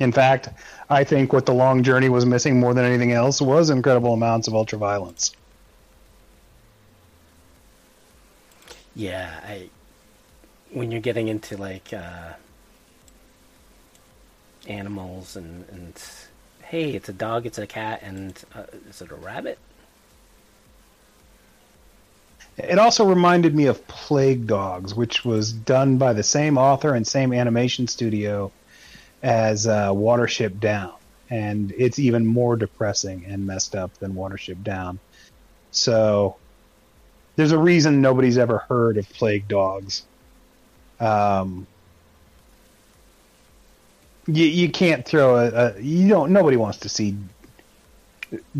In 0.00 0.10
fact, 0.10 0.48
I 0.90 1.04
think 1.04 1.32
what 1.32 1.46
the 1.46 1.54
long 1.54 1.82
journey 1.82 2.08
was 2.08 2.26
missing 2.26 2.58
more 2.58 2.74
than 2.74 2.84
anything 2.84 3.12
else 3.12 3.40
was 3.40 3.70
incredible 3.70 4.12
amounts 4.12 4.48
of 4.48 4.54
ultra 4.54 4.78
violence. 4.78 5.32
Yeah, 8.96 9.40
I. 9.46 9.68
When 10.74 10.90
you're 10.90 11.00
getting 11.00 11.28
into 11.28 11.56
like 11.56 11.92
uh, 11.92 12.32
animals 14.66 15.36
and 15.36 15.64
and 15.70 16.02
hey, 16.62 16.90
it's 16.90 17.08
a 17.08 17.12
dog, 17.12 17.46
it's 17.46 17.58
a 17.58 17.66
cat, 17.66 18.00
and 18.02 18.36
uh, 18.54 18.64
is 18.88 19.00
it 19.00 19.10
a 19.10 19.14
rabbit? 19.14 19.58
It 22.56 22.78
also 22.78 23.04
reminded 23.04 23.54
me 23.54 23.66
of 23.66 23.86
Plague 23.86 24.46
Dogs, 24.46 24.94
which 24.94 25.24
was 25.24 25.52
done 25.52 25.98
by 25.98 26.12
the 26.12 26.22
same 26.22 26.58
author 26.58 26.94
and 26.94 27.06
same 27.06 27.32
animation 27.32 27.86
studio 27.86 28.50
as 29.22 29.66
uh, 29.66 29.90
Watership 29.90 30.60
Down, 30.60 30.94
and 31.30 31.72
it's 31.76 31.98
even 31.98 32.26
more 32.26 32.56
depressing 32.56 33.24
and 33.26 33.46
messed 33.46 33.74
up 33.74 33.96
than 33.98 34.14
Watership 34.14 34.62
Down. 34.62 34.98
So 35.70 36.36
there's 37.36 37.52
a 37.52 37.58
reason 37.58 38.00
nobody's 38.00 38.38
ever 38.38 38.58
heard 38.58 38.98
of 38.98 39.08
Plague 39.10 39.48
Dogs. 39.48 40.04
Um, 41.04 41.66
you 44.26 44.44
you 44.46 44.70
can't 44.70 45.04
throw 45.04 45.36
a, 45.36 45.48
a 45.50 45.80
you 45.80 46.08
don't 46.08 46.32
nobody 46.32 46.56
wants 46.56 46.78
to 46.78 46.88
see 46.88 47.16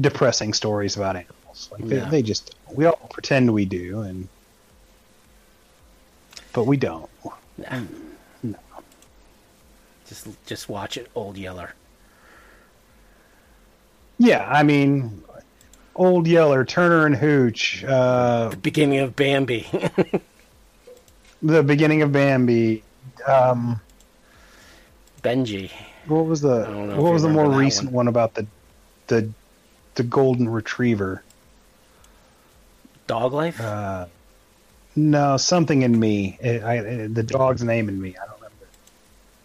depressing 0.00 0.52
stories 0.52 0.96
about 0.96 1.16
animals. 1.16 1.68
Like 1.72 1.84
they, 1.88 1.96
Yeah. 1.96 2.08
they 2.10 2.22
just 2.22 2.54
we 2.72 2.84
all 2.84 3.08
pretend 3.10 3.52
we 3.52 3.64
do, 3.64 4.00
and 4.00 4.28
but 6.52 6.64
we 6.64 6.76
don't. 6.76 7.08
No. 8.42 8.58
Just 10.06 10.26
just 10.46 10.68
watch 10.68 10.96
it, 10.98 11.10
Old 11.14 11.38
Yeller. 11.38 11.72
Yeah, 14.18 14.46
I 14.48 14.62
mean, 14.62 15.24
Old 15.96 16.26
Yeller, 16.28 16.64
Turner 16.64 17.06
and 17.06 17.16
Hooch, 17.16 17.82
uh, 17.84 18.54
Beginning 18.62 18.98
of 19.00 19.16
Bambi. 19.16 19.66
the 21.44 21.62
beginning 21.62 22.02
of 22.02 22.10
Bambi. 22.12 22.82
Um, 23.26 23.80
Benji. 25.22 25.70
what 26.06 26.26
was 26.26 26.40
the 26.40 26.62
I 26.66 26.70
don't 26.70 26.88
know 26.88 26.94
if 26.94 26.98
what 27.00 27.12
was 27.12 27.22
the 27.22 27.28
more 27.28 27.48
recent 27.50 27.88
one. 27.88 28.06
one. 28.06 28.08
about 28.08 28.34
the 28.34 28.46
the 29.06 29.30
the 29.94 30.02
golden 30.02 30.48
retriever? 30.48 31.22
Dog 33.06 33.32
Life? 33.32 33.60
Uh, 33.60 34.06
no, 34.96 35.36
something 35.36 35.82
in 35.82 35.98
me. 35.98 36.38
It, 36.40 36.62
I, 36.62 36.74
it- 36.78 37.14
the 37.14 37.22
dog's 37.22 37.62
name 37.62 37.88
in 37.88 38.00
me. 38.00 38.16
I 38.20 38.24
don't 38.26 38.36
remember 38.36 38.66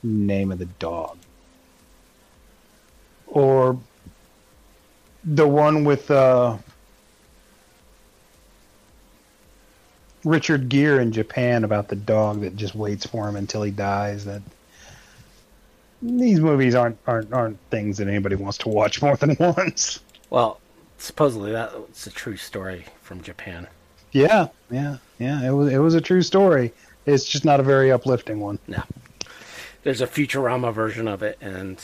the 0.04 0.08
name 0.10 0.52
of 0.52 0.60
the 0.60 0.66
dog. 0.66 1.18
Or 3.28 3.78
the 5.24 5.48
one 5.48 5.84
with 5.86 6.10
uh, 6.10 6.58
Richard 10.24 10.70
Gere 10.70 11.02
in 11.02 11.12
Japan 11.12 11.64
about 11.64 11.88
the 11.88 11.96
dog 11.96 12.42
that 12.42 12.56
just 12.56 12.76
waits 12.76 13.06
for 13.06 13.28
him 13.28 13.36
until 13.36 13.64
he 13.64 13.72
dies. 13.72 14.26
That 14.26 14.42
these 16.02 16.40
movies 16.40 16.76
aren't 16.76 16.98
aren't 17.08 17.34
aren't 17.34 17.58
things 17.70 17.98
that 17.98 18.08
anybody 18.08 18.36
wants 18.36 18.58
to 18.60 18.70
watch 18.70 19.02
more 19.02 19.16
than 19.16 19.36
once. 19.40 20.00
well, 20.30 20.60
supposedly 20.98 21.52
that's 21.52 22.08
a 22.08 22.12
true 22.12 22.38
story 22.38 22.86
from 23.02 23.22
Japan. 23.22 23.68
Yeah, 24.12 24.48
yeah, 24.72 24.98
yeah. 25.20 25.46
It 25.48 25.52
was 25.52 25.72
it 25.72 25.78
was 25.78 25.94
a 25.96 26.02
true 26.02 26.22
story. 26.22 26.74
It's 27.06 27.26
just 27.26 27.46
not 27.46 27.60
a 27.60 27.64
very 27.64 27.92
uplifting 27.92 28.40
one. 28.40 28.60
No. 28.68 28.84
There's 29.84 30.02
a 30.02 30.08
Futurama 30.08 30.74
version 30.74 31.08
of 31.08 31.24
it, 31.24 31.38
and. 31.42 31.82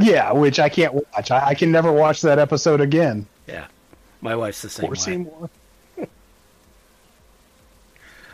Yeah, 0.00 0.32
which 0.32 0.58
I 0.58 0.68
can't 0.68 0.94
watch. 0.94 1.30
I, 1.30 1.48
I 1.48 1.54
can 1.54 1.70
never 1.70 1.92
watch 1.92 2.20
that 2.22 2.40
episode 2.40 2.80
again. 2.80 3.24
Yeah. 3.46 3.66
My 4.20 4.34
wife's 4.34 4.62
the 4.62 4.68
same 4.68 4.86
Poor 4.86 4.90
way. 4.94 4.96
Seymour. 4.96 5.50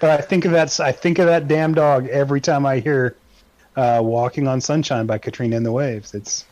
But 0.02 0.10
I 0.10 0.20
think 0.20 0.44
of 0.44 0.50
that. 0.50 0.80
I 0.80 0.90
think 0.90 1.20
of 1.20 1.26
that 1.26 1.46
damn 1.46 1.74
dog 1.74 2.08
every 2.08 2.40
time 2.40 2.66
I 2.66 2.80
hear 2.80 3.14
uh, 3.76 4.00
"Walking 4.02 4.48
on 4.48 4.60
Sunshine" 4.60 5.06
by 5.06 5.18
Katrina 5.18 5.56
and 5.56 5.64
the 5.64 5.70
Waves. 5.70 6.12
It's 6.12 6.44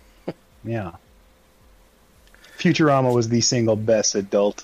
yeah. 0.65 0.93
Futurama 2.59 3.13
was 3.13 3.29
the 3.29 3.41
single 3.41 3.75
best 3.75 4.15
adult 4.15 4.63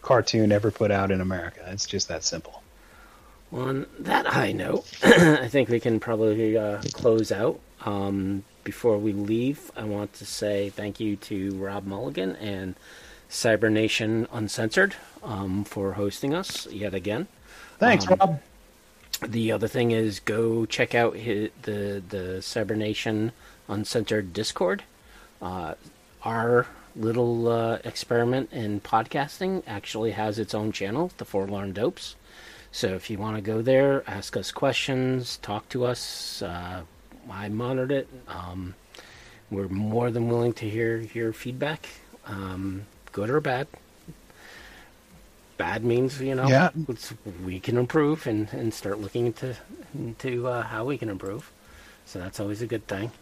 cartoon 0.00 0.50
ever 0.50 0.70
put 0.70 0.90
out 0.90 1.10
in 1.10 1.20
America. 1.20 1.60
It's 1.66 1.84
just 1.84 2.08
that 2.08 2.24
simple. 2.24 2.62
On 3.52 3.86
that 3.98 4.26
high 4.26 4.52
note, 4.52 4.86
I 5.02 5.48
think 5.48 5.68
we 5.68 5.78
can 5.78 6.00
probably 6.00 6.56
uh, 6.56 6.80
close 6.94 7.30
out. 7.30 7.60
Um, 7.84 8.44
before 8.64 8.96
we 8.96 9.12
leave, 9.12 9.70
I 9.76 9.84
want 9.84 10.14
to 10.14 10.24
say 10.24 10.70
thank 10.70 11.00
you 11.00 11.16
to 11.16 11.50
Rob 11.56 11.84
Mulligan 11.84 12.36
and 12.36 12.76
Cybernation 13.28 14.26
Uncensored 14.32 14.94
um, 15.22 15.64
for 15.64 15.92
hosting 15.92 16.32
us 16.32 16.66
yet 16.68 16.94
again. 16.94 17.28
Thanks, 17.80 18.06
Um, 18.08 18.16
Rob. 18.20 18.40
The 19.26 19.52
other 19.52 19.68
thing 19.68 19.90
is 19.90 20.20
go 20.20 20.64
check 20.66 20.94
out 20.94 21.16
hi 21.16 21.50
the 21.62 22.02
the 22.08 22.40
Cybernation 22.42 23.32
Uncensored 23.68 24.32
Discord. 24.32 24.84
Uh, 25.42 25.74
our 26.22 26.66
little 26.94 27.48
uh, 27.48 27.78
experiment 27.84 28.52
in 28.52 28.80
podcasting 28.80 29.62
actually 29.66 30.10
has 30.12 30.38
its 30.38 30.54
own 30.54 30.72
channel, 30.72 31.10
the 31.18 31.24
Forlorn 31.24 31.72
Dopes. 31.72 32.16
So 32.72 32.88
if 32.88 33.10
you 33.10 33.18
want 33.18 33.36
to 33.36 33.42
go 33.42 33.62
there, 33.62 34.04
ask 34.06 34.36
us 34.36 34.52
questions, 34.52 35.38
talk 35.38 35.68
to 35.70 35.84
us, 35.84 36.42
uh, 36.42 36.82
I 37.30 37.48
monitored 37.48 37.92
it. 37.92 38.08
Um, 38.28 38.74
we're 39.50 39.68
more 39.68 40.10
than 40.10 40.28
willing 40.28 40.52
to 40.54 40.68
hear 40.68 40.98
your 40.98 41.32
feedback, 41.32 41.88
um, 42.26 42.86
good 43.12 43.30
or 43.30 43.40
bad. 43.40 43.66
Bad 45.60 45.84
means 45.84 46.18
you 46.22 46.34
know 46.34 46.48
Yeah. 46.48 46.70
it's, 46.88 47.12
we 47.44 47.60
can 47.60 47.76
improve 47.76 48.26
and, 48.26 48.48
and 48.52 48.72
start 48.72 48.98
looking 48.98 49.26
into 49.26 49.54
into 49.94 50.48
uh, 50.48 50.62
how 50.62 50.84
we 50.86 50.96
can 50.96 51.10
improve. 51.10 51.50
So 52.06 52.18
that's 52.18 52.40
always 52.40 52.62
a 52.62 52.66
good 52.66 52.86
thing. 52.86 53.12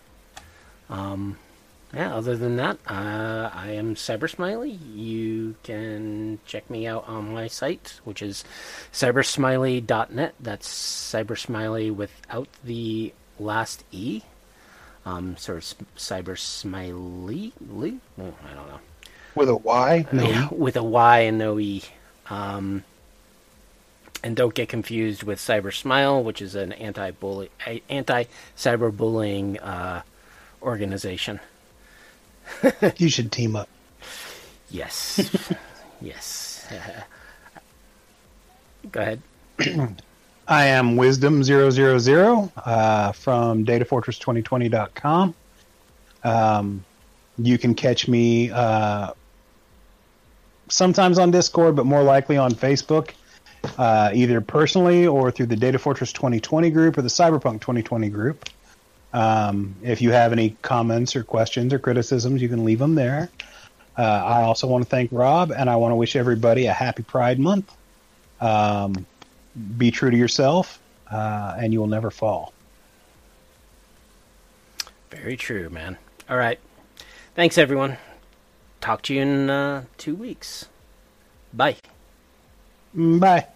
Um, 0.89 1.37
yeah. 1.93 2.15
Other 2.15 2.37
than 2.37 2.55
that, 2.57 2.79
uh, 2.87 3.51
I 3.53 3.73
am 3.73 3.97
Cyber 3.97 4.31
Smiley. 4.31 4.71
You 4.71 5.57
can 5.65 6.39
check 6.47 6.71
me 6.71 6.87
out 6.87 7.09
on 7.09 7.35
my 7.35 7.49
site, 7.49 7.99
which 8.05 8.23
is 8.23 8.45
cybersmiley.net. 8.93 10.35
That's 10.39 10.69
cybersmiley 11.13 11.93
without 11.95 12.49
the 12.65 13.13
last 13.41 13.83
e. 13.91 14.23
Um, 15.05 15.37
so 15.39 15.57
it's 15.57 15.75
cyber 15.97 16.39
smiley. 16.39 17.53
Oh, 18.21 18.33
I 18.49 18.55
don't 18.55 18.69
know. 18.69 18.81
With 19.35 19.49
a 19.49 19.57
Y? 19.57 20.07
No. 20.13 20.23
Yeah, 20.23 20.49
with 20.53 20.77
a 20.77 20.83
Y 20.85 21.19
and 21.21 21.39
no 21.39 21.59
E. 21.59 21.83
Um, 22.31 22.85
and 24.23 24.37
don't 24.37 24.55
get 24.55 24.69
confused 24.69 25.23
with 25.23 25.39
Cyber 25.39 25.75
Smile, 25.75 26.23
which 26.23 26.43
is 26.43 26.55
an 26.55 26.73
anti-bully, 26.73 27.51
anti-cyberbullying 27.89 29.59
uh, 29.63 30.03
organization. 30.63 31.41
You 32.97 33.11
should 33.11 33.31
team 33.31 33.57
up. 33.57 33.69
Yes, 34.71 35.53
yes. 36.01 36.67
Go 38.93 39.01
ahead. 39.01 39.21
I 40.49 40.65
am 40.65 40.97
Wisdom000 40.97 42.53
uh, 42.57 43.13
from 43.13 43.67
DataFortress2020.com. 43.67 45.35
Um, 46.25 46.85
you 47.37 47.59
can 47.59 47.75
catch 47.75 48.09
me 48.09 48.51
uh, 48.51 49.13
sometimes 50.69 51.19
on 51.19 51.31
Discord, 51.31 51.77
but 51.77 51.87
more 51.87 52.03
likely 52.03 52.37
on 52.37 52.53
Facebook, 52.53 53.11
uh, 53.77 54.11
either 54.15 54.41
personally 54.41 55.07
or 55.07 55.31
through 55.31 55.47
the 55.47 55.57
Data 55.57 55.79
Fortress 55.79 56.13
2020 56.13 56.71
group 56.71 56.99
or 56.99 57.03
the 57.03 57.09
Cyberpunk 57.09 57.61
2020 57.61 58.09
group. 58.09 58.49
Um, 59.13 59.75
if 59.83 60.03
you 60.03 60.11
have 60.13 60.33
any 60.33 60.57
comments 60.63 61.17
or 61.17 61.25
questions 61.25 61.73
or 61.73 61.79
criticisms, 61.79 62.43
you 62.43 62.49
can 62.49 62.65
leave 62.65 62.79
them 62.79 62.95
there. 62.95 63.31
Uh, 63.97 64.03
I 64.03 64.43
also 64.43 64.67
want 64.67 64.85
to 64.85 64.91
thank 64.91 65.11
Rob, 65.13 65.51
and 65.51 65.69
I 65.69 65.77
want 65.77 65.93
to 65.93 65.97
wish 65.97 66.15
everybody 66.15 66.67
a 66.67 66.73
happy 66.73 67.03
Pride 67.03 67.41
Month. 67.41 67.75
Um, 68.41 69.07
be 69.77 69.91
true 69.91 70.11
to 70.11 70.17
yourself, 70.17 70.81
uh, 71.11 71.57
and 71.59 71.73
you 71.73 71.81
will 71.81 71.89
never 71.89 72.11
fall. 72.11 72.53
Very 75.11 75.37
true, 75.37 75.69
man. 75.71 75.97
All 76.29 76.37
right. 76.37 76.61
Thanks, 77.35 77.59
everyone. 77.59 77.97
Talk 78.81 79.03
to 79.03 79.15
you 79.15 79.23
in 79.23 79.51
uh, 79.51 79.85
two 79.97 80.15
weeks. 80.15 80.69
Bye. 81.53 81.77
Bye. 82.95 83.47